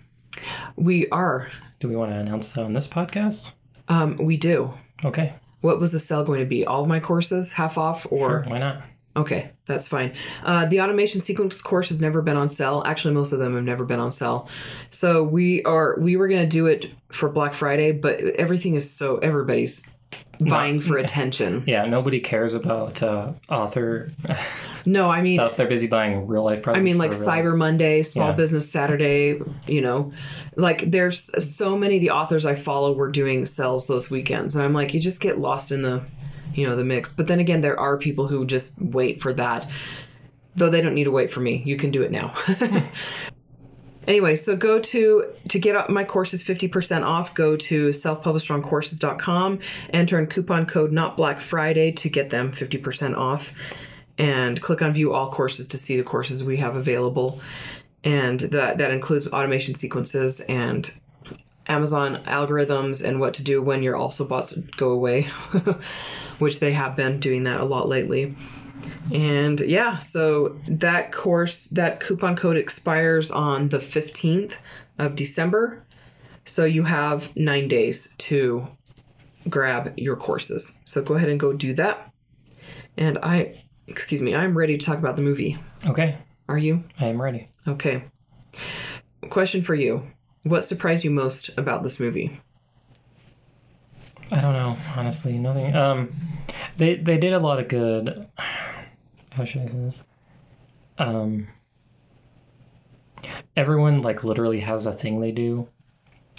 we 0.76 1.08
are 1.10 1.50
Do 1.80 1.88
we 1.88 1.96
want 1.96 2.12
to 2.12 2.16
announce 2.18 2.50
that 2.52 2.62
on 2.64 2.72
this 2.72 2.88
podcast? 2.88 3.52
um, 3.88 4.16
we 4.16 4.36
do 4.36 4.72
Okay. 5.04 5.34
what 5.60 5.80
was 5.80 5.92
the 5.92 5.98
sale 6.00 6.24
going 6.24 6.40
to 6.40 6.46
be 6.46 6.64
all 6.64 6.82
of 6.82 6.88
my 6.88 7.00
courses 7.00 7.52
half 7.52 7.76
off 7.76 8.06
or 8.10 8.44
Why 8.46 8.58
not? 8.58 8.82
Okay, 9.14 9.52
that's 9.66 9.86
fine. 9.86 10.14
Uh, 10.42 10.66
the 10.66 10.80
automation 10.80 11.20
sequence 11.20 11.60
course 11.60 11.88
has 11.90 12.00
never 12.00 12.22
been 12.22 12.36
on 12.36 12.48
sale. 12.48 12.82
Actually, 12.86 13.14
most 13.14 13.32
of 13.32 13.38
them 13.38 13.54
have 13.54 13.64
never 13.64 13.84
been 13.84 14.00
on 14.00 14.10
sale. 14.10 14.48
So 14.90 15.22
we 15.22 15.62
are 15.64 15.96
we 15.98 16.16
were 16.16 16.28
gonna 16.28 16.46
do 16.46 16.66
it 16.66 16.86
for 17.10 17.28
Black 17.28 17.52
Friday, 17.52 17.92
but 17.92 18.20
everything 18.20 18.74
is 18.74 18.90
so 18.90 19.18
everybody's 19.18 19.82
vying 20.40 20.80
for 20.80 20.96
attention. 21.04 21.64
Yeah, 21.66 21.84
nobody 21.84 22.20
cares 22.20 22.54
about 22.54 23.02
uh, 23.02 23.32
author 23.48 24.12
No, 24.86 25.10
I 25.10 25.22
mean 25.22 25.36
stuff. 25.36 25.56
They're 25.56 25.68
busy 25.68 25.86
buying 25.86 26.26
real 26.26 26.42
life 26.44 26.62
products. 26.62 26.80
I 26.80 26.82
mean, 26.82 26.98
like 26.98 27.12
Cyber 27.12 27.56
Monday, 27.56 28.02
Small 28.02 28.30
Yeah. 28.30 28.36
Business 28.36 28.70
Saturday, 28.70 29.40
you 29.66 29.80
know, 29.80 30.12
like 30.56 30.90
there's 30.90 31.30
so 31.54 31.76
many 31.76 31.96
of 31.96 32.00
the 32.00 32.10
authors 32.10 32.44
I 32.46 32.54
follow 32.54 32.92
were 32.92 33.10
doing 33.10 33.44
sales 33.44 33.86
those 33.86 34.10
weekends. 34.10 34.54
And 34.56 34.64
I'm 34.64 34.72
like, 34.72 34.94
you 34.94 35.00
just 35.00 35.20
get 35.20 35.38
lost 35.38 35.70
in 35.70 35.82
the, 35.82 36.02
you 36.54 36.66
know, 36.66 36.76
the 36.76 36.84
mix. 36.84 37.10
But 37.10 37.26
then 37.26 37.40
again, 37.40 37.60
there 37.60 37.78
are 37.78 37.96
people 37.96 38.28
who 38.28 38.46
just 38.46 38.80
wait 38.80 39.20
for 39.20 39.32
that, 39.34 39.68
though 40.54 40.70
they 40.70 40.80
don't 40.80 40.94
need 40.94 41.04
to 41.04 41.10
wait 41.10 41.30
for 41.30 41.40
me. 41.40 41.62
You 41.64 41.76
can 41.76 41.90
do 41.90 42.02
it 42.02 42.10
now. 42.10 42.34
Anyway, 44.06 44.34
so 44.34 44.56
go 44.56 44.80
to 44.80 45.32
to 45.48 45.58
get 45.58 45.88
my 45.88 46.04
courses 46.04 46.42
50% 46.42 47.04
off, 47.04 47.34
go 47.34 47.56
to 47.56 47.90
selfpublishedoncourses.com, 47.90 49.60
enter 49.92 50.18
in 50.18 50.26
coupon 50.26 50.66
code 50.66 50.92
not 50.92 51.16
Black 51.16 51.38
Friday 51.38 51.92
to 51.92 52.08
get 52.08 52.30
them 52.30 52.50
50% 52.50 53.16
off 53.16 53.52
and 54.18 54.60
click 54.60 54.82
on 54.82 54.92
view 54.92 55.12
all 55.12 55.30
courses 55.30 55.68
to 55.68 55.78
see 55.78 55.96
the 55.96 56.02
courses 56.02 56.42
we 56.42 56.56
have 56.56 56.74
available. 56.74 57.40
And 58.02 58.40
that 58.40 58.78
that 58.78 58.90
includes 58.90 59.28
automation 59.28 59.76
sequences 59.76 60.40
and 60.40 60.92
Amazon 61.66 62.22
algorithms 62.26 63.04
and 63.04 63.20
what 63.20 63.34
to 63.34 63.42
do 63.42 63.62
when 63.62 63.82
your 63.82 63.96
also 63.96 64.24
boughts 64.24 64.52
go 64.76 64.90
away, 64.90 65.22
which 66.38 66.60
they 66.60 66.72
have 66.72 66.96
been 66.96 67.20
doing 67.20 67.44
that 67.44 67.60
a 67.60 67.64
lot 67.64 67.88
lately. 67.88 68.34
And 69.12 69.60
yeah, 69.60 69.98
so 69.98 70.58
that 70.66 71.12
course, 71.12 71.66
that 71.68 72.00
coupon 72.00 72.36
code 72.36 72.56
expires 72.56 73.30
on 73.30 73.68
the 73.68 73.78
15th 73.78 74.56
of 74.98 75.14
December. 75.14 75.84
So 76.44 76.64
you 76.64 76.84
have 76.84 77.34
nine 77.36 77.68
days 77.68 78.12
to 78.18 78.66
grab 79.48 79.94
your 79.96 80.16
courses. 80.16 80.72
So 80.84 81.02
go 81.02 81.14
ahead 81.14 81.28
and 81.28 81.38
go 81.38 81.52
do 81.52 81.74
that. 81.74 82.12
And 82.96 83.18
I, 83.22 83.54
excuse 83.86 84.22
me, 84.22 84.34
I'm 84.34 84.56
ready 84.56 84.76
to 84.76 84.84
talk 84.84 84.98
about 84.98 85.16
the 85.16 85.22
movie. 85.22 85.58
Okay, 85.86 86.18
Are 86.48 86.58
you? 86.58 86.84
I 86.98 87.06
am 87.06 87.20
ready. 87.20 87.48
Okay. 87.66 88.04
Question 89.30 89.62
for 89.62 89.74
you 89.74 90.02
What 90.44 90.64
surprised 90.64 91.04
you 91.04 91.10
most 91.10 91.50
about 91.56 91.82
this 91.82 92.00
movie? 92.00 92.40
I 94.30 94.40
don't 94.40 94.54
know, 94.54 94.76
honestly, 94.96 95.38
nothing. 95.38 95.74
Um, 95.76 96.10
they 96.78 96.96
they 96.96 97.18
did 97.18 97.32
a 97.32 97.38
lot 97.38 97.60
of 97.60 97.68
good. 97.68 98.24
How 99.32 99.44
should 99.44 99.62
I 99.62 99.66
say 99.66 99.78
this? 99.78 100.02
Um, 100.98 101.48
everyone 103.56 104.02
like 104.02 104.24
literally 104.24 104.60
has 104.60 104.86
a 104.86 104.92
thing 104.92 105.20
they 105.20 105.32
do, 105.32 105.68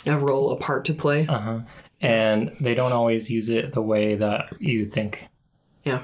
A 0.05 0.17
role, 0.17 0.51
a 0.51 0.57
part 0.57 0.85
to 0.85 0.93
play? 0.93 1.25
uh 1.27 1.39
huh, 1.39 1.59
and 2.01 2.49
they 2.59 2.73
don't 2.75 2.91
always 2.91 3.29
use 3.31 3.49
it 3.49 3.71
the 3.73 3.81
way 3.81 4.15
that 4.15 4.53
you 4.59 4.85
think. 4.85 5.25
Yeah. 5.83 6.03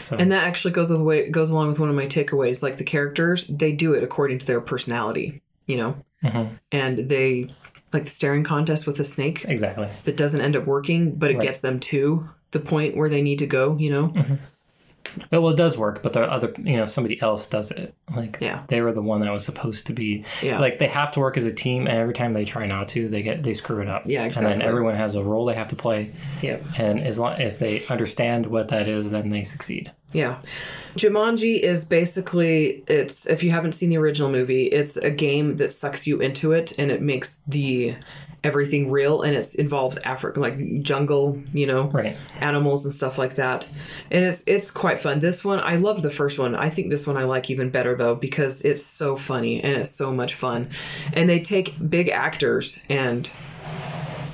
So 0.00 0.16
And 0.16 0.32
that 0.32 0.42
actually 0.44 0.72
goes 0.72 0.90
with 0.90 1.00
way 1.00 1.30
goes 1.30 1.50
along 1.50 1.68
with 1.68 1.78
one 1.78 1.88
of 1.88 1.94
my 1.94 2.06
takeaways. 2.06 2.62
Like 2.62 2.78
the 2.78 2.84
characters, 2.84 3.46
they 3.48 3.72
do 3.72 3.92
it 3.94 4.02
according 4.02 4.38
to 4.40 4.46
their 4.46 4.60
personality, 4.60 5.40
you 5.68 5.76
know, 5.76 5.96
Mhm. 6.24 6.48
and 6.72 6.98
they 6.98 7.46
like 7.92 8.04
the 8.04 8.10
staring 8.10 8.42
contest 8.42 8.86
with 8.86 8.96
the 8.96 9.04
snake 9.04 9.44
exactly. 9.48 9.86
that 10.04 10.16
doesn't 10.16 10.40
end 10.40 10.56
up 10.56 10.66
working, 10.66 11.14
but 11.14 11.30
it 11.30 11.34
Right. 11.36 11.44
gets 11.44 11.60
them 11.60 11.78
to 11.80 12.28
the 12.50 12.58
point 12.60 12.96
where 12.96 13.08
they 13.08 13.22
need 13.22 13.38
to 13.38 13.46
go. 13.46 13.76
You 13.78 13.90
know, 13.90 14.12
Well, 15.30 15.48
it 15.50 15.56
does 15.56 15.76
work, 15.78 16.02
but 16.02 16.12
the 16.12 16.22
other, 16.22 16.52
you 16.58 16.76
know, 16.76 16.84
somebody 16.84 17.20
else 17.20 17.46
does 17.46 17.70
it. 17.70 17.94
Like, 18.14 18.38
Yeah. 18.40 18.62
they 18.68 18.80
were 18.80 18.92
the 18.92 19.02
one 19.02 19.20
that 19.20 19.32
was 19.32 19.44
supposed 19.44 19.86
to 19.88 19.92
be. 19.92 20.24
Yeah. 20.42 20.58
Like, 20.60 20.78
they 20.78 20.88
have 20.88 21.12
to 21.12 21.20
work 21.20 21.36
as 21.36 21.44
a 21.46 21.52
team, 21.52 21.86
and 21.86 21.98
every 21.98 22.14
time 22.14 22.32
they 22.32 22.44
try 22.44 22.66
not 22.66 22.88
to, 22.88 23.08
they 23.08 23.22
get 23.22 23.42
they 23.42 23.54
screw 23.54 23.80
it 23.82 23.88
up. 23.88 24.02
Yeah, 24.06 24.24
exactly. 24.24 24.52
And 24.52 24.60
then 24.62 24.68
everyone 24.68 24.94
has 24.94 25.14
a 25.14 25.22
role 25.22 25.44
they 25.46 25.54
have 25.54 25.68
to 25.68 25.76
play, 25.76 26.12
yeah, 26.42 26.58
and 26.76 27.00
as 27.00 27.18
long 27.18 27.40
if 27.40 27.58
they 27.58 27.84
understand 27.86 28.46
what 28.46 28.68
that 28.68 28.88
is, 28.88 29.10
then 29.10 29.28
they 29.30 29.44
succeed. 29.44 29.92
yeah. 30.12 30.38
Jumanji 30.96 31.60
is 31.60 31.84
basically 31.84 32.82
it's 32.88 33.26
if 33.26 33.42
you 33.42 33.50
haven't 33.50 33.72
seen 33.72 33.90
the 33.90 33.98
original 33.98 34.30
movie, 34.30 34.64
it's 34.66 34.96
a 34.96 35.10
game 35.10 35.56
that 35.56 35.70
sucks 35.70 36.06
you 36.06 36.20
into 36.20 36.52
it 36.52 36.72
and 36.78 36.90
it 36.90 37.02
makes 37.02 37.42
the 37.46 37.94
everything 38.44 38.90
real 38.90 39.22
and 39.22 39.34
it 39.34 39.54
involves 39.56 39.98
Africa 39.98 40.38
like 40.38 40.58
jungle, 40.82 41.42
you 41.52 41.66
know, 41.66 41.84
Right. 41.84 42.16
animals 42.40 42.84
and 42.84 42.94
stuff 42.94 43.18
like 43.18 43.34
that. 43.34 43.66
And 44.10 44.24
it's 44.24 44.44
it's 44.46 44.70
quite 44.70 45.02
fun. 45.02 45.18
This 45.18 45.44
one 45.44 45.58
I 45.60 45.76
love 45.76 46.02
the 46.02 46.10
first 46.10 46.38
one. 46.38 46.54
I 46.54 46.70
think 46.70 46.88
this 46.90 47.06
one 47.06 47.16
I 47.16 47.24
like 47.24 47.50
even 47.50 47.70
better 47.70 47.94
though 47.96 48.14
because 48.14 48.62
it's 48.62 48.84
so 48.86 49.16
funny 49.16 49.62
and 49.62 49.74
it's 49.76 49.90
so 49.90 50.12
much 50.12 50.34
fun. 50.34 50.68
And 51.12 51.28
they 51.28 51.40
take 51.40 51.74
big 51.90 52.08
actors 52.10 52.78
and 52.88 53.28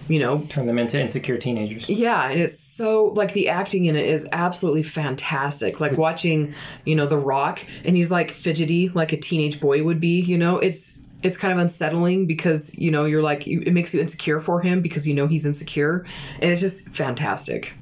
you 0.07 0.19
know, 0.19 0.41
Turn 0.51 0.67
them 0.67 0.79
into 0.79 1.01
insecure 1.01 1.39
teenagers. 1.39 1.89
yeah, 1.89 2.29
and 2.29 2.39
it's 2.39 2.61
so 2.61 3.07
like 3.17 3.33
the 3.33 3.49
acting 3.49 3.87
in 3.87 3.97
it 3.97 4.05
is 4.05 4.29
absolutely 4.33 4.83
fantastic. 4.83 5.81
Like 5.81 5.97
watching, 5.97 6.53
you 6.85 6.95
know, 6.95 7.07
The 7.07 7.17
Rock 7.17 7.65
and 7.87 7.97
he's 7.97 8.11
like 8.11 8.31
fidgety 8.33 8.91
like 8.91 9.15
a 9.15 9.17
teenage 9.17 9.61
boy 9.61 9.83
would 9.83 10.01
be, 10.01 10.21
you 10.21 10.37
know. 10.37 10.59
It's 10.59 10.99
it's 11.25 11.37
kind 11.37 11.53
of 11.53 11.59
unsettling 11.59 12.27
because, 12.27 12.73
you 12.79 12.91
know, 12.91 13.05
you're 13.07 13.23
like 13.23 13.47
it 13.47 13.73
makes 13.73 13.93
you 13.95 14.01
insecure 14.01 14.41
for 14.41 14.61
him 14.61 14.81
because 14.83 15.07
you 15.09 15.15
know 15.15 15.27
he's 15.27 15.47
insecure 15.47 16.05
and 16.41 16.51
it's 16.53 16.61
just 16.61 16.89
fantastic. 16.91 17.73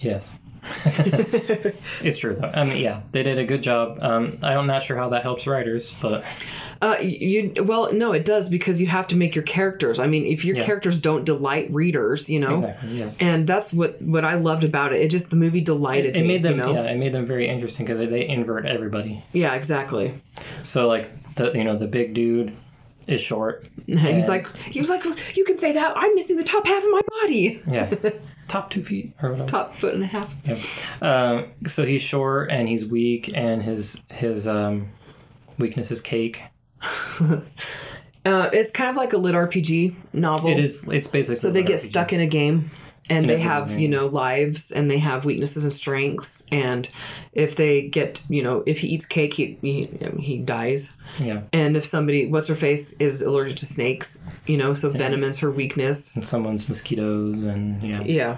Yes. 0.00 0.38
it's 2.02 2.18
true 2.18 2.34
though. 2.34 2.50
I 2.54 2.64
mean, 2.64 2.82
yeah, 2.82 3.00
they 3.12 3.22
did 3.22 3.38
a 3.38 3.44
good 3.44 3.62
job. 3.62 3.98
Um, 4.02 4.38
I'm 4.42 4.66
not 4.66 4.82
sure 4.82 4.96
how 4.96 5.08
that 5.10 5.22
helps 5.22 5.46
writers, 5.46 5.92
but 6.02 6.24
Uh, 6.82 6.96
you 7.00 7.52
well, 7.62 7.92
no, 7.92 8.12
it 8.12 8.24
does 8.24 8.48
because 8.48 8.80
you 8.80 8.86
have 8.86 9.06
to 9.08 9.16
make 9.16 9.34
your 9.34 9.44
characters. 9.44 9.98
I 9.98 10.06
mean, 10.06 10.24
if 10.26 10.44
your 10.44 10.56
Yeah. 10.56 10.64
characters 10.64 10.98
don't 10.98 11.24
delight 11.24 11.72
readers, 11.72 12.28
you 12.28 12.40
know, 12.40 12.54
exactly 12.56 12.98
yes. 12.98 13.16
and 13.20 13.46
that's 13.46 13.72
what 13.72 14.00
what 14.02 14.24
I 14.24 14.34
loved 14.34 14.64
about 14.64 14.92
it. 14.92 15.00
It 15.00 15.08
just 15.10 15.30
the 15.30 15.36
movie 15.36 15.60
delighted 15.62 16.14
It 16.16 16.22
me. 16.22 16.28
made 16.28 16.42
them, 16.42 16.58
you 16.58 16.64
know? 16.64 16.72
yeah, 16.74 16.90
it 16.90 16.98
made 16.98 17.12
them 17.12 17.26
very 17.26 17.48
interesting 17.48 17.86
because 17.86 17.98
they 17.98 18.26
invert 18.28 18.66
everybody. 18.66 19.22
yeah, 19.32 19.54
exactly. 19.54 20.14
So 20.62 20.86
like 20.88 21.34
the 21.36 21.52
you 21.52 21.64
know 21.64 21.76
the 21.76 21.86
big 21.88 22.12
dude 22.14 22.54
is 23.10 23.20
short. 23.20 23.66
He's 23.86 24.28
like, 24.28 24.56
he 24.58 24.80
was 24.80 24.88
like, 24.88 25.04
you 25.36 25.44
can 25.44 25.58
say 25.58 25.72
that. 25.72 25.92
I'm 25.96 26.14
missing 26.14 26.36
the 26.36 26.44
top 26.44 26.66
half 26.66 26.82
of 26.82 26.90
my 26.90 27.00
body. 27.22 27.60
yeah, 27.70 27.94
top 28.48 28.70
two 28.70 28.82
feet 28.82 29.14
or 29.22 29.30
whatever. 29.30 29.48
Top 29.48 29.78
foot 29.78 29.94
and 29.94 30.02
a 30.02 30.06
half. 30.06 30.34
Yeah. 30.44 30.58
Um, 31.02 31.52
so 31.66 31.84
he's 31.84 32.02
short 32.02 32.50
and 32.50 32.68
he's 32.68 32.86
weak, 32.86 33.30
and 33.34 33.62
his 33.62 33.96
his 34.10 34.46
um, 34.46 34.90
weakness 35.58 35.90
is 35.90 36.00
cake. 36.00 36.42
Uh, 38.22 38.50
it's 38.52 38.70
kind 38.70 38.90
of 38.90 38.96
like 38.96 39.14
a 39.14 39.16
lit 39.16 39.34
RPG 39.34 39.94
novel. 40.12 40.50
It 40.50 40.58
is. 40.58 40.86
It's 40.88 41.06
basically 41.06 41.36
So 41.36 41.50
they 41.50 41.62
get 41.62 41.80
stuck 41.80 42.12
in 42.12 42.20
a 42.20 42.26
game 42.26 42.70
and 43.10 43.28
they 43.28 43.38
have, 43.40 43.78
you 43.78 43.88
know, 43.88 44.06
lives 44.06 44.70
and 44.70 44.90
they 44.90 44.98
have 44.98 45.24
weaknesses 45.24 45.64
and 45.64 45.72
strengths. 45.72 46.44
And 46.50 46.88
if 47.32 47.56
they 47.56 47.88
get, 47.88 48.22
you 48.28 48.42
know, 48.42 48.62
if 48.66 48.78
he 48.80 48.88
eats 48.88 49.04
cake, 49.04 49.34
he, 49.34 49.58
he, 49.60 49.90
he 50.18 50.38
dies. 50.38 50.90
Yeah, 51.18 51.42
And 51.52 51.76
if 51.76 51.84
somebody, 51.84 52.26
what's 52.26 52.46
her 52.46 52.54
face, 52.54 52.92
is 52.94 53.20
allergic 53.20 53.56
to 53.58 53.66
snakes, 53.66 54.22
you 54.46 54.56
know, 54.56 54.74
so 54.74 54.90
venom 54.90 55.24
is 55.24 55.38
her 55.38 55.50
weakness. 55.50 56.14
and 56.14 56.26
someone's 56.26 56.68
mosquitoes 56.68 57.42
and 57.42 57.82
yeah, 57.82 58.02
Yeah. 58.02 58.36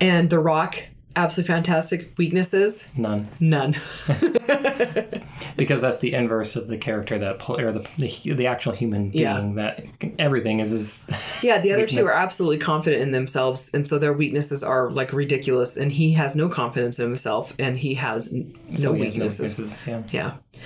And 0.00 0.30
The 0.30 0.38
Rock, 0.38 0.76
absolutely 1.22 1.52
fantastic. 1.54 2.12
Weaknesses? 2.16 2.84
none 2.96 3.28
None. 3.40 3.74
because 5.56 5.80
that's 5.80 5.98
the 5.98 6.12
inverse 6.14 6.56
of 6.56 6.66
the 6.68 6.76
character 6.76 7.18
that 7.18 7.38
pl- 7.38 7.60
or 7.60 7.72
the 7.72 7.86
the, 7.98 8.32
the 8.34 8.46
actual 8.46 8.72
human 8.72 9.10
being 9.10 9.22
Yeah. 9.22 9.50
that 9.56 9.84
everything 10.18 10.60
is 10.60 10.72
is 10.72 11.04
Yeah, 11.42 11.60
the 11.60 11.72
other 11.72 11.86
two 11.86 12.06
are 12.06 12.12
absolutely 12.12 12.58
confident 12.58 13.02
in 13.02 13.10
themselves, 13.12 13.70
and 13.74 13.86
so 13.86 13.98
their 13.98 14.12
weaknesses 14.12 14.62
are 14.62 14.90
like 14.90 15.12
ridiculous. 15.12 15.76
And 15.76 15.92
he 15.92 16.12
has 16.12 16.36
no 16.36 16.48
confidence 16.48 16.98
in 16.98 17.06
himself, 17.06 17.52
and 17.58 17.76
he 17.76 17.94
has 17.94 18.32
n- 18.32 18.56
no 18.70 18.76
so 18.76 18.92
he 18.94 19.04
has 19.04 19.14
weaknesses. 19.14 19.58
weaknesses, 19.58 19.86
Yeah. 19.86 20.02
Yeah. 20.12 20.60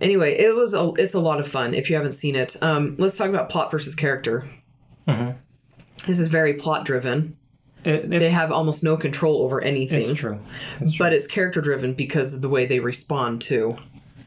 Anyway, 0.00 0.36
it 0.38 0.54
was 0.54 0.74
a 0.74 0.92
it's 0.96 1.14
a 1.14 1.20
lot 1.20 1.40
of 1.40 1.48
fun. 1.48 1.74
If 1.74 1.90
you 1.90 1.96
haven't 1.96 2.12
seen 2.12 2.36
it, 2.36 2.56
um, 2.62 2.94
let's 2.98 3.16
talk 3.16 3.28
about 3.28 3.48
plot 3.50 3.70
versus 3.70 3.94
character. 3.94 4.48
Mm-hmm. 5.08 5.36
This 6.06 6.20
is 6.20 6.28
very 6.28 6.54
plot 6.54 6.84
driven. 6.84 7.36
It, 7.84 8.10
They 8.10 8.30
have 8.30 8.50
almost 8.52 8.82
no 8.82 8.96
control 8.96 9.42
over 9.42 9.60
anything, 9.60 10.02
it's 10.02 10.18
true. 10.18 10.38
It's 10.80 10.92
true. 10.94 11.04
but 11.06 11.12
it's 11.12 11.26
character 11.26 11.60
driven 11.60 11.94
because 11.94 12.34
of 12.34 12.40
the 12.42 12.48
way 12.48 12.66
they 12.66 12.80
respond 12.80 13.40
to 13.42 13.76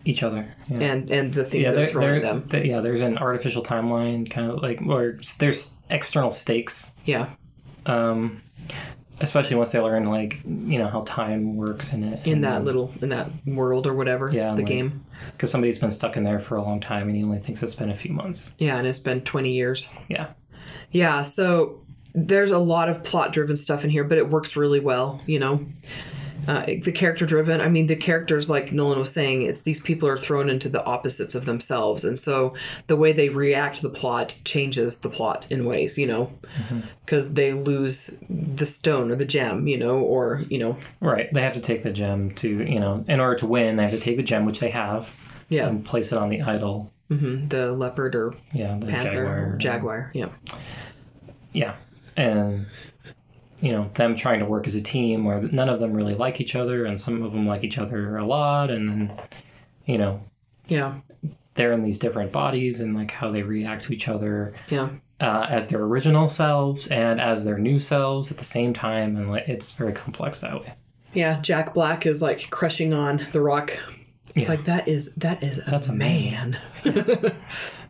Each 0.06 0.24
other. 0.24 0.48
Yeah. 0.70 0.80
and 0.80 1.12
and 1.12 1.34
the 1.34 1.44
things 1.46 1.64
yeah, 1.64 1.72
that 1.72 1.84
are 1.84 1.88
thrown 1.88 2.16
at 2.18 2.22
them. 2.22 2.44
th- 2.50 2.66
yeah, 2.66 2.80
there's 2.82 3.02
an 3.02 3.18
artificial 3.18 3.62
timeline, 3.64 4.30
kind 4.32 4.50
of 4.50 4.62
like 4.62 4.80
where 4.82 5.20
there's 5.40 5.72
external 5.90 6.32
stakes 6.32 6.90
Yeah, 7.06 7.30
um, 7.86 8.42
especially 9.20 9.58
once 9.58 9.72
they 9.74 9.80
learn 9.80 10.06
like 10.06 10.40
you 10.46 10.80
know 10.80 10.88
how 10.88 11.02
time 11.06 11.56
works 11.58 11.94
in 11.94 12.04
it 12.04 12.26
in 12.26 12.42
that 12.42 12.64
little 12.64 12.92
in 13.02 13.10
that 13.10 13.28
world 13.46 13.86
or 13.86 13.94
whatever. 13.94 14.32
Yeah, 14.32 14.52
the 14.56 14.58
like- 14.62 14.66
game. 14.66 15.06
because 15.34 15.52
somebody's 15.52 15.78
been 15.78 15.92
stuck 15.92 16.16
in 16.18 16.24
there 16.24 16.40
for 16.40 16.56
a 16.56 16.64
long 16.64 16.80
time 16.80 17.08
and 17.08 17.16
he 17.18 17.24
only 17.24 17.38
thinks 17.40 17.62
it's 17.62 17.76
been 17.76 17.92
a 17.92 17.98
few 17.98 18.14
months 18.14 18.52
Yeah, 18.58 18.78
and 18.78 18.88
it's 18.88 19.00
been 19.00 19.22
twenty 19.22 19.52
years. 19.54 19.88
yeah 20.08 20.28
Yeah, 20.92 21.22
so 21.22 21.82
there's 22.14 22.52
a 22.52 22.58
lot 22.58 22.90
of 22.90 23.04
plot 23.04 23.34
driven 23.34 23.56
stuff 23.56 23.84
in 23.84 23.90
here, 23.90 24.04
but 24.04 24.18
it 24.18 24.30
works 24.30 24.56
really 24.56 24.80
well, 24.80 25.22
you 25.26 25.40
know. 25.40 25.66
Uh, 26.48 26.66
the 26.66 26.92
character 26.92 27.24
driven, 27.24 27.62
I 27.62 27.70
mean, 27.70 27.86
the 27.86 27.96
characters, 27.96 28.50
like 28.50 28.72
Nolan 28.72 28.98
was 28.98 29.12
saying, 29.12 29.44
it's 29.44 29.62
these 29.62 29.80
people 29.80 30.10
are 30.10 30.18
thrown 30.18 30.50
into 30.50 30.70
the 30.70 30.84
opposites 30.84 31.36
of 31.36 31.46
themselves. 31.46 32.04
And 32.04 32.18
so 32.18 32.56
the 32.88 32.96
way 32.96 33.12
they 33.12 33.30
react 33.30 33.76
to 33.76 33.82
the 33.84 33.92
plot 33.92 34.40
changes 34.44 34.98
the 34.98 35.10
plot 35.10 35.46
in 35.52 35.66
ways, 35.66 36.00
you 36.00 36.08
know, 36.08 36.32
because 37.06 37.36
they 37.36 37.54
lose 37.54 38.10
the 38.28 38.66
stone 38.66 39.12
or 39.12 39.16
the 39.16 39.26
gem, 39.26 39.68
you 39.68 39.78
know, 39.78 40.00
or, 40.00 40.44
you 40.50 40.58
know, 40.58 40.78
right 41.00 41.32
they 41.32 41.42
have 41.42 41.54
to 41.54 41.60
take 41.60 41.84
the 41.84 41.92
gem 41.92 42.32
to 42.32 42.50
you 42.50 42.80
know 42.80 43.04
in 43.08 43.20
order 43.20 43.36
to 43.38 43.46
win 43.46 43.76
they 43.76 43.84
have 43.84 43.92
to 43.92 44.00
take 44.00 44.18
the 44.18 44.24
gem 44.24 44.46
which 44.46 44.60
they 44.60 44.70
have 44.70 45.32
yeah, 45.50 45.68
and 45.68 45.86
place 45.86 46.12
it 46.12 46.18
on 46.18 46.30
the 46.30 46.42
idol 46.42 46.92
hmm 47.10 47.46
the 47.48 47.72
leopard 47.72 48.16
or 48.16 48.34
yeah 48.54 48.78
the 48.80 48.88
panther 48.88 49.12
jaguar 49.12 49.54
or 49.54 49.58
jaguar. 49.58 50.12
Yeah. 50.14 50.30
yeah 51.54 51.76
and 52.18 52.66
you 53.60 53.72
know 53.72 53.90
them 53.94 54.16
trying 54.16 54.40
to 54.40 54.46
work 54.46 54.66
as 54.68 54.76
a 54.76 54.82
team 54.82 55.24
where 55.26 55.42
none 55.42 55.70
of 55.70 55.80
them 55.80 55.94
really 55.94 56.16
like 56.16 56.42
each 56.42 56.56
other 56.56 56.86
and 56.86 57.00
some 57.00 57.22
of 57.24 57.32
them 57.32 57.46
like 57.48 57.64
each 57.64 57.78
other 57.78 58.18
a 58.18 58.26
lot 58.26 58.70
and 58.72 58.90
then 58.90 59.20
you 59.86 59.98
know 59.98 60.24
Yeah. 60.68 60.96
they're 61.54 61.72
in 61.74 61.84
these 61.84 62.00
different 62.00 62.32
bodies 62.32 62.82
and 62.82 62.96
like 62.96 63.12
how 63.12 63.30
they 63.32 63.44
react 63.44 63.84
to 63.84 63.94
each 63.94 64.08
other 64.08 64.54
Yeah. 64.70 64.90
uh, 65.20 65.46
as 65.50 65.68
their 65.68 65.82
original 65.82 66.28
selves 66.28 66.88
and 66.88 67.22
as 67.22 67.46
their 67.46 67.60
new 67.60 67.78
selves 67.78 68.32
at 68.32 68.38
the 68.40 68.44
same 68.44 68.74
time 68.74 69.16
and 69.16 69.30
like 69.30 69.48
it's 69.48 69.72
very 69.72 69.94
complex 69.94 70.42
that 70.42 70.60
way 70.62 70.74
Yeah. 71.14 71.40
Jack 71.42 71.74
Black 71.76 72.06
is 72.08 72.22
like 72.22 72.50
crushing 72.50 72.94
on 72.94 73.28
The 73.32 73.42
Rock. 73.42 73.78
It's 74.34 74.46
Yeah. 74.46 74.50
like 74.52 74.64
that 74.66 74.88
is 74.88 75.14
that 75.16 75.44
is 75.44 75.60
a 75.60 75.70
That's 75.70 75.88
a 75.88 75.94
man. 75.94 76.58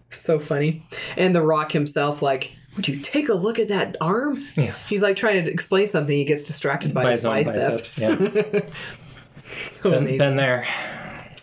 so 0.09 0.39
funny. 0.39 0.85
And 1.15 1.33
The 1.35 1.41
Rock 1.41 1.71
himself, 1.71 2.21
like, 2.21 2.51
would 2.75 2.87
you 2.87 2.97
take 2.97 3.29
a 3.29 3.33
look 3.33 3.59
at 3.59 3.67
that 3.69 3.97
arm? 4.01 4.41
Yeah. 4.55 4.73
He's 4.87 5.01
like 5.01 5.15
trying 5.15 5.43
to 5.43 5.51
explain 5.51 5.87
something. 5.87 6.15
He 6.15 6.23
gets 6.23 6.43
distracted 6.43 6.93
by, 6.93 7.03
by 7.03 7.09
his 7.11 7.23
his 7.23 7.25
bicep. 7.25 7.71
biceps 7.71 7.97
yeah 7.97 8.61
So 9.67 9.89
been, 9.89 9.99
amazing. 9.99 10.17
been 10.19 10.35
there 10.37 10.67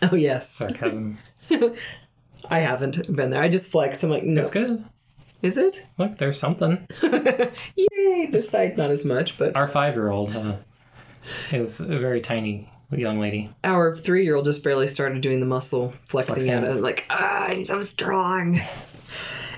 oh 0.01 0.15
yes, 0.15 0.49
sarcasm 0.49 1.17
I 2.49 2.59
haven't 2.59 3.13
been 3.15 3.29
there. 3.29 3.41
I 3.43 3.47
just 3.49 3.69
flex. 3.69 4.01
I'm 4.03 4.09
like, 4.09 4.23
no, 4.23 4.39
it's 4.41 4.49
good 4.49 4.83
is 5.41 5.57
it? 5.57 5.85
look 5.97 6.17
there's 6.17 6.37
something 6.39 6.85
Yay! 7.03 8.27
This 8.31 8.49
side 8.49 8.77
not 8.77 8.91
as 8.91 9.05
much, 9.05 9.37
but 9.37 9.55
our 9.55 9.67
five-year-old 9.69 10.35
uh, 10.35 10.57
is 11.51 11.79
a 11.79 11.85
very 11.85 12.19
tiny 12.21 12.69
young 12.91 13.19
lady 13.19 13.49
our 13.63 13.95
three-year-old 13.95 14.45
just 14.45 14.63
barely 14.63 14.87
started 14.87 15.21
doing 15.21 15.39
the 15.39 15.45
muscle 15.45 15.93
flexing, 16.07 16.43
Flexing. 16.45 16.53
at 16.53 16.63
it. 16.77 16.81
Like, 16.81 17.05
ah, 17.09 17.45
I'm 17.47 17.63
so 17.63 17.81
strong. 17.81 18.59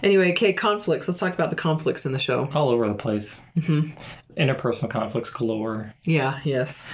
Anyway, 0.04 0.32
okay, 0.32 0.54
conflicts. 0.54 1.08
Let's 1.08 1.20
talk 1.20 1.34
about 1.34 1.50
the 1.50 1.56
conflicts 1.56 2.06
in 2.06 2.12
the 2.12 2.20
show. 2.20 2.50
all 2.54 2.70
over 2.70 2.88
the 2.88 2.94
place 2.96 3.42
mm-hmm. 3.58 3.92
interpersonal 4.38 4.90
conflicts 4.90 5.30
galore 5.30 5.94
Yeah. 6.06 6.40
Yes. 6.44 6.86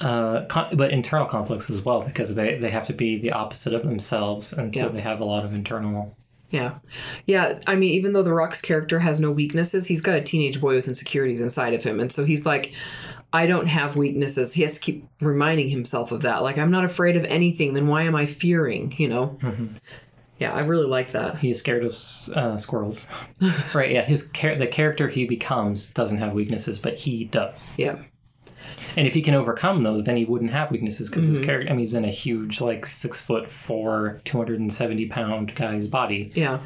uh, 0.00 0.44
con- 0.46 0.76
but 0.76 0.90
internal 0.92 1.26
conflicts 1.26 1.70
as 1.70 1.80
well 1.82 2.02
because 2.02 2.34
they, 2.34 2.58
they 2.58 2.70
have 2.70 2.86
to 2.86 2.92
be 2.92 3.18
the 3.20 3.32
opposite 3.32 3.72
of 3.74 3.82
themselves 3.82 4.52
and 4.52 4.72
so 4.74 4.80
Yeah. 4.80 4.88
they 4.88 5.00
have 5.00 5.20
a 5.20 5.24
lot 5.24 5.44
of 5.44 5.52
internal 5.54 6.16
Yeah. 6.50 6.78
Yeah. 7.26 7.58
I 7.66 7.76
mean, 7.76 7.92
even 7.94 8.12
though 8.12 8.22
The 8.24 8.32
Rock's 8.34 8.60
character 8.60 8.98
has 9.00 9.20
no 9.20 9.30
weaknesses, 9.30 9.86
he's 9.86 10.00
got 10.00 10.16
a 10.16 10.20
teenage 10.22 10.60
boy 10.60 10.74
with 10.74 10.88
insecurities 10.88 11.40
inside 11.40 11.74
of 11.74 11.84
him. 11.84 12.00
And 12.00 12.10
so 12.10 12.24
he's 12.24 12.44
like, 12.44 12.72
I 13.32 13.46
don't 13.46 13.68
have 13.68 13.94
weaknesses. 13.94 14.52
He 14.54 14.62
has 14.62 14.74
to 14.74 14.80
keep 14.80 15.06
reminding 15.20 15.68
himself 15.68 16.10
of 16.10 16.22
that. 16.22 16.42
Like, 16.42 16.58
I'm 16.58 16.72
not 16.72 16.84
afraid 16.84 17.16
of 17.16 17.24
anything. 17.26 17.74
Then 17.74 17.86
why 17.86 18.02
am 18.02 18.16
I 18.16 18.26
fearing? 18.26 18.92
You 18.98 19.06
know? 19.06 19.38
Yeah, 20.40 20.52
I 20.52 20.60
really 20.60 20.86
like 20.86 21.12
that. 21.12 21.38
he's 21.38 21.58
scared 21.58 21.84
of 21.84 21.94
uh, 22.34 22.56
squirrels 22.58 23.06
right 23.74 23.92
yeah 23.92 24.04
his 24.04 24.28
char- 24.32 24.56
the 24.56 24.66
character 24.66 25.06
he 25.08 25.26
becomes 25.26 25.90
doesn't 25.90 26.18
have 26.18 26.32
weaknesses 26.32 26.78
but 26.78 26.94
he 26.96 27.24
does 27.26 27.68
Yeah. 27.76 27.98
and 28.96 29.06
if 29.06 29.14
he 29.14 29.22
can 29.22 29.34
overcome 29.34 29.82
those 29.82 30.04
then 30.04 30.16
he 30.16 30.24
wouldn't 30.24 30.50
have 30.50 30.70
weaknesses 30.70 31.08
because 31.08 31.26
Mm-hmm. 31.26 31.34
his 31.36 31.44
character 31.44 31.68
i 31.68 31.72
mean 31.72 31.80
he's 31.80 31.94
in 31.94 32.04
a 32.04 32.10
huge 32.10 32.60
like 32.60 32.84
six 32.86 33.20
foot 33.20 33.50
four 33.50 34.20
270 34.24 35.06
pound 35.08 35.54
guy's 35.54 35.86
body 35.86 36.32
Yeah. 36.34 36.60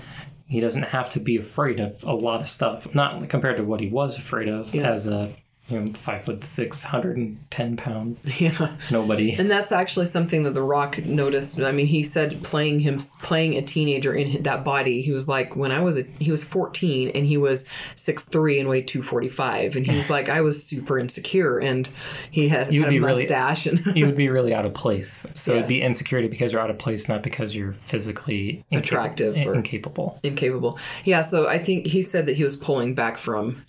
he 0.47 0.61
doesn't 0.61 0.85
have 0.85 1.11
to 1.11 1.21
be 1.21 1.37
afraid 1.37 1.81
of 1.81 2.03
a 2.05 2.15
lot 2.15 2.41
of 2.41 2.49
stuff 2.49 2.95
not 2.95 3.29
compared 3.29 3.57
to 3.57 3.65
what 3.65 3.81
he 3.81 3.89
was 3.89 4.17
afraid 4.19 4.49
of 4.49 4.75
Yeah. 4.75 4.91
as 4.91 5.07
a 5.07 5.35
you 5.69 5.81
know 5.81 5.93
five 5.95 6.25
foot 6.25 6.45
six 6.45 6.83
hundred 6.85 7.17
and 7.17 7.39
ten 7.51 7.77
pound 7.77 8.19
Yeah. 8.39 8.77
nobody 8.91 9.33
And 9.33 9.51
that's 9.51 9.73
actually 9.73 10.07
something 10.07 10.43
that 10.43 10.53
The 10.55 10.63
Rock 10.63 10.99
noticed. 11.05 11.59
I 11.61 11.73
mean, 11.73 11.87
he 11.87 12.03
said 12.03 12.43
playing 12.45 12.81
him, 12.81 12.99
playing 13.23 13.55
a 13.55 13.63
teenager 13.63 14.13
in 14.13 14.43
that 14.43 14.63
body, 14.65 15.01
he 15.03 15.13
was 15.13 15.27
like, 15.29 15.57
when 15.57 15.73
I 15.73 15.81
was, 15.81 15.99
a, 15.99 16.03
he 16.19 16.31
was 16.31 16.43
14 16.45 17.09
and 17.15 17.25
he 17.25 17.37
was 17.39 17.65
6'3 17.97 18.61
and 18.61 18.69
weighed 18.69 18.87
245. 18.89 19.77
And 19.77 19.87
he 19.87 19.97
was 19.97 20.11
like, 20.17 20.29
I 20.29 20.41
was 20.43 20.63
super 20.63 20.99
insecure 20.99 21.59
and 21.59 21.89
he 22.31 22.49
had, 22.49 22.73
You'd 22.73 22.83
had 22.85 22.89
a 22.89 22.91
be 22.91 22.99
really- 23.01 23.23
mustache. 23.23 23.67
and 23.67 23.85
you 23.97 24.07
would 24.07 24.17
be 24.17 24.29
really 24.35 24.53
out 24.55 24.67
of 24.67 24.75
place 24.75 25.25
so 25.35 25.53
it'd 25.53 25.67
be 25.67 25.81
insecurity 25.81 26.29
because 26.29 26.53
you're 26.53 26.61
out 26.61 26.71
of 26.71 26.79
place 26.79 27.09
not 27.09 27.23
because 27.23 27.55
you're 27.57 27.73
physically 27.73 28.65
Attractive 28.73 29.35
or- 29.47 29.55
incapable 29.55 30.19
incapable. 30.23 30.79
Yeah, 31.05 31.23
so 31.23 31.47
I 31.47 31.59
think 31.63 31.87
he 31.87 32.03
said 32.03 32.27
that 32.27 32.37
he 32.37 32.45
was 32.45 32.57
pulling 32.57 32.95
back 32.95 33.17
from 33.17 33.65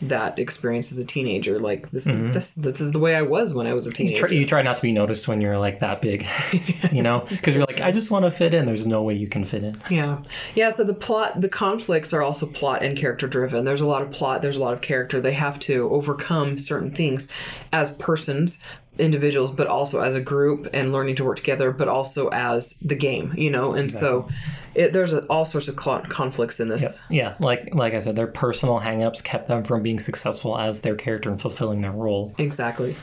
that 0.00 0.38
experience 0.38 0.92
as 0.92 0.98
a 0.98 1.04
teenager. 1.04 1.58
Like 1.58 1.90
this 1.90 2.06
is 2.06 2.22
mm-hmm. 2.22 2.32
this 2.32 2.54
this 2.54 2.80
is 2.80 2.92
the 2.92 2.98
way 2.98 3.14
I 3.14 3.22
was 3.22 3.54
when 3.54 3.66
I 3.66 3.74
was 3.74 3.86
a 3.86 3.90
You 3.90 3.94
teenager. 3.94 4.28
try, 4.28 4.36
you 4.36 4.46
try 4.46 4.62
not 4.62 4.76
to 4.76 4.82
be 4.82 4.92
noticed 4.92 5.28
when 5.28 5.40
you're 5.40 5.58
like 5.58 5.78
that 5.80 6.02
big, 6.02 6.26
you 6.92 7.02
know, 7.02 7.26
because 7.30 7.54
you're 7.54 7.66
like, 7.66 7.80
I 7.80 7.90
just 7.90 8.10
want 8.10 8.24
to 8.24 8.30
fit 8.30 8.54
in. 8.54 8.66
There's 8.66 8.86
no 8.86 9.02
way 9.02 9.14
you 9.14 9.28
can 9.28 9.44
fit 9.44 9.64
in. 9.64 9.80
Yeah. 9.90 10.22
Yeah, 10.54 10.70
so 10.70 10.84
the 10.84 10.94
plot 10.94 11.40
the 11.40 11.48
conflicts 11.48 12.12
are 12.12 12.22
also 12.22 12.46
plot 12.46 12.82
and 12.82 12.96
character 12.96 13.26
driven. 13.26 13.64
There's 13.64 13.80
a 13.80 13.86
lot 13.86 14.02
of 14.02 14.10
plot, 14.10 14.42
there's 14.42 14.56
a 14.56 14.60
lot 14.60 14.72
of 14.72 14.80
character. 14.80 15.20
They 15.20 15.34
have 15.34 15.58
to 15.60 15.88
overcome 15.90 16.58
certain 16.58 16.90
things 16.90 17.28
as 17.72 17.90
persons, 17.92 18.58
individuals, 18.98 19.50
but 19.50 19.66
also 19.66 20.00
as 20.00 20.14
a 20.14 20.20
group 20.20 20.68
and 20.72 20.92
learning 20.92 21.16
to 21.16 21.24
work 21.24 21.36
together, 21.36 21.72
but 21.72 21.88
also 21.88 22.28
as 22.28 22.74
the 22.80 22.94
game, 22.94 23.32
you 23.36 23.50
know. 23.50 23.72
And 23.72 23.90
so 23.90 24.28
it, 24.74 24.92
there's 24.92 25.12
a, 25.12 25.20
all 25.26 25.44
sorts 25.44 25.66
of 25.68 25.78
cl- 25.80 26.02
conflicts 26.02 26.60
in 26.60 26.68
this. 26.68 26.98
Yeah, 27.10 27.34
like 27.40 27.74
like 27.74 27.94
I 27.94 27.98
said, 27.98 28.14
their 28.16 28.26
personal 28.28 28.80
hangups 28.80 29.22
kept 29.22 29.48
them 29.48 29.64
from 29.64 29.82
being 29.82 29.98
successful 29.98 30.56
as 30.58 30.82
their 30.82 30.94
character 30.94 31.30
and 31.30 31.40
fulfilling 31.40 31.80
their 31.80 31.90
role, 31.92 32.32
Exactly. 32.38 32.96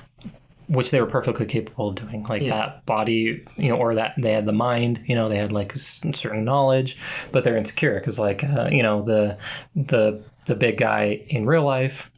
which 0.68 0.92
they 0.92 1.02
were 1.02 1.08
perfectly 1.08 1.46
capable 1.46 1.90
of 1.90 1.96
doing. 1.96 2.24
Like 2.24 2.42
Yeah. 2.42 2.56
that 2.58 2.86
body, 2.86 3.44
you 3.58 3.70
know, 3.70 3.76
or 3.76 3.96
that 3.96 4.14
they 4.18 4.32
had 4.32 4.46
the 4.46 4.54
mind, 4.54 5.02
you 5.06 5.16
know, 5.16 5.28
they 5.28 5.38
had 5.38 5.52
like 5.52 5.74
certain 5.78 6.46
knowledge, 6.46 6.96
but 7.34 7.44
they're 7.44 7.58
insecure 7.58 7.96
because, 7.96 8.18
like, 8.18 8.44
uh, 8.46 8.70
you 8.72 8.82
know, 8.84 9.02
the 9.02 9.38
the 9.76 10.24
the 10.46 10.56
big 10.56 10.78
guy 10.78 11.22
in 11.28 11.44
real 11.44 11.64
life 11.64 12.10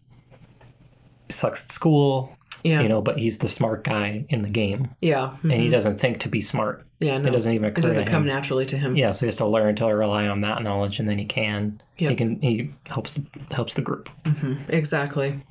sucks 1.30 1.64
at 1.64 1.72
school, 1.72 2.36
Yeah. 2.64 2.82
you 2.82 2.88
know, 2.88 3.02
but 3.02 3.18
he's 3.20 3.40
the 3.40 3.50
smart 3.50 3.84
guy 3.84 4.26
in 4.30 4.42
the 4.42 4.50
game, 4.50 4.96
yeah. 5.02 5.36
and 5.44 5.52
he 5.52 5.70
doesn't 5.70 6.00
think 6.00 6.22
to 6.22 6.30
be 6.30 6.40
smart. 6.40 6.86
Yeah, 7.02 7.18
no. 7.18 7.28
It 7.28 7.32
doesn't 7.32 7.52
even 7.52 7.66
occur 7.66 7.80
It 7.82 7.84
doesn't 7.84 8.06
come 8.06 8.24
him. 8.24 8.28
naturally 8.30 8.66
to 8.68 8.78
him. 8.78 8.96
Yeah, 8.96 9.12
so 9.12 9.22
he 9.22 9.26
has 9.26 9.36
to 9.38 9.46
learn 9.46 9.76
to 9.76 9.86
rely 9.88 10.28
on 10.28 10.42
that 10.42 10.64
knowledge, 10.64 11.00
and 11.00 11.10
then 11.10 11.18
he 11.18 11.26
can. 11.26 11.82
He 11.96 12.16
can. 12.16 12.40
He 12.42 12.72
helps 12.90 13.20
helps 13.52 13.74
the 13.74 13.82
group. 13.82 14.10
Exactly. 14.70 15.42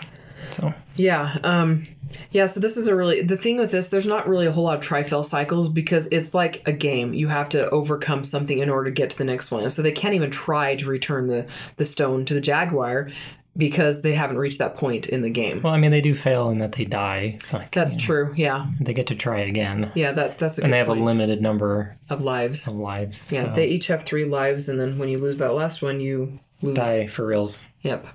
So 0.51 0.75
Yeah. 0.97 1.37
Um, 1.45 1.87
yeah. 2.31 2.47
So 2.47 2.61
this 2.61 2.77
is 2.77 2.87
a 2.89 2.97
really 2.97 3.23
the 3.23 3.37
thing 3.37 3.59
with 3.59 3.71
this. 3.71 3.89
There's 3.89 4.07
not 4.07 4.29
really 4.29 4.47
a 4.47 4.53
whole 4.53 4.65
lot 4.65 4.77
of 4.79 4.85
trifail 4.85 5.25
cycles 5.25 5.69
because 5.69 6.09
it's 6.09 6.35
like 6.35 6.63
a 6.67 6.73
game. 6.73 7.15
You 7.15 7.29
have 7.29 7.49
to 7.51 7.71
overcome 7.71 8.25
something 8.25 8.59
in 8.59 8.69
order 8.69 8.91
to 8.91 8.95
get 8.95 9.11
to 9.11 9.19
the 9.19 9.25
next 9.25 9.51
one. 9.51 9.63
And 9.63 9.73
so 9.73 9.83
they 9.83 9.93
can't 9.93 10.15
even 10.15 10.31
try 10.31 10.75
to 10.77 10.87
return 10.87 11.29
the 11.29 11.49
the 11.77 11.85
stone 11.85 12.25
to 12.25 12.35
the 12.35 12.41
jaguar 12.41 13.09
because 13.57 14.03
they 14.03 14.15
haven't 14.15 14.39
reached 14.39 14.59
that 14.59 14.77
point 14.77 15.09
in 15.09 15.21
the 15.23 15.31
game. 15.31 15.61
Well, 15.63 15.75
I 15.75 15.77
mean, 15.79 15.91
they 15.91 16.01
do 16.01 16.15
fail 16.15 16.49
in 16.51 16.59
that 16.59 16.73
they 16.73 16.85
die. 16.85 17.39
Like 17.53 17.71
That's 17.73 17.97
true. 17.97 18.33
Yeah. 18.37 18.67
they 18.81 18.95
get 18.95 19.07
to 19.09 19.15
try 19.15 19.41
again, 19.41 19.93
Yeah. 19.95 20.13
That's 20.13 20.37
that's 20.37 20.59
a 20.59 20.63
and 20.65 20.73
they 20.73 20.79
have 20.79 20.87
point 20.87 21.01
a 21.01 21.05
limited 21.05 21.43
number 21.43 21.97
of 22.09 22.23
lives. 22.23 22.67
of 22.67 22.75
lives. 22.75 23.27
Yeah. 23.31 23.47
so 23.51 23.55
They 23.55 23.67
each 23.67 23.89
have 23.89 24.05
three 24.05 24.25
lives, 24.25 24.69
and 24.69 24.81
then 24.81 24.99
when 24.99 25.09
you 25.09 25.19
lose 25.19 25.39
that 25.39 25.53
last 25.53 25.83
one, 25.83 26.01
you 26.01 26.41
lose. 26.63 26.77
die 26.77 27.07
for 27.09 27.27
reals. 27.27 27.65
Yep. 27.83 28.07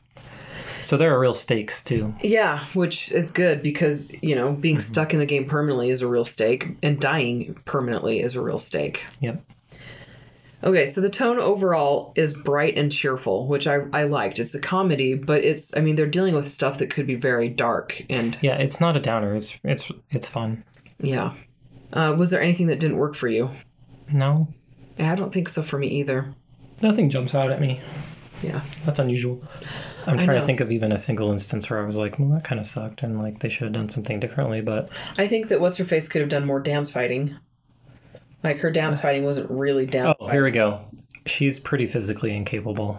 So 0.83 0.95
there 0.95 1.13
are 1.13 1.19
real 1.19 1.33
stakes 1.33 1.83
too. 1.83 2.15
Yeah, 2.23 2.59
which 2.73 3.11
is 3.11 3.29
good 3.29 3.61
because, 3.61 4.09
you 4.23 4.35
know, 4.35 4.53
being 4.53 4.77
Mm-hmm. 4.77 4.91
stuck 4.93 5.13
in 5.13 5.19
the 5.19 5.25
game 5.25 5.45
permanently 5.45 5.89
is 5.89 6.01
a 6.01 6.07
real 6.07 6.23
stake, 6.23 6.77
and 6.81 6.97
dying 6.99 7.55
permanently 7.65 8.21
is 8.21 8.35
a 8.35 8.41
real 8.41 8.57
stake. 8.57 9.05
Yep. 9.19 9.41
Okay, 10.63 10.87
so 10.87 11.01
the 11.01 11.09
tone 11.09 11.37
overall 11.39 12.13
is 12.15 12.33
bright 12.33 12.77
and 12.77 12.91
cheerful, 12.91 13.45
which 13.47 13.67
I, 13.67 13.81
I 13.93 14.05
liked. 14.05 14.39
It's 14.39 14.55
a 14.55 14.59
comedy, 14.59 15.13
but 15.13 15.43
it's, 15.45 15.75
I 15.77 15.81
mean, 15.81 15.95
they're 15.95 16.07
dealing 16.07 16.33
with 16.33 16.47
stuff 16.47 16.79
that 16.79 16.89
could 16.89 17.05
be 17.05 17.13
very 17.15 17.47
dark. 17.47 18.03
And 18.09 18.35
Yeah, 18.41 18.55
it's 18.55 18.79
not 18.81 18.97
a 18.97 18.99
downer. 18.99 19.35
It's 19.35 19.53
it's 19.63 19.91
it's 20.09 20.27
fun. 20.27 20.63
yeah. 20.99 21.33
Uh, 21.93 22.13
was 22.17 22.31
there 22.31 22.41
anything 22.41 22.67
that 22.67 22.79
didn't 22.81 22.97
work 22.97 23.15
for 23.15 23.27
you? 23.27 23.49
No, 24.11 24.41
I 24.99 25.15
don't 25.15 25.31
think 25.33 25.47
so 25.47 25.61
for 25.63 25.77
me 25.77 25.87
either. 25.87 26.33
nothing 26.81 27.09
jumps 27.09 27.33
out 27.35 27.51
at 27.51 27.61
me. 27.61 27.79
Yeah. 28.43 28.61
That's 28.85 28.99
unusual. 28.99 29.41
I'm 30.05 30.17
trying 30.17 30.39
to 30.39 30.45
think 30.45 30.59
of 30.59 30.71
even 30.71 30.91
a 30.91 30.97
single 30.97 31.31
instance 31.31 31.69
where 31.69 31.81
I 31.83 31.85
was 31.87 31.97
like, 31.97 32.17
well, 32.19 32.29
that 32.29 32.43
kind 32.43 32.59
of 32.59 32.65
sucked, 32.67 33.03
and 33.03 33.19
like 33.19 33.39
they 33.39 33.49
should 33.49 33.63
have 33.63 33.73
done 33.73 33.89
something 33.89 34.19
differently. 34.19 34.61
But 34.61 34.89
I 35.17 35.27
think 35.27 35.47
that 35.49 35.59
What's 35.61 35.77
Her 35.77 35.85
Face 35.85 36.07
could 36.07 36.21
have 36.21 36.29
done 36.29 36.45
more 36.45 36.59
dance 36.59 36.89
fighting. 36.89 37.35
Like 38.43 38.59
her 38.59 38.71
dance 38.71 38.99
fighting 38.99 39.23
wasn't 39.23 39.49
really 39.49 39.85
dance 39.85 40.15
oh, 40.19 40.27
here 40.27 40.43
we 40.43 40.51
go. 40.51 40.81
She's 41.25 41.59
pretty 41.59 41.87
physically 41.87 42.33
incapable 42.33 42.97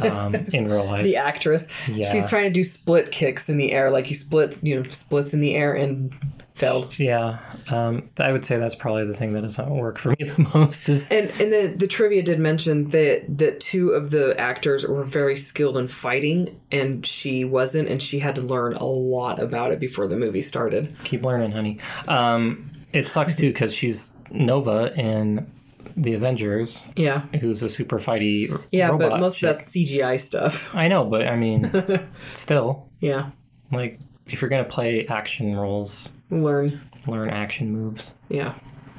um, 0.00 0.34
in 0.52 0.66
real 0.66 0.86
life. 0.86 1.04
the 1.04 1.16
actress. 1.16 1.68
Yeah. 1.86 2.10
She's 2.10 2.28
trying 2.28 2.44
to 2.44 2.50
do 2.50 2.64
split 2.64 3.10
kicks 3.10 3.50
in 3.50 3.58
the 3.58 3.72
air, 3.72 3.90
like 3.90 4.08
you 4.08 4.14
split, 4.14 4.58
you 4.62 4.76
know, 4.76 4.82
splits 4.84 5.34
in 5.34 5.40
the 5.40 5.54
air 5.54 5.74
and 5.74 6.14
failed. 6.58 6.98
Yeah, 6.98 7.38
um, 7.70 8.10
I 8.18 8.32
would 8.32 8.44
say 8.44 8.58
that's 8.58 8.74
probably 8.74 9.06
the 9.06 9.14
thing 9.14 9.32
that 9.34 9.42
doesn't 9.42 9.70
work 9.70 9.98
for 9.98 10.10
me 10.10 10.16
the 10.20 10.50
most. 10.54 10.88
Is 10.88 11.10
And 11.10 11.30
and 11.40 11.52
the, 11.52 11.74
the 11.76 11.86
trivia 11.86 12.22
did 12.22 12.38
mention 12.38 12.90
that 12.90 13.24
that 13.38 13.60
two 13.60 13.90
of 13.90 14.10
the 14.10 14.38
actors 14.38 14.86
were 14.86 15.04
very 15.04 15.36
skilled 15.36 15.76
in 15.76 15.88
fighting, 15.88 16.60
and 16.70 17.06
she 17.06 17.44
wasn't, 17.44 17.88
and 17.88 18.02
she 18.02 18.18
had 18.18 18.34
to 18.34 18.42
learn 18.42 18.74
a 18.74 18.86
lot 18.86 19.40
about 19.40 19.72
it 19.72 19.80
before 19.80 20.06
the 20.08 20.16
movie 20.16 20.42
started. 20.42 20.94
keep 21.04 21.24
learning, 21.24 21.52
honey. 21.52 21.78
Um, 22.06 22.70
it 22.92 23.08
sucks 23.08 23.36
too 23.36 23.52
because 23.52 23.74
she's 23.74 24.12
Nova 24.30 24.92
in 24.98 25.50
the 25.96 26.14
Avengers, 26.14 26.84
Yeah, 26.96 27.22
who's 27.40 27.62
a 27.62 27.68
super 27.68 27.98
fighty 27.98 28.60
yeah, 28.70 28.92
but 28.92 29.18
most 29.20 29.38
chick. 29.40 29.50
of 29.50 29.56
that's 29.56 29.70
CGI 29.74 30.20
stuff. 30.20 30.72
I 30.74 30.86
know, 30.88 31.04
but 31.04 31.26
I 31.26 31.36
mean, 31.36 31.70
still, 32.34 32.88
Yeah, 33.00 33.30
like 33.72 33.98
if 34.26 34.40
you're 34.40 34.50
gonna 34.50 34.64
play 34.64 35.06
action 35.06 35.56
roles, 35.56 36.08
learn. 36.30 36.80
learn 37.06 37.30
action 37.30 37.72
moves. 37.72 38.14
Yeah, 38.28 38.54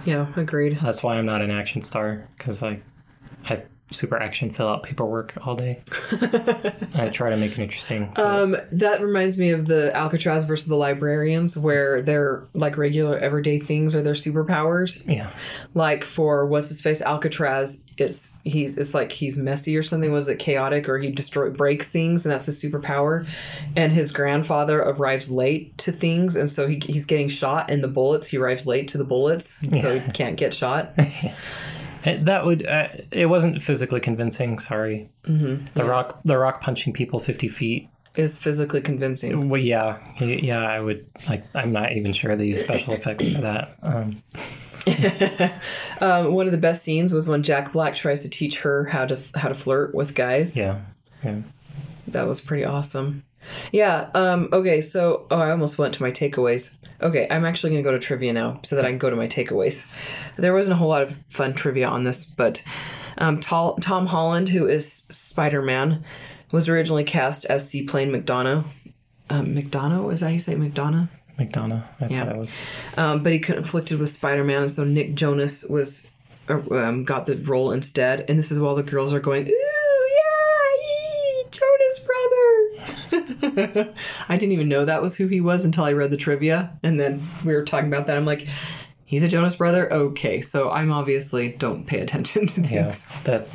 yeah, 0.06 0.28
agreed. 0.36 0.80
That's 0.82 1.04
why 1.04 1.15
I'm 1.15 1.26
not 1.26 1.42
an 1.42 1.52
action 1.52 1.82
star 1.84 2.28
because 2.38 2.62
like 2.62 2.84
I 3.46 3.63
super 3.91 4.17
action 4.17 4.52
fill 4.52 4.67
out 4.67 4.84
paperwork 4.84 5.34
all 5.45 5.56
day. 5.56 5.82
I 6.93 7.10
try 7.12 7.30
to 7.30 7.38
make 7.38 7.54
it 7.54 7.60
interesting. 7.60 8.12
Um, 8.17 8.56
that 8.71 9.02
reminds 9.02 9.38
me 9.38 9.49
of 9.49 9.67
the 9.67 9.95
Alcatraz 9.95 10.43
versus 10.43 10.67
the 10.67 10.75
Librarians, 10.75 11.58
where 11.58 12.02
they're 12.02 12.47
like 12.54 12.78
regular 12.78 13.17
everyday 13.17 13.60
things 13.60 13.95
are 13.95 14.02
their 14.02 14.13
superpowers. 14.13 15.06
yeah, 15.08 15.32
like 15.73 16.04
for 16.04 16.45
what's 16.45 16.69
his 16.69 16.82
face 16.82 17.02
Alcatraz, 17.02 17.82
it's 17.97 18.32
he's 18.43 18.78
it's 18.78 18.93
like 18.93 19.12
he's 19.12 19.38
messy 19.38 19.75
or 19.75 19.84
something. 19.84 20.12
Was 20.12 20.30
it 20.30 20.38
chaotic 20.39 20.88
or 20.88 20.99
he 20.99 21.12
destroy 21.12 21.49
breaks 21.49 21.89
things 21.89 22.25
and 22.25 22.32
that's 22.32 22.45
his 22.45 22.62
superpower? 22.62 23.28
And 23.75 23.91
his 23.91 24.12
grandfather 24.12 24.80
arrives 24.80 25.32
late 25.32 25.78
to 25.80 25.91
things, 25.91 26.36
and 26.36 26.49
so 26.49 26.67
he, 26.67 26.82
he's 26.86 27.06
getting 27.06 27.30
shot 27.30 27.69
in 27.69 27.82
the 27.82 27.88
bullets. 27.88 28.28
He 28.28 28.38
arrives 28.38 28.67
late 28.67 28.89
to 28.89 28.97
the 28.97 29.04
bullets, 29.04 29.58
so 29.82 29.99
he 29.99 30.12
can't 30.12 30.38
get 30.38 30.54
shot. 30.54 30.93
It- 32.04 32.26
that 32.26 32.46
would 32.46 32.66
uh, 32.66 32.88
it 33.12 33.28
wasn't 33.28 33.62
physically 33.62 34.00
convincing. 34.00 34.60
Sorry, 34.60 35.10
mm-hmm. 35.24 35.66
the 35.74 35.84
rock 35.86 36.22
the 36.24 36.38
rock 36.38 36.62
punching 36.62 36.94
people 36.94 37.20
fifty 37.20 37.48
feet. 37.48 37.90
Is 38.16 38.38
physically 38.38 38.82
convincing. 38.82 39.50
Well, 39.50 39.62
yeah, 39.62 40.00
yeah. 40.20 40.62
I 40.62 40.80
would 40.80 41.06
like. 41.30 41.46
I'm 41.54 41.72
not 41.72 41.94
even 41.94 42.12
sure 42.12 42.36
they 42.36 42.48
use 42.48 42.60
special 42.60 42.94
effects 42.94 43.24
for 43.24 43.42
that. 43.42 43.78
Um, 43.82 44.24
Um, 46.02 46.34
one 46.34 46.46
of 46.46 46.52
the 46.52 46.58
best 46.58 46.84
scenes 46.84 47.14
was 47.14 47.28
when 47.28 47.44
Jack 47.44 47.74
Black 47.74 47.94
tries 47.96 48.24
to 48.24 48.30
teach 48.30 48.60
her 48.60 48.86
how 48.86 49.06
to 49.06 49.20
how 49.36 49.50
to 49.50 49.54
flirt 49.56 49.94
with 49.94 50.16
guys. 50.16 50.58
yeah, 50.58 50.80
yeah. 51.24 51.42
That 52.08 52.28
was 52.28 52.42
pretty 52.42 52.64
awesome. 52.66 53.24
Yeah. 53.72 54.10
Um, 54.14 54.50
okay. 54.54 54.82
So, 54.82 55.26
oh, 55.32 55.40
I 55.40 55.52
almost 55.52 55.78
went 55.78 55.94
to 55.96 56.02
my 56.04 56.12
takeaways. 56.12 56.76
Okay, 57.02 57.28
I'm 57.32 57.46
actually 57.46 57.70
going 57.72 57.82
to 57.84 57.88
go 57.88 57.94
to 57.94 58.00
trivia 58.00 58.34
now 58.34 58.60
so 58.64 58.76
that 58.76 58.84
I 58.86 58.90
can 58.90 58.98
go 58.98 59.10
to 59.10 59.16
my 59.16 59.28
takeaways. 59.28 59.90
There 60.36 60.54
wasn't 60.54 60.74
a 60.74 60.76
whole 60.76 60.90
lot 60.90 61.02
of 61.02 61.18
fun 61.30 61.54
trivia 61.54 61.88
on 61.88 62.04
this, 62.04 62.26
but 62.26 62.62
um, 63.18 63.40
Tol- 63.40 63.78
Tom 63.78 64.08
Holland, 64.08 64.50
who 64.50 64.68
is 64.68 65.06
Spider 65.10 65.62
Man, 65.62 66.04
was 66.52 66.68
originally 66.68 67.06
cast 67.06 67.46
as 67.46 67.70
Seaplane 67.70 68.12
McDonough. 68.12 68.66
Um, 69.30 69.56
McDonough 69.56 70.12
is 70.12 70.20
that 70.20 70.26
how 70.28 70.32
you 70.34 70.40
say 70.40 70.56
McDonough? 70.56 71.08
McDonough. 71.38 71.84
I 72.02 72.08
Yeah. 72.08 72.26
thought 72.26 72.36
it 72.36 72.38
was. 72.38 72.52
Um, 72.98 73.24
but 73.24 73.32
he 73.32 73.40
conflicted 73.40 73.98
with 73.98 74.10
Spider 74.10 74.44
Man, 74.44 74.64
and 74.64 74.72
so 74.72 74.84
Nick 74.84 75.16
Jonas 75.16 75.64
was 75.64 76.06
uh, 76.50 76.60
um, 76.72 77.06
got 77.06 77.28
the 77.28 77.38
role 77.38 77.72
instead. 77.72 78.26
And 78.30 78.38
this 78.38 78.52
is 78.52 78.60
while 78.60 78.76
the 78.76 78.84
girls 78.84 79.14
are 79.14 79.22
going, 79.22 79.48
"Ooh, 79.48 80.10
yeah, 80.18 80.82
yee, 80.82 81.44
Jonas 81.52 82.00
brother." 83.12 83.29
I 84.30 84.38
didn't 84.38 84.52
even 84.54 84.67
know 84.69 84.86
that 84.86 85.02
was 85.02 85.15
who 85.15 85.28
he 85.28 85.41
was 85.41 85.65
until 85.65 85.84
I 85.84 85.93
read 85.93 86.12
the 86.12 86.17
trivia, 86.17 86.78
and 86.84 86.99
then 86.99 87.28
we 87.45 87.54
were 87.54 87.63
talking 87.63 87.88
about 87.88 88.06
that. 88.08 88.17
I'm 88.17 88.25
like, 88.25 88.47
"He's 89.06 89.23
a 89.23 89.28
Jonas 89.28 89.56
brother." 89.56 89.91
Okay, 89.91 90.41
so 90.41 90.69
I'm 90.71 90.91
obviously 90.91 91.49
don't 91.54 91.86
pay 91.86 91.99
attention 92.02 92.47
to 92.47 92.62
Yeah, 92.62 92.84
things. 92.84 93.06
that 93.23 93.47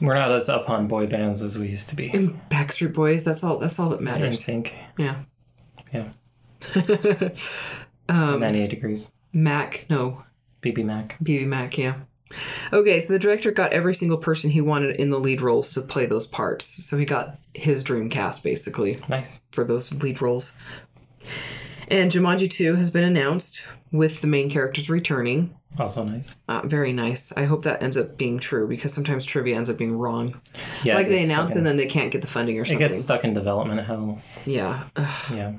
we're 0.00 0.14
not 0.14 0.30
as 0.32 0.48
up 0.48 0.68
on 0.70 0.86
boy 0.88 1.06
bands 1.06 1.42
as 1.42 1.58
we 1.58 1.68
used 1.68 1.88
to 1.90 1.96
be. 1.96 2.10
And 2.10 2.40
Backstreet 2.50 2.94
Boys. 2.94 3.24
That's 3.24 3.42
all. 3.44 3.58
That's 3.58 3.78
all 3.78 3.88
that 3.90 4.00
matters. 4.00 4.44
sync. 4.44 4.72
Yeah. 4.98 5.16
Yeah. 5.92 6.08
Um, 8.10 8.40
98 8.40 8.70
degrees. 8.70 9.10
Mac. 9.34 9.84
No, 9.90 10.22
BBMak. 10.62 11.12
BB 11.22 11.46
Mac, 11.46 11.76
yeah. 11.76 11.96
Okay, 12.72 13.00
so 13.00 13.12
the 13.12 13.18
director 13.18 13.50
got 13.50 13.72
every 13.72 13.94
single 13.94 14.18
person 14.18 14.50
he 14.50 14.60
wanted 14.60 14.96
in 14.96 15.10
the 15.10 15.18
lead 15.18 15.40
roles 15.40 15.72
to 15.72 15.80
play 15.80 16.06
those 16.06 16.26
parts. 16.26 16.84
So 16.86 16.98
he 16.98 17.04
got 17.04 17.38
his 17.54 17.82
dream 17.82 18.08
cast 18.10 18.42
basically 18.42 19.00
Nice. 19.08 19.40
for 19.50 19.64
those 19.64 19.90
lead 19.92 20.20
roles. 20.20 20.52
And 21.88 22.10
Jumanji 22.10 22.50
2 22.50 22.74
has 22.76 22.90
been 22.90 23.04
announced 23.04 23.62
with 23.92 24.20
the 24.20 24.26
main 24.26 24.50
characters 24.50 24.90
returning. 24.90 25.54
Also 25.78 26.02
nice. 26.02 26.36
Uh, 26.48 26.60
very 26.64 26.92
nice. 26.92 27.32
I 27.36 27.44
hope 27.44 27.62
that 27.62 27.82
ends 27.82 27.96
up 27.96 28.16
being 28.18 28.38
true 28.38 28.66
because 28.68 28.92
sometimes 28.92 29.24
trivia 29.24 29.56
ends 29.56 29.70
up 29.70 29.76
being 29.76 29.96
wrong. 29.96 30.40
Yeah. 30.82 30.96
like 30.96 31.08
they 31.08 31.22
announce 31.22 31.52
stuck 31.52 31.58
and 31.58 31.66
then 31.66 31.76
they 31.76 31.86
can't 31.86 32.10
get 32.10 32.20
the 32.20 32.26
funding 32.26 32.58
or 32.58 32.64
something. 32.64 32.84
It 32.84 32.88
gets 32.90 33.02
stuck 33.02 33.24
in 33.24 33.32
development 33.32 33.86
hell. 33.86 34.20
yeah. 34.44 34.84
Ugh, 34.96 35.34
Yeah. 35.34 35.52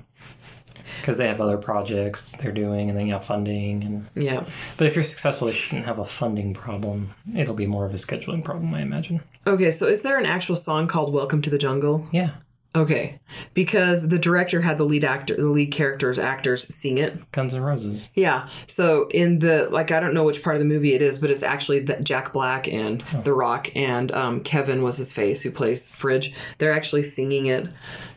Because 1.09 1.17
they 1.17 1.27
have 1.27 1.41
other 1.41 1.57
projects 1.57 2.35
they're 2.39 2.51
doing 2.51 2.89
and 2.89 2.97
they 2.97 3.07
have 3.07 3.25
funding. 3.25 3.83
and 3.83 4.07
yeah. 4.13 4.43
But 4.77 4.85
if 4.85 4.93
you're 4.95 5.03
successful, 5.03 5.47
they 5.47 5.53
shouldn't 5.53 5.87
have 5.87 5.97
a 5.97 6.05
funding 6.05 6.53
problem. 6.53 7.15
It'll 7.35 7.55
be 7.55 7.65
more 7.65 7.85
of 7.85 7.93
a 7.95 7.97
scheduling 7.97 8.43
problem, 8.43 8.73
I 8.75 8.81
imagine. 8.81 9.21
Okay, 9.47 9.71
so 9.71 9.87
is 9.87 10.03
there 10.03 10.19
an 10.19 10.27
actual 10.27 10.55
song 10.55 10.87
called 10.87 11.11
Welcome 11.11 11.41
to 11.41 11.49
the 11.49 11.57
Jungle? 11.57 12.07
Yeah. 12.11 12.29
Okay. 12.75 13.19
Because 13.55 14.09
the 14.09 14.19
director 14.19 14.61
had 14.61 14.77
the 14.77 14.83
lead 14.83 15.03
actor, 15.03 15.35
the 15.35 15.45
lead 15.45 15.71
characters, 15.71 16.19
actors 16.19 16.71
sing 16.71 16.99
it. 16.99 17.31
Guns 17.31 17.55
N' 17.55 17.63
Roses. 17.63 18.07
Yeah. 18.13 18.47
So 18.67 19.07
in 19.09 19.39
the 19.39 19.67
like, 19.71 19.91
I 19.91 19.99
don't 19.99 20.13
know 20.13 20.23
which 20.23 20.43
part 20.43 20.55
of 20.55 20.59
the 20.59 20.67
movie 20.67 20.93
it 20.93 21.01
is, 21.01 21.17
but 21.17 21.31
it's 21.31 21.41
actually 21.41 21.79
that 21.85 22.03
Jack 22.03 22.31
Black 22.31 22.67
and 22.67 23.01
The 23.23 23.33
Rock 23.33 23.75
and 23.75 24.11
um, 24.11 24.41
Kevin 24.41 24.83
was 24.83 24.97
his 24.97 25.11
face 25.11 25.41
who 25.41 25.49
plays 25.49 25.89
Fridge. 25.89 26.31
They're 26.59 26.73
actually 26.73 27.01
singing 27.01 27.47
it, 27.47 27.67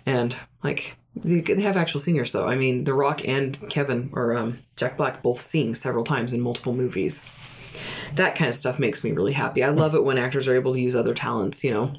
and 0.05 0.37
like 0.63 0.97
they, 1.17 1.41
they 1.41 1.63
have 1.63 1.77
actual 1.77 2.01
singers 2.01 2.33
though. 2.33 2.47
I 2.47 2.57
mean, 2.57 2.85
The 2.85 2.95
Rock 2.95 3.27
and 3.27 3.59
Kevin 3.69 4.11
or 4.13 4.37
um, 4.37 4.59
Jack 4.77 4.97
Black 4.97 5.23
both 5.23 5.41
sing 5.41 5.75
several 5.75 6.05
times 6.05 6.33
in 6.33 6.41
multiple 6.41 6.73
movies. 6.73 7.21
That 8.15 8.35
kind 8.35 8.49
of 8.49 8.55
stuff 8.55 8.79
makes 8.79 9.03
me 9.03 9.13
really 9.13 9.33
happy. 9.33 9.63
I 9.65 9.71
love 9.71 9.95
it 9.95 10.05
when 10.05 10.19
actors 10.19 10.47
are 10.49 10.55
able 10.55 10.75
to 10.75 10.81
use 10.81 10.95
other 10.95 11.15
talents. 11.15 11.65
You 11.65 11.73
know. 11.73 11.95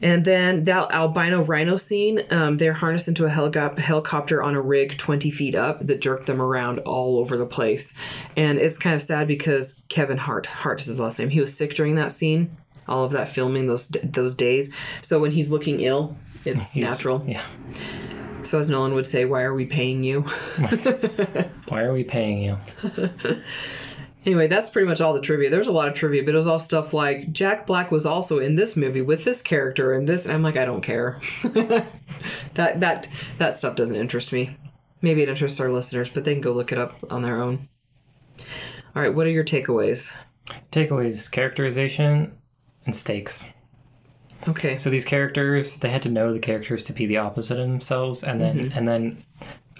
And 0.00 0.24
then 0.24 0.64
that 0.64 0.92
albino 0.92 1.42
rhino 1.42 1.76
scene, 1.76 2.22
um, 2.30 2.56
they're 2.58 2.72
harnessed 2.72 3.08
into 3.08 3.26
a 3.26 3.30
helico- 3.30 3.78
helicopter 3.78 4.42
on 4.42 4.54
a 4.54 4.60
rig 4.60 4.96
20 4.96 5.30
feet 5.32 5.56
up 5.56 5.80
that 5.86 6.00
jerked 6.00 6.26
them 6.26 6.40
around 6.40 6.78
all 6.80 7.18
over 7.18 7.36
the 7.36 7.46
place. 7.46 7.94
And 8.36 8.58
it's 8.58 8.78
kind 8.78 8.94
of 8.94 9.02
sad 9.02 9.26
because 9.26 9.82
Kevin 9.88 10.18
Hart, 10.18 10.46
Hart 10.46 10.80
is 10.80 10.86
his 10.86 11.00
last 11.00 11.18
name, 11.18 11.30
he 11.30 11.40
was 11.40 11.54
sick 11.54 11.74
during 11.74 11.96
that 11.96 12.12
scene, 12.12 12.56
all 12.86 13.02
of 13.02 13.12
that 13.12 13.28
filming 13.28 13.66
those 13.66 13.88
those 14.04 14.34
days. 14.34 14.72
So 15.00 15.18
when 15.18 15.32
he's 15.32 15.50
looking 15.50 15.80
ill, 15.80 16.16
it's 16.44 16.70
He's- 16.72 16.90
natural. 16.90 17.24
Yeah. 17.26 17.44
So 18.44 18.58
as 18.58 18.70
Nolan 18.70 18.94
would 18.94 19.06
say, 19.06 19.24
why 19.24 19.42
are 19.42 19.52
we 19.54 19.66
paying 19.66 20.02
you? 20.04 20.20
Why 21.68 21.82
are 21.82 21.92
we 21.92 22.04
paying 22.04 22.42
you? 22.42 22.58
Anyway, 24.26 24.46
that's 24.46 24.68
pretty 24.68 24.86
much 24.86 25.00
all 25.00 25.14
the 25.14 25.20
trivia. 25.22 25.48
There's 25.48 25.68
a 25.68 25.72
lot 25.72 25.88
of 25.88 25.94
trivia, 25.94 26.22
but 26.22 26.34
it 26.34 26.36
was 26.36 26.46
all 26.46 26.58
stuff 26.58 26.92
like 26.92 27.32
Jack 27.32 27.66
Black 27.66 27.90
was 27.90 28.04
also 28.04 28.38
in 28.40 28.56
this 28.56 28.76
movie 28.76 29.00
with 29.00 29.24
this 29.24 29.40
character 29.40 29.92
and 29.94 30.06
this. 30.06 30.26
And 30.26 30.34
I'm 30.34 30.42
like, 30.42 30.56
I 30.56 30.66
don't 30.66 30.82
care. 30.82 31.18
that 31.54 32.80
that 32.80 33.08
that 33.38 33.54
stuff 33.54 33.74
doesn't 33.74 33.96
interest 33.96 34.32
me. 34.32 34.56
Maybe 35.00 35.22
it 35.22 35.30
interests 35.30 35.60
our 35.60 35.70
listeners, 35.70 36.10
but 36.10 36.24
they 36.24 36.34
can 36.34 36.42
go 36.42 36.52
look 36.52 36.72
it 36.72 36.78
up 36.78 37.10
on 37.10 37.22
their 37.22 37.40
own. 37.40 37.68
All 38.94 39.00
right, 39.02 39.14
what 39.14 39.26
are 39.26 39.30
your 39.30 39.44
takeaways? 39.44 40.10
Takeaways 40.72 41.30
characterization 41.30 42.36
and 42.84 42.94
stakes. 42.94 43.46
Okay, 44.46 44.76
So 44.76 44.90
these 44.90 45.04
characters, 45.04 45.76
they 45.78 45.90
had 45.90 46.02
to 46.02 46.08
know 46.10 46.32
the 46.32 46.38
characters 46.38 46.84
to 46.84 46.92
be 46.92 47.06
the 47.06 47.16
opposite 47.16 47.58
of 47.58 47.66
themselves, 47.68 48.22
and 48.22 48.40
then 48.40 48.58
Mm-hmm. 48.58 48.78
and 48.78 48.88
then 48.88 49.16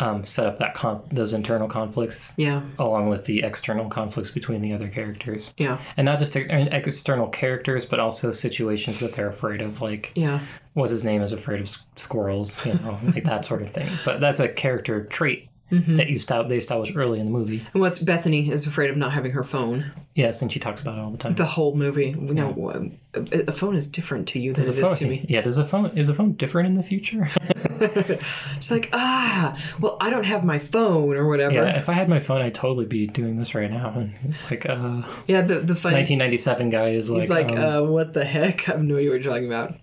um, 0.00 0.24
set 0.24 0.46
up 0.46 0.58
that 0.60 0.74
con- 0.74 1.02
those 1.10 1.32
internal 1.32 1.66
conflicts 1.66 2.32
yeah, 2.36 2.62
along 2.78 3.08
with 3.08 3.24
the 3.24 3.42
external 3.42 3.88
conflicts 3.88 4.30
between 4.30 4.60
the 4.60 4.72
other 4.72 4.86
characters, 4.88 5.52
yeah, 5.56 5.80
and 5.96 6.04
not 6.04 6.20
just 6.20 6.36
external 6.36 7.26
characters, 7.28 7.84
but 7.84 7.98
also 7.98 8.30
situations 8.30 9.00
that 9.00 9.14
they're 9.14 9.28
afraid 9.28 9.60
of, 9.60 9.80
like 9.80 10.12
yeah, 10.14 10.40
what's 10.74 10.92
his 10.92 11.02
name 11.02 11.20
is 11.22 11.32
afraid 11.32 11.60
of 11.60 11.76
squirrels, 11.96 12.64
you 12.64 12.74
know, 12.74 12.98
like 13.12 13.24
that 13.24 13.44
sort 13.44 13.60
of 13.62 13.70
thing. 13.70 13.88
But 14.04 14.20
that's 14.20 14.38
a 14.38 14.48
character 14.48 15.04
trait 15.04 15.47
Mm-hmm. 15.70 15.96
that 15.96 16.08
you 16.08 16.18
sta- 16.18 16.44
they 16.44 16.56
established 16.56 16.96
early 16.96 17.20
in 17.20 17.26
the 17.26 17.30
movie. 17.30 17.60
And 17.74 17.82
what's 17.82 17.98
Bethany 17.98 18.50
is 18.50 18.66
afraid 18.66 18.88
of 18.88 18.96
not 18.96 19.12
having 19.12 19.32
her 19.32 19.44
phone 19.44 19.92
Yes, 20.14 20.40
and 20.42 20.50
she 20.52 20.58
talks 20.58 20.80
about 20.80 20.96
it 20.98 21.00
all 21.02 21.10
the 21.10 21.18
time. 21.18 21.34
the 21.34 21.44
whole 21.44 21.74
movie. 21.76 22.12
No, 22.12 22.90
a, 23.14 23.20
a 23.48 23.52
phone 23.52 23.76
is 23.76 23.86
different 23.86 24.26
to 24.28 24.40
you 24.40 24.52
than 24.54 24.64
Does 24.64 24.76
it 24.78 24.80
phone, 24.80 24.92
is 24.92 24.98
to 24.98 25.06
me. 25.06 25.24
yeah, 25.28 25.42
does 25.42 25.58
a 25.58 25.64
phone 25.66 25.86
is 25.96 26.08
a 26.08 26.14
phone 26.14 26.32
different 26.32 26.68
in 26.70 26.74
the 26.76 26.82
future? 26.82 27.28
It's 27.80 28.70
like 28.72 28.88
ah, 28.92 29.56
well, 29.78 29.96
I 30.00 30.10
don't 30.10 30.24
have 30.24 30.42
my 30.44 30.58
phone 30.58 31.16
or 31.16 31.28
whatever. 31.28 31.54
yeah, 31.54 31.62
Yeah, 31.64 31.78
if 31.78 31.88
I 31.88 31.92
had 31.92 32.08
my 32.08 32.18
phone, 32.18 32.42
I'd 32.42 32.54
totally 32.54 32.86
be 32.86 33.06
doing 33.06 33.36
this 33.36 33.54
right 33.54 33.70
now. 33.70 33.90
And 33.94 34.14
like, 34.50 34.66
uh, 34.68 35.02
yeah, 35.28 35.42
the 35.42 35.60
the 35.60 35.76
funny 35.76 35.94
1997 35.98 36.70
guy 36.70 36.88
is 36.88 37.08
like, 37.10 37.20
He's 37.20 37.30
like, 37.30 37.52
um, 37.52 37.58
uh, 37.58 37.82
what 37.84 38.14
the 38.14 38.24
heck? 38.24 38.68
I 38.68 38.72
have 38.72 38.82
no 38.82 38.96
idea 38.96 39.10
what 39.10 39.22
you're 39.22 39.32
talking 39.32 39.46
about. 39.46 39.74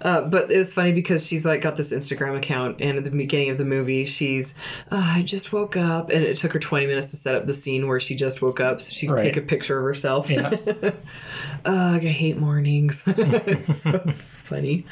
Uh, 0.00 0.22
but 0.22 0.50
it's 0.50 0.72
funny 0.72 0.92
because 0.92 1.26
she's 1.26 1.44
like 1.44 1.60
got 1.60 1.76
this 1.76 1.92
Instagram 1.92 2.36
account, 2.36 2.80
and 2.80 2.98
at 2.98 3.04
the 3.04 3.10
beginning 3.10 3.50
of 3.50 3.58
the 3.58 3.64
movie, 3.64 4.04
she's, 4.04 4.54
uh, 4.90 5.02
I 5.16 5.22
just 5.22 5.52
woke 5.52 5.76
up, 5.76 6.10
and 6.10 6.22
it 6.24 6.36
took 6.36 6.52
her 6.52 6.58
20 6.58 6.86
minutes 6.86 7.10
to 7.10 7.16
set 7.16 7.34
up 7.34 7.46
the 7.46 7.54
scene 7.54 7.86
where 7.88 8.00
she 8.00 8.14
just 8.14 8.40
woke 8.42 8.60
up, 8.60 8.80
so 8.80 8.90
she 8.92 9.06
could 9.06 9.14
Right. 9.16 9.24
take 9.24 9.36
a 9.36 9.40
picture 9.46 9.78
of 9.78 9.84
herself. 9.84 10.30
yeah, 10.30 10.50
Ugh, 11.64 12.04
I 12.04 12.08
hate 12.08 12.36
mornings. 12.38 13.02
It's 13.06 13.82
so 13.82 13.98
funny. 14.44 14.84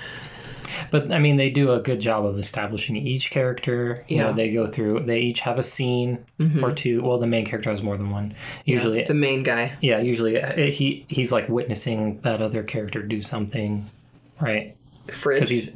but 0.90 1.12
I 1.12 1.18
mean, 1.18 1.36
they 1.36 1.50
do 1.50 1.72
a 1.72 1.80
good 1.80 2.00
job 2.00 2.24
of 2.26 2.38
establishing 2.38 2.96
each 2.96 3.30
character. 3.30 4.04
You 4.08 4.16
Yeah. 4.16 4.22
know, 4.24 4.32
they 4.32 4.50
go 4.50 4.66
through. 4.66 5.00
They 5.00 5.20
each 5.20 5.40
have 5.40 5.58
a 5.58 5.62
scene 5.62 6.24
or 6.62 6.72
two. 6.72 7.02
Well, 7.02 7.18
the 7.18 7.26
main 7.26 7.44
character 7.46 7.70
has 7.70 7.82
more 7.82 7.96
than 7.96 8.10
one. 8.10 8.34
Usually, 8.64 9.04
the 9.04 9.14
main 9.14 9.42
guy. 9.42 9.72
yeah, 9.80 10.00
usually 10.00 10.40
uh, 10.42 10.54
he 10.70 11.04
he's 11.08 11.30
like 11.32 11.48
witnessing 11.48 12.20
that 12.22 12.42
other 12.42 12.62
character 12.62 13.02
do 13.02 13.22
something, 13.22 13.86
right? 14.40 14.76
Fridge. 15.10 15.48
he's- 15.48 15.68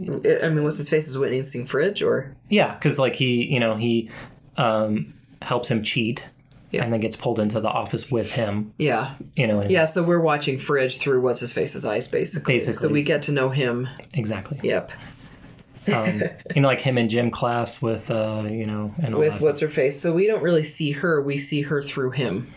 I 0.43 0.49
mean, 0.49 0.65
what's 0.65 0.77
his 0.79 0.89
face 0.89 1.07
is 1.09 1.17
witnessing 1.17 1.67
Fridge, 1.67 2.03
or 2.03 2.35
Yeah, 2.49 2.75
because 2.75 2.99
like 2.99 3.15
he, 3.15 3.45
you 3.45 3.61
know, 3.61 3.77
he 3.77 4.11
um, 4.57 5.15
helps 5.41 5.69
him 5.71 5.83
cheat, 5.85 6.25
Yeah. 6.73 6.83
and 6.85 6.93
then 6.93 7.01
gets 7.01 7.15
pulled 7.17 7.39
into 7.39 7.61
the 7.61 7.69
office 7.69 8.11
with 8.11 8.33
him. 8.33 8.73
yeah, 8.79 9.15
You 9.37 9.47
know, 9.47 9.63
yeah. 9.69 9.85
So 9.85 10.03
we're 10.03 10.21
watching 10.21 10.59
Fridge 10.59 10.99
through 10.99 11.21
what's 11.21 11.41
his 11.41 11.53
face's 11.53 11.85
eyes, 11.85 12.09
basically. 12.09 12.55
Basically. 12.55 12.75
So 12.75 12.89
we 12.89 13.03
get 13.05 13.23
to 13.23 13.33
know 13.33 13.49
him. 13.51 13.89
exactly. 14.13 14.59
Yep. 14.63 14.91
Um, 15.95 16.23
you 16.55 16.61
know, 16.61 16.69
like 16.69 16.83
him 16.83 16.99
in 16.99 17.09
gym 17.09 17.31
class 17.31 17.81
with, 17.81 18.11
uh, 18.11 18.45
you 18.49 18.67
know, 18.67 18.95
and 19.03 19.15
all 19.15 19.21
With 19.21 19.41
what's 19.41 19.61
her 19.61 19.69
face. 19.69 19.99
So 20.01 20.13
we 20.13 20.27
don't 20.27 20.43
really 20.43 20.63
see 20.63 20.93
her. 20.93 21.23
We 21.23 21.39
see 21.39 21.63
her 21.63 21.81
through 21.83 22.11
him. 22.11 22.49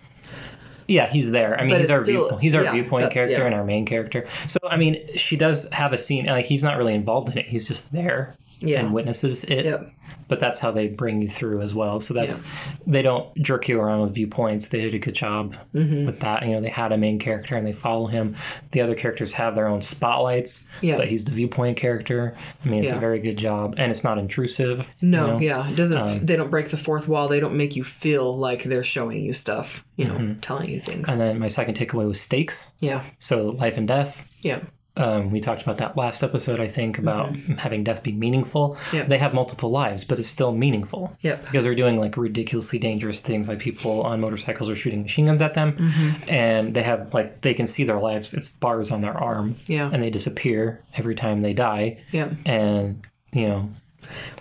Yeah, 0.87 1.09
he's 1.09 1.31
there. 1.31 1.59
I 1.59 1.63
mean, 1.63 1.71
But 1.71 1.81
he's 1.81 1.89
our 1.89 2.03
still- 2.03 2.29
view, 2.29 2.37
he's 2.39 2.55
our 2.55 2.63
yeah, 2.63 2.71
viewpoint 2.73 3.11
character 3.11 3.37
yeah. 3.39 3.45
and 3.45 3.55
our 3.55 3.63
main 3.63 3.85
character. 3.85 4.25
So 4.47 4.59
I 4.69 4.77
mean, 4.77 4.99
she 5.15 5.35
does 5.37 5.67
have 5.71 5.93
a 5.93 5.97
scene. 5.97 6.25
Like 6.25 6.45
he's 6.45 6.63
not 6.63 6.77
really 6.77 6.93
involved 6.93 7.29
in 7.29 7.37
it. 7.37 7.45
He's 7.47 7.67
just 7.67 7.91
there 7.91 8.35
Yeah. 8.63 8.79
and 8.79 8.93
witnesses 8.93 9.43
it. 9.43 9.65
Yep. 9.65 9.91
But 10.29 10.39
that's 10.39 10.59
how 10.59 10.71
they 10.71 10.87
bring 10.87 11.21
you 11.21 11.27
through 11.27 11.61
as 11.61 11.73
well. 11.75 11.99
So 11.99 12.13
that's 12.13 12.41
they 12.87 13.01
don't 13.01 13.35
jerk 13.37 13.67
you 13.67 13.79
around 13.79 14.01
with 14.01 14.15
viewpoints. 14.15 14.69
They 14.69 14.79
did 14.81 14.93
a 14.95 14.99
good 14.99 15.13
job 15.15 15.55
Mm-hmm. 15.75 16.05
with 16.05 16.21
that. 16.21 16.43
You 16.45 16.53
know, 16.53 16.61
they 16.61 16.69
had 16.69 16.91
a 16.91 16.97
main 16.97 17.19
character 17.19 17.55
and 17.55 17.67
they 17.67 17.73
follow 17.73 18.07
him. 18.07 18.35
The 18.71 18.81
other 18.81 18.95
characters 18.95 19.33
have 19.33 19.53
their 19.53 19.67
own 19.67 19.81
spotlights. 19.81 20.63
Yeah. 20.81 20.95
But 20.97 21.07
he's 21.09 21.25
the 21.25 21.31
viewpoint 21.31 21.77
character. 21.77 22.35
I 22.63 22.69
mean, 22.69 22.79
it's 22.83 22.91
Yeah. 22.91 22.97
a 22.97 22.99
very 22.99 23.19
good 23.19 23.37
job, 23.37 23.75
and 23.77 23.91
it's 23.91 24.03
not 24.03 24.17
intrusive. 24.17 24.87
you 24.99 25.09
No, 25.09 25.27
know? 25.27 25.39
yeah, 25.39 25.69
it 25.69 25.75
doesn't. 25.75 25.97
Um, 25.97 26.25
they 26.25 26.35
don't 26.35 26.49
break 26.49 26.69
the 26.69 26.77
fourth 26.77 27.07
wall. 27.07 27.27
They 27.27 27.39
don't 27.41 27.55
make 27.57 27.75
you 27.75 27.83
feel 27.83 28.35
like 28.37 28.63
they're 28.63 28.83
showing 28.83 29.23
you 29.23 29.33
stuff. 29.33 29.83
You 29.97 30.05
know, 30.05 30.35
telling 30.41 30.69
you 30.69 30.79
things. 30.79 31.07
Mm-hmm. 31.09 31.11
And 31.11 31.21
then 31.21 31.39
my 31.39 31.47
second 31.49 31.77
takeaway 31.77 32.07
was 32.07 32.19
stakes. 32.19 32.71
yeah, 32.79 33.03
So 33.19 33.49
life 33.49 33.77
and 33.77 33.87
death. 33.87 34.29
yeah, 34.41 34.59
Um, 34.95 35.31
we 35.31 35.39
talked 35.39 35.63
about 35.63 35.77
that 35.79 35.97
last 35.97 36.21
episode, 36.21 36.59
I 36.59 36.67
think, 36.67 36.99
about 36.99 37.35
having 37.57 37.83
death 37.83 38.03
be 38.03 38.11
meaningful. 38.11 38.77
Mm-hmm. 38.91 39.09
They 39.09 39.17
have 39.17 39.33
multiple 39.33 39.71
lives, 39.71 40.03
but 40.03 40.19
it's 40.19 40.27
still 40.27 40.51
meaningful. 40.51 41.17
Yep. 41.21 41.45
Because 41.45 41.63
they're 41.63 41.73
doing 41.73 41.97
like 41.97 42.15
ridiculously 42.15 42.77
dangerous 42.77 43.19
things, 43.19 43.49
like 43.49 43.57
people 43.59 44.03
on 44.03 44.21
motorcycles 44.21 44.69
are 44.69 44.75
shooting 44.75 45.01
machine 45.01 45.25
guns 45.25 45.41
at 45.41 45.55
them, 45.55 45.73
Mm-hmm. 45.77 46.29
and 46.29 46.73
they 46.75 46.83
have 46.83 47.11
like 47.13 47.41
they 47.41 47.55
can 47.55 47.65
see 47.65 47.83
their 47.85 47.99
lives. 47.99 48.35
It's 48.35 48.51
bars 48.51 48.91
on 48.91 49.01
their 49.01 49.17
arm, 49.17 49.55
yeah, 49.67 49.89
and 49.91 50.03
they 50.03 50.11
disappear 50.11 50.83
every 50.95 51.15
time 51.15 51.41
they 51.41 51.53
die, 51.53 52.03
yeah. 52.11 52.29
and 52.45 53.01
you 53.31 53.47
know, 53.47 53.69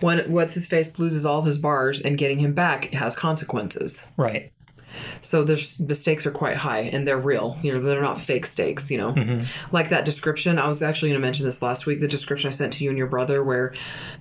When 0.00 0.30
what's 0.30 0.52
his 0.52 0.66
face 0.66 0.98
loses 0.98 1.24
all 1.24 1.42
his 1.42 1.56
bars, 1.56 2.00
and 2.02 2.18
getting 2.18 2.38
him 2.40 2.52
back 2.52 2.92
has 2.92 3.16
consequences. 3.16 4.02
right? 4.18 4.52
So 5.20 5.44
there's 5.44 5.76
the 5.76 5.94
stakes 5.94 6.26
are 6.26 6.30
quite 6.30 6.56
high, 6.56 6.80
and 6.80 7.06
they're 7.06 7.18
real. 7.18 7.58
You 7.62 7.72
know, 7.72 7.80
they're 7.80 8.00
not 8.02 8.20
fake 8.20 8.46
stakes. 8.46 8.90
You 8.90 8.98
know, 8.98 9.12
Mm-hmm. 9.12 9.74
like 9.74 9.88
that 9.90 10.04
description. 10.04 10.58
I 10.58 10.68
was 10.68 10.82
actually 10.82 11.10
going 11.10 11.20
to 11.20 11.26
mention 11.26 11.44
this 11.44 11.62
last 11.62 11.86
week. 11.86 12.00
The 12.00 12.08
description 12.08 12.48
I 12.48 12.50
sent 12.50 12.72
to 12.74 12.84
you 12.84 12.90
and 12.90 12.98
your 12.98 13.06
brother, 13.06 13.42
where 13.44 13.74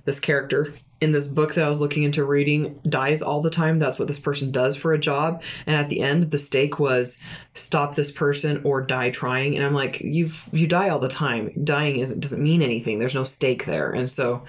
this 0.04 0.20
character 0.20 0.72
in 1.00 1.10
this 1.10 1.26
book 1.26 1.54
that 1.54 1.64
I 1.64 1.68
was 1.68 1.80
looking 1.80 2.04
into 2.04 2.24
reading 2.24 2.78
dies 2.88 3.22
all 3.22 3.42
the 3.42 3.50
time. 3.50 3.78
That's 3.78 3.98
what 3.98 4.06
this 4.06 4.20
person 4.20 4.52
does 4.52 4.76
for 4.76 4.92
a 4.92 4.98
job. 4.98 5.42
And 5.66 5.74
at 5.74 5.88
the 5.88 6.00
end, 6.00 6.30
the 6.30 6.38
stake 6.38 6.78
was 6.78 7.18
stop 7.54 7.96
this 7.96 8.10
person 8.12 8.60
or 8.62 8.80
die 8.82 9.10
trying. 9.10 9.56
And 9.56 9.64
I'm 9.66 9.74
like, 9.74 10.00
you've 10.00 10.48
you 10.52 10.68
die 10.68 10.90
all 10.90 11.00
the 11.00 11.08
time. 11.08 11.50
Dying 11.64 11.98
isn't 11.98 12.20
doesn't 12.20 12.42
mean 12.42 12.62
anything. 12.62 12.98
There's 13.00 13.16
no 13.16 13.24
stake 13.24 13.66
there, 13.66 13.90
and 13.90 14.08
so 14.08 14.44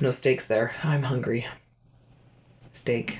no 0.00 0.10
stakes 0.10 0.46
there. 0.46 0.74
I'm 0.82 1.04
hungry. 1.04 1.46
Steak. 2.70 3.18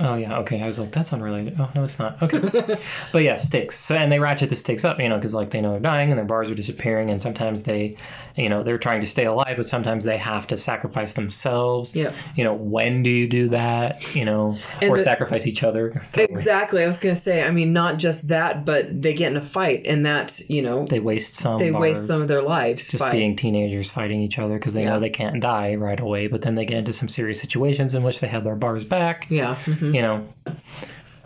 Oh 0.00 0.14
yeah, 0.16 0.38
okay. 0.38 0.62
I 0.62 0.66
was 0.66 0.78
like, 0.78 0.90
that's 0.92 1.12
unrelated. 1.12 1.56
Oh 1.58 1.70
no, 1.74 1.84
it's 1.84 1.98
not. 1.98 2.20
Okay, 2.22 2.38
but 3.12 3.18
yeah, 3.22 3.36
stakes. 3.36 3.78
So, 3.78 3.94
and 3.94 4.10
they 4.10 4.18
ratchet 4.18 4.48
the 4.50 4.56
stakes 4.56 4.84
up, 4.84 4.98
you 4.98 5.08
know, 5.08 5.16
because 5.16 5.34
like 5.34 5.50
they 5.50 5.60
know 5.60 5.72
they're 5.72 5.80
dying 5.80 6.10
and 6.10 6.18
their 6.18 6.24
bars 6.24 6.50
are 6.50 6.54
disappearing, 6.54 7.10
and 7.10 7.20
sometimes 7.20 7.64
they, 7.64 7.92
you 8.36 8.48
know, 8.48 8.62
they're 8.62 8.78
trying 8.78 9.00
to 9.02 9.06
stay 9.06 9.26
alive, 9.26 9.54
but 9.56 9.66
sometimes 9.66 10.04
they 10.04 10.16
have 10.16 10.46
to 10.48 10.56
sacrifice 10.56 11.12
themselves. 11.14 11.94
Yeah. 11.94 12.12
You 12.34 12.44
know, 12.44 12.54
when 12.54 13.02
do 13.02 13.10
you 13.10 13.28
do 13.28 13.48
that? 13.50 14.14
You 14.14 14.24
know, 14.24 14.56
And 14.80 14.90
or 14.90 14.98
the- 14.98 15.04
sacrifice 15.04 15.46
each 15.46 15.62
other. 15.62 16.02
Exactly. 16.16 16.82
I 16.82 16.86
was 16.86 16.98
gonna 17.00 17.14
say. 17.14 17.42
I 17.42 17.50
mean, 17.50 17.72
not 17.72 17.98
just 17.98 18.28
that, 18.28 18.64
but 18.64 19.02
they 19.02 19.14
get 19.14 19.30
in 19.30 19.36
a 19.36 19.40
fight, 19.42 19.86
and 19.86 20.06
that 20.06 20.40
you 20.48 20.62
know 20.62 20.86
They 20.86 21.00
waste 21.00 21.34
some. 21.34 21.58
they 21.58 21.70
waste 21.70 22.06
some 22.06 22.22
of 22.22 22.28
their 22.28 22.42
lives 22.42 22.88
Just 22.88 23.02
by 23.02 23.10
being 23.10 23.36
teenagers 23.36 23.90
fighting 23.90 24.20
each 24.22 24.38
other 24.38 24.54
because 24.58 24.74
they 24.74 24.82
Yeah. 24.84 24.90
know 24.90 25.00
they 25.00 25.10
can't 25.10 25.40
die 25.40 25.74
right 25.74 25.98
away, 26.00 26.26
but 26.28 26.42
then 26.42 26.54
they 26.54 26.64
get 26.64 26.78
into 26.78 26.92
some 26.92 27.08
serious 27.08 27.40
situations 27.40 27.94
in 27.94 28.02
which 28.02 28.20
they 28.20 28.28
have 28.28 28.44
their 28.44 28.54
bars 28.56 28.84
back. 28.84 29.26
yeah, 29.30 29.56
mm-hmm. 29.64 29.89
Mhm, 29.90 29.94
You 29.94 30.02
know, 30.02 30.28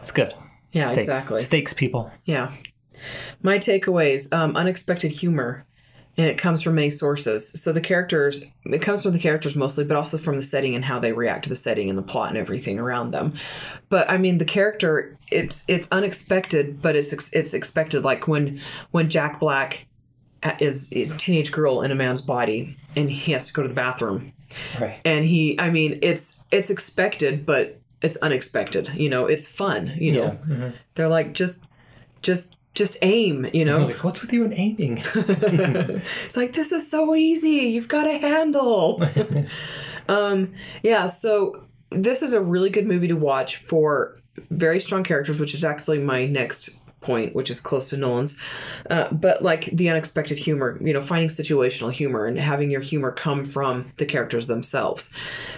it's 0.01 0.11
good. 0.11 0.35
yeah, 0.73 0.87
Stakes. 0.89 0.99
exactly. 1.09 1.43
Stakes, 1.43 1.73
people. 1.73 2.11
Yeah. 2.25 2.53
My 3.43 3.59
takeaways 3.59 4.33
um, 4.33 4.57
unexpected 4.57 5.11
humor, 5.13 5.65
and 6.17 6.27
it 6.29 6.39
comes 6.39 6.63
from 6.63 6.77
many 6.77 6.91
sources. 6.91 7.61
So 7.61 7.73
the 7.73 7.81
characters, 7.81 8.43
it 8.65 8.81
comes 8.81 9.03
from 9.03 9.13
the 9.13 9.19
characters 9.19 9.57
mostly, 9.57 9.85
but 9.85 9.97
also 9.97 10.17
from 10.17 10.37
the 10.37 10.43
setting 10.43 10.75
and 10.75 10.85
how 10.85 10.99
they 11.01 11.13
react 11.13 11.43
to 11.45 11.49
the 11.49 11.57
setting 11.57 11.91
and 11.91 11.99
the 11.99 12.03
plot 12.03 12.29
and 12.29 12.39
everything 12.39 12.79
around 12.79 13.11
them. 13.11 13.35
But 13.89 14.09
I 14.09 14.17
mean, 14.17 14.39
the 14.39 14.45
character, 14.45 15.17
it's 15.31 15.65
it's 15.69 15.89
unexpected, 15.91 16.81
but 16.81 16.95
it's 16.97 17.13
it's 17.33 17.53
expected. 17.53 18.05
Like 18.05 18.29
when 18.29 18.61
when 18.93 19.11
Jack 19.11 19.41
Black 19.41 19.87
is 20.61 20.91
is 20.93 21.11
a 21.11 21.17
teenage 21.17 21.51
girl 21.51 21.83
in 21.83 21.91
a 21.91 21.95
man's 21.97 22.21
body, 22.21 22.77
and 22.97 23.11
he 23.11 23.33
has 23.33 23.49
to 23.49 23.53
go 23.53 23.63
to 23.63 23.69
the 23.69 23.75
bathroom, 23.75 24.33
Right. 24.81 25.01
and 25.05 25.25
he, 25.25 25.59
I 25.59 25.71
mean, 25.71 25.99
it's 26.01 26.41
it's 26.53 26.71
expected, 26.71 27.45
but 27.45 27.81
it's 28.05 28.17
unexpected. 28.17 28.91
You 28.95 29.09
know, 29.09 29.27
it's 29.27 29.47
fun. 29.47 29.95
You 29.97 30.13
know, 30.13 30.31
mm-hmm. 30.31 30.71
they're 30.95 31.09
like 31.09 31.33
just 31.33 31.65
just 32.23 32.57
just 32.75 32.97
aim 33.03 33.49
you 33.53 33.65
know 33.65 33.87
Like, 33.87 34.03
what's 34.03 34.21
with 34.21 34.33
you 34.33 34.45
and 34.45 34.53
aiming? 34.53 35.03
it's 35.15 36.37
like 36.37 36.55
this 36.55 36.73
is 36.73 36.91
so 36.91 37.15
easy 37.15 37.69
you've 37.69 37.87
got 37.87 38.09
a 38.09 38.19
handle 38.19 39.01
um 40.09 40.53
yeah 40.83 41.07
so 41.07 41.65
this 41.91 42.21
is 42.21 42.33
a 42.33 42.41
really 42.41 42.71
good 42.71 42.87
movie 42.87 43.07
to 43.07 43.15
watch 43.15 43.57
for 43.57 44.21
very 44.51 44.81
strong 44.81 45.05
characters 45.05 45.39
which 45.39 45.55
is 45.55 45.65
actually 45.65 45.99
my 45.99 46.27
next 46.27 46.71
point 47.05 47.35
which 47.35 47.51
is 47.51 47.61
close 47.61 47.89
to 47.91 47.97
nolan's 47.97 48.35
uh, 48.91 49.09
but 49.13 49.43
like 49.43 49.67
the 49.67 49.89
unexpected 49.89 50.39
humor 50.39 50.79
you 50.81 50.93
know 50.93 51.01
finding 51.01 51.29
situational 51.29 51.93
humor 51.93 52.27
and 52.27 52.39
having 52.39 52.71
your 52.71 52.81
humor 52.81 53.13
come 53.13 53.45
from 53.45 53.93
the 53.99 54.07
characters 54.07 54.47
themselves 54.47 55.11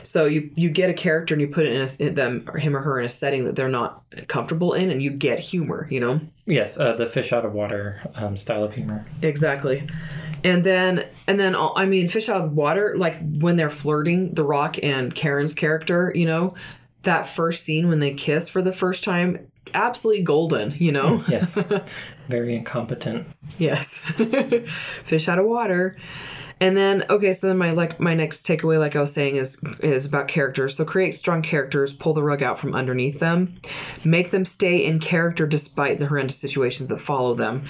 so 0.03 0.27
you 0.27 0.51
you 0.57 0.69
get 0.69 0.91
a 0.91 0.95
character 0.95 1.35
and 1.35 1.41
you 1.41 1.49
put 1.49 1.65
it 1.65 1.73
in, 1.73 1.81
a, 1.81 2.09
in 2.09 2.15
them 2.15 2.45
or 2.49 2.59
him 2.59 2.77
or 2.77 2.81
her 2.81 2.99
in 2.99 3.05
a 3.05 3.09
setting 3.09 3.45
that 3.45 3.57
they're 3.57 3.69
not 3.69 4.03
comfortable 4.27 4.75
in 4.75 4.91
and 4.91 5.03
you 5.03 5.11
get 5.11 5.39
humor 5.39 5.87
you 5.91 6.01
know 6.01 6.21
yes, 6.47 6.79
uh, 6.79 6.95
the 6.95 7.07
fish 7.07 7.33
out 7.33 7.45
of 7.45 7.53
water 7.53 8.01
um, 8.15 8.37
style 8.37 8.65
of 8.65 8.73
humor. 8.73 9.05
Exactly. 9.23 9.87
And 10.45 10.65
then 10.65 11.05
and 11.27 11.39
then 11.39 11.55
all- 11.55 11.75
I 11.77 11.87
mean 11.87 12.09
fish 12.09 12.29
out 12.29 12.41
of 12.41 12.53
water 12.53 12.95
like 12.97 13.19
when 13.21 13.57
they're 13.57 13.71
flirting 13.71 14.35
the 14.35 14.45
rock 14.45 14.77
and 14.83 15.15
Karen's 15.15 15.55
character, 15.55 16.13
you 16.15 16.27
know, 16.27 16.55
that 17.03 17.29
first 17.29 17.65
scene 17.65 17.89
when 17.89 18.01
they 18.01 18.15
kiss 18.15 18.49
for 18.49 18.63
the 18.63 18.73
first 18.73 19.05
time 19.05 19.51
absolutely 19.75 20.23
golden, 20.25 20.73
you 20.79 20.93
know. 20.93 21.23
Yes. 21.29 21.59
Very 22.29 22.57
incompetent. 22.57 23.27
yes. 23.59 23.99
fish 25.05 25.29
out 25.29 25.39
of 25.39 25.47
water. 25.47 25.97
And 26.59 26.75
then 26.75 27.05
okay, 27.11 27.33
so 27.35 27.49
then 27.49 27.59
my 27.59 27.73
like 27.73 28.01
my 28.01 28.15
next 28.15 28.47
takeaway 28.47 28.79
like 28.79 28.97
I 28.97 29.01
was 29.01 29.13
saying 29.13 29.37
is 29.37 29.59
is 29.81 30.07
about 30.07 30.27
characters. 30.27 30.75
So 30.75 30.85
create 30.87 31.15
strong 31.15 31.43
characters, 31.43 31.93
pull 31.93 32.15
the 32.15 32.23
rug 32.23 32.43
out 32.43 32.59
from 32.59 32.75
underneath 32.75 33.21
them, 33.21 33.57
make 34.05 34.31
them 34.31 34.45
stay 34.47 34.83
in 34.85 34.99
character 34.99 35.47
despite 35.47 35.99
the 35.99 36.07
horrendous 36.07 36.39
situations 36.39 36.89
that 36.89 37.01
follow 37.01 37.35
them. 37.35 37.63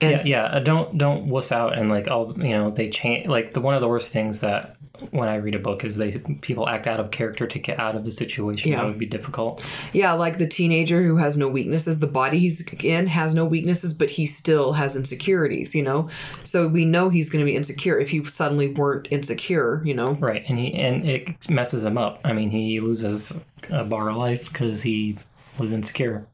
And 0.00 0.12
Yeah, 0.12 0.22
yeah. 0.24 0.44
Uh, 0.44 0.60
don't 0.60 0.96
don't 0.96 1.26
wuss 1.26 1.50
out 1.50 1.76
and 1.76 1.90
like 1.90 2.06
all 2.08 2.32
you 2.38 2.50
know 2.50 2.70
they 2.70 2.88
change 2.88 3.26
like 3.26 3.52
the 3.52 3.60
one 3.60 3.74
of 3.74 3.80
the 3.80 3.88
worst 3.88 4.12
things 4.12 4.40
that 4.40 4.76
when 5.10 5.28
I 5.28 5.36
read 5.36 5.54
a 5.54 5.58
book 5.58 5.84
is 5.84 5.96
they 5.96 6.18
people 6.40 6.68
act 6.68 6.86
out 6.86 7.00
of 7.00 7.10
character 7.10 7.46
to 7.46 7.58
get 7.58 7.78
out 7.78 7.96
of 7.96 8.04
the 8.04 8.10
situation. 8.10 8.70
Yeah. 8.70 8.78
That 8.78 8.86
would 8.86 8.98
be 8.98 9.06
difficult. 9.06 9.64
Yeah, 9.92 10.12
like 10.12 10.38
the 10.38 10.46
teenager 10.46 11.02
who 11.02 11.16
has 11.16 11.36
no 11.36 11.48
weaknesses. 11.48 11.98
The 11.98 12.06
body 12.06 12.38
he's 12.38 12.60
in 12.82 13.06
has 13.06 13.34
no 13.34 13.44
weaknesses, 13.44 13.92
but 13.94 14.10
he 14.10 14.26
still 14.26 14.72
has 14.74 14.96
insecurities, 14.96 15.74
you 15.74 15.82
know? 15.82 16.08
So 16.42 16.68
we 16.68 16.84
know 16.84 17.08
he's 17.08 17.30
going 17.30 17.44
to 17.44 17.50
be 17.50 17.56
insecure 17.56 17.98
if 17.98 18.10
he 18.10 18.24
suddenly 18.24 18.68
weren't 18.68 19.08
insecure, 19.10 19.82
you 19.84 19.94
know? 19.94 20.12
Right, 20.12 20.44
and 20.48 20.58
he 20.58 20.74
and 20.74 21.08
it 21.08 21.48
messes 21.48 21.84
him 21.84 21.98
up. 21.98 22.20
I 22.24 22.32
mean, 22.32 22.50
he 22.50 22.80
loses 22.80 23.32
a 23.70 23.84
bar 23.84 24.10
of 24.10 24.16
life 24.16 24.52
because 24.52 24.82
he 24.82 25.18
was 25.58 25.72
insecure. 25.72 26.26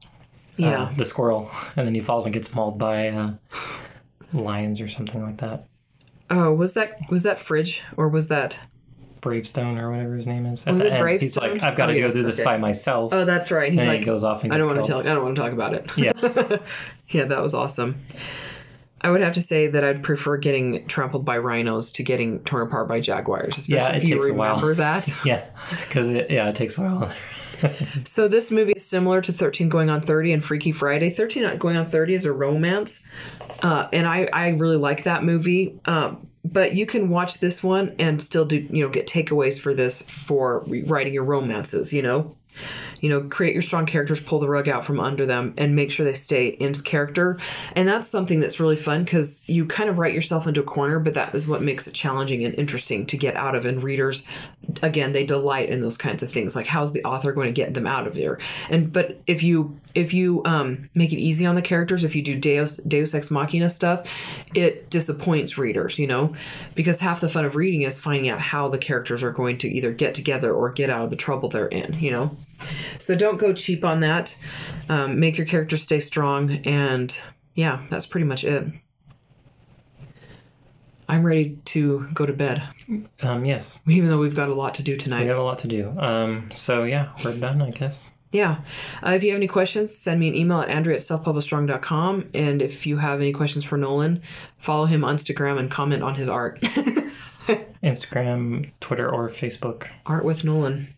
Yeah. 0.56 0.84
uh, 0.84 0.94
the 0.94 1.04
squirrel, 1.04 1.50
and 1.76 1.86
then 1.86 1.94
he 1.94 2.00
falls 2.00 2.24
and 2.24 2.32
gets 2.32 2.54
mauled 2.54 2.78
by 2.78 3.08
uh, 3.08 3.32
lions 4.32 4.80
or 4.80 4.88
something 4.88 5.22
like 5.22 5.36
that. 5.38 5.66
Oh, 6.30 6.52
was 6.52 6.74
that 6.74 7.00
was 7.10 7.22
that 7.24 7.40
Fridge 7.40 7.82
or 7.96 8.08
was 8.08 8.28
that 8.28 8.58
Bravestone 9.20 9.78
or 9.78 9.90
whatever 9.90 10.14
his 10.14 10.26
name 10.26 10.46
is. 10.46 10.64
At 10.66 10.74
Was 10.74 10.82
it 10.82 10.92
end, 10.92 11.20
he's 11.20 11.36
like, 11.36 11.60
I've 11.62 11.76
got 11.76 11.86
to 11.86 11.92
Oh, 11.92 11.96
go 11.96 12.00
yes, 12.06 12.14
do 12.14 12.22
this 12.22 12.36
okay. 12.36 12.44
by 12.44 12.58
myself. 12.58 13.12
Oh, 13.12 13.24
that's 13.24 13.50
right. 13.50 13.72
He's 13.72 13.82
and 13.82 13.90
like 13.90 14.00
he 14.00 14.04
goes 14.04 14.22
off 14.22 14.44
and 14.44 14.52
I 14.52 14.58
don't 14.58 14.68
want 14.68 14.84
to 14.84 14.88
tell 14.88 15.00
I 15.00 15.02
don't 15.02 15.22
want 15.22 15.34
to 15.36 15.42
talk 15.42 15.52
about 15.52 15.74
it. 15.74 15.90
Yeah, 15.96 16.12
yeah, 17.08 17.24
that 17.24 17.42
was 17.42 17.54
awesome. 17.54 17.96
I 19.02 19.10
would 19.10 19.20
have 19.20 19.34
to 19.34 19.42
say 19.42 19.66
that 19.68 19.84
I'd 19.84 20.02
prefer 20.02 20.36
getting 20.38 20.86
trampled 20.86 21.24
by 21.24 21.38
rhinos 21.38 21.90
to 21.92 22.02
getting 22.02 22.40
torn 22.40 22.66
apart 22.66 22.88
by 22.88 23.00
jaguars, 23.00 23.58
especially 23.58 23.74
Yeah, 23.74 23.88
it 23.90 24.02
if 24.02 24.08
you 24.08 24.14
takes 24.16 24.26
a 24.28 24.34
while. 24.34 24.54
remember 24.56 24.74
that. 24.76 25.08
yeah, 25.24 25.44
because 25.82 26.10
it, 26.10 26.30
yeah, 26.30 26.48
it 26.48 26.56
takes 26.56 26.78
a 26.78 26.82
while. 26.82 27.12
So 28.04 28.28
this 28.28 28.50
movie 28.50 28.72
is 28.76 28.84
similar 28.84 29.22
to 29.22 29.32
13 29.32 29.70
Going 29.70 29.88
on 29.88 30.02
30 30.02 30.32
and 30.34 30.44
Freaky 30.44 30.72
Friday. 30.72 31.08
13 31.08 31.56
Going 31.56 31.78
on 31.78 31.86
30 31.86 32.12
is 32.12 32.26
a 32.26 32.32
romance. 32.32 33.02
Uh, 33.62 33.88
and 33.94 34.06
I, 34.06 34.28
I 34.30 34.48
really 34.50 34.76
like 34.76 35.04
that 35.04 35.24
movie. 35.24 35.80
Um, 35.86 36.26
but 36.44 36.74
you 36.74 36.84
can 36.84 37.08
watch 37.08 37.38
this 37.38 37.62
one 37.62 37.96
and 37.98 38.20
still 38.20 38.44
do, 38.44 38.58
you 38.58 38.84
know, 38.84 38.90
get 38.90 39.06
takeaways 39.06 39.58
for 39.58 39.72
this 39.72 40.02
for 40.02 40.66
writing 40.84 41.14
your 41.14 41.24
romances, 41.24 41.94
you 41.94 42.02
know? 42.02 42.35
You 43.00 43.10
know, 43.10 43.22
create 43.22 43.52
your 43.52 43.62
strong 43.62 43.86
characters, 43.86 44.20
pull 44.20 44.40
the 44.40 44.48
rug 44.48 44.68
out 44.68 44.84
from 44.84 45.00
under 45.00 45.26
them, 45.26 45.54
and 45.56 45.74
make 45.74 45.90
sure 45.90 46.04
they 46.04 46.12
stay 46.12 46.48
in 46.48 46.74
character. 46.74 47.38
And 47.74 47.88
that's 47.88 48.06
something 48.06 48.40
that's 48.40 48.60
really 48.60 48.76
fun 48.76 49.04
because 49.04 49.42
you 49.46 49.66
kind 49.66 49.88
of 49.88 49.98
write 49.98 50.14
yourself 50.14 50.46
into 50.46 50.60
a 50.60 50.64
corner, 50.64 50.98
but 50.98 51.14
that 51.14 51.34
is 51.34 51.46
what 51.46 51.62
makes 51.62 51.86
it 51.86 51.94
challenging 51.94 52.44
and 52.44 52.54
interesting 52.54 53.06
to 53.06 53.16
get 53.16 53.36
out 53.36 53.54
of. 53.54 53.66
And 53.66 53.82
readers, 53.82 54.22
again, 54.82 55.12
they 55.12 55.24
delight 55.24 55.68
in 55.68 55.80
those 55.80 55.96
kinds 55.96 56.22
of 56.22 56.30
things. 56.30 56.56
Like, 56.56 56.66
how's 56.66 56.92
the 56.92 57.04
author 57.04 57.32
going 57.32 57.46
to 57.46 57.52
get 57.52 57.74
them 57.74 57.86
out 57.86 58.06
of 58.06 58.14
there? 58.14 58.38
And 58.70 58.92
but 58.92 59.20
if 59.26 59.42
you 59.42 59.78
if 59.94 60.12
you 60.12 60.42
um, 60.44 60.88
make 60.94 61.12
it 61.12 61.18
easy 61.18 61.46
on 61.46 61.54
the 61.54 61.62
characters, 61.62 62.04
if 62.04 62.14
you 62.14 62.22
do 62.22 62.36
Deus 62.36 62.76
Deus 62.76 63.14
Ex 63.14 63.30
Machina 63.30 63.68
stuff, 63.68 64.12
it 64.54 64.90
disappoints 64.90 65.58
readers. 65.58 65.98
You 65.98 66.06
know, 66.06 66.34
because 66.74 67.00
half 67.00 67.20
the 67.20 67.28
fun 67.28 67.44
of 67.44 67.54
reading 67.56 67.82
is 67.82 67.98
finding 67.98 68.28
out 68.30 68.40
how 68.40 68.68
the 68.68 68.78
characters 68.78 69.22
are 69.22 69.32
going 69.32 69.58
to 69.58 69.68
either 69.68 69.92
get 69.92 70.14
together 70.14 70.52
or 70.52 70.70
get 70.70 70.90
out 70.90 71.04
of 71.04 71.10
the 71.10 71.16
trouble 71.16 71.48
they're 71.48 71.66
in. 71.66 71.98
You 71.98 72.10
know. 72.10 72.36
So 72.98 73.14
don't 73.14 73.38
go 73.38 73.52
cheap 73.52 73.84
on 73.84 74.00
that. 74.00 74.36
Um, 74.88 75.18
make 75.20 75.36
your 75.38 75.46
character 75.46 75.76
stay 75.76 76.00
strong, 76.00 76.50
and 76.66 77.16
yeah, 77.54 77.82
that's 77.90 78.06
pretty 78.06 78.26
much 78.26 78.44
it. 78.44 78.66
I'm 81.08 81.24
ready 81.24 81.58
to 81.66 82.08
go 82.14 82.26
to 82.26 82.32
bed, 82.32 82.66
Um, 83.22 83.44
yes, 83.44 83.78
even 83.86 84.08
though 84.08 84.18
we've 84.18 84.34
got 84.34 84.48
a 84.48 84.54
lot 84.54 84.74
to 84.74 84.82
do 84.82 84.96
tonight. 84.96 85.22
we 85.22 85.28
have 85.28 85.38
a 85.38 85.42
lot 85.42 85.58
to 85.58 85.68
do. 85.68 85.90
Um, 85.98 86.48
so 86.52 86.82
yeah, 86.82 87.10
we're 87.24 87.36
done, 87.38 87.62
I 87.62 87.70
guess. 87.70 88.10
Yeah. 88.32 88.62
Uh, 89.06 89.10
if 89.10 89.22
you 89.22 89.30
have 89.30 89.36
any 89.36 89.46
questions, 89.46 89.96
send 89.96 90.18
me 90.18 90.26
an 90.28 90.34
email 90.34 90.60
at 90.60 90.68
andrea 90.68 90.96
at 90.96 91.00
selfpublishstrong.com. 91.02 92.30
And 92.34 92.60
if 92.60 92.84
you 92.86 92.96
have 92.98 93.20
any 93.20 93.32
questions 93.32 93.62
for 93.64 93.78
Nolan, 93.78 94.20
follow 94.58 94.86
him 94.86 95.04
on 95.04 95.16
Instagram 95.16 95.60
and 95.60 95.70
comment 95.70 96.02
on 96.02 96.16
his 96.16 96.28
art. 96.28 96.60
Instagram, 97.84 98.72
Twitter, 98.80 99.08
or 99.08 99.30
Facebook. 99.30 99.86
art 100.06 100.24
with 100.24 100.42
Nolan. 100.44 100.88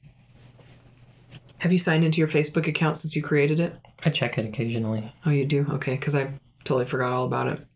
Have 1.58 1.72
you 1.72 1.78
signed 1.78 2.04
into 2.04 2.18
your 2.18 2.28
Facebook 2.28 2.66
account 2.68 2.96
since 2.96 3.16
you 3.16 3.22
created 3.22 3.58
it? 3.60 3.76
I 4.04 4.10
check 4.10 4.38
it 4.38 4.46
occasionally. 4.46 5.12
Oh, 5.26 5.30
you 5.30 5.44
do? 5.44 5.66
Okay, 5.70 5.94
because 5.94 6.14
I 6.14 6.32
totally 6.64 6.86
forgot 6.86 7.12
all 7.12 7.24
about 7.24 7.48
it. 7.48 7.66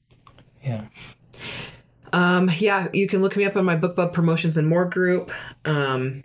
Yeah. 0.63 0.85
Um, 2.13 2.51
yeah, 2.59 2.89
you 2.93 3.09
can 3.09 3.23
look 3.23 3.37
me 3.37 3.45
up 3.45 3.57
on 3.57 3.65
my 3.65 3.77
BookBub 3.77 4.13
Promotions 4.13 4.57
and 4.57 4.69
More 4.69 4.85
group, 4.85 5.33
um, 5.65 6.23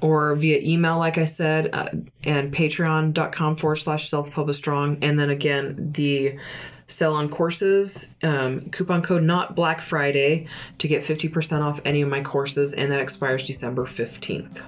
or 0.00 0.34
via 0.34 0.58
email, 0.58 0.98
like 0.98 1.16
I 1.16 1.24
said, 1.24 1.70
uh, 1.72 1.88
and 2.24 2.52
patreon.com 2.52 3.56
forward 3.56 3.76
slash 3.76 4.10
self 4.10 4.30
publish 4.30 4.58
strong. 4.58 4.98
And 5.02 5.18
then 5.18 5.30
again, 5.30 5.92
the 5.92 6.38
sell 6.86 7.14
on 7.14 7.30
courses, 7.30 8.14
um, 8.22 8.68
coupon 8.70 9.00
code 9.00 9.22
not 9.22 9.56
Black 9.56 9.80
Friday 9.80 10.46
to 10.78 10.88
get 10.88 11.02
50% 11.02 11.62
off 11.62 11.80
any 11.84 12.02
of 12.02 12.10
my 12.10 12.20
courses, 12.20 12.74
and 12.74 12.92
that 12.92 13.00
expires 13.00 13.46
December 13.46 13.86
15th. 13.86 14.60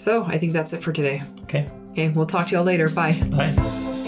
So 0.00 0.24
I 0.24 0.38
think 0.38 0.52
that's 0.52 0.72
it 0.72 0.82
for 0.82 0.92
today. 0.92 1.22
Okay. 1.42 1.68
Okay, 1.90 2.08
we'll 2.08 2.24
talk 2.24 2.46
to 2.48 2.54
y'all 2.54 2.64
later. 2.64 2.88
Bye. 2.88 3.12
Bye. 3.30 3.99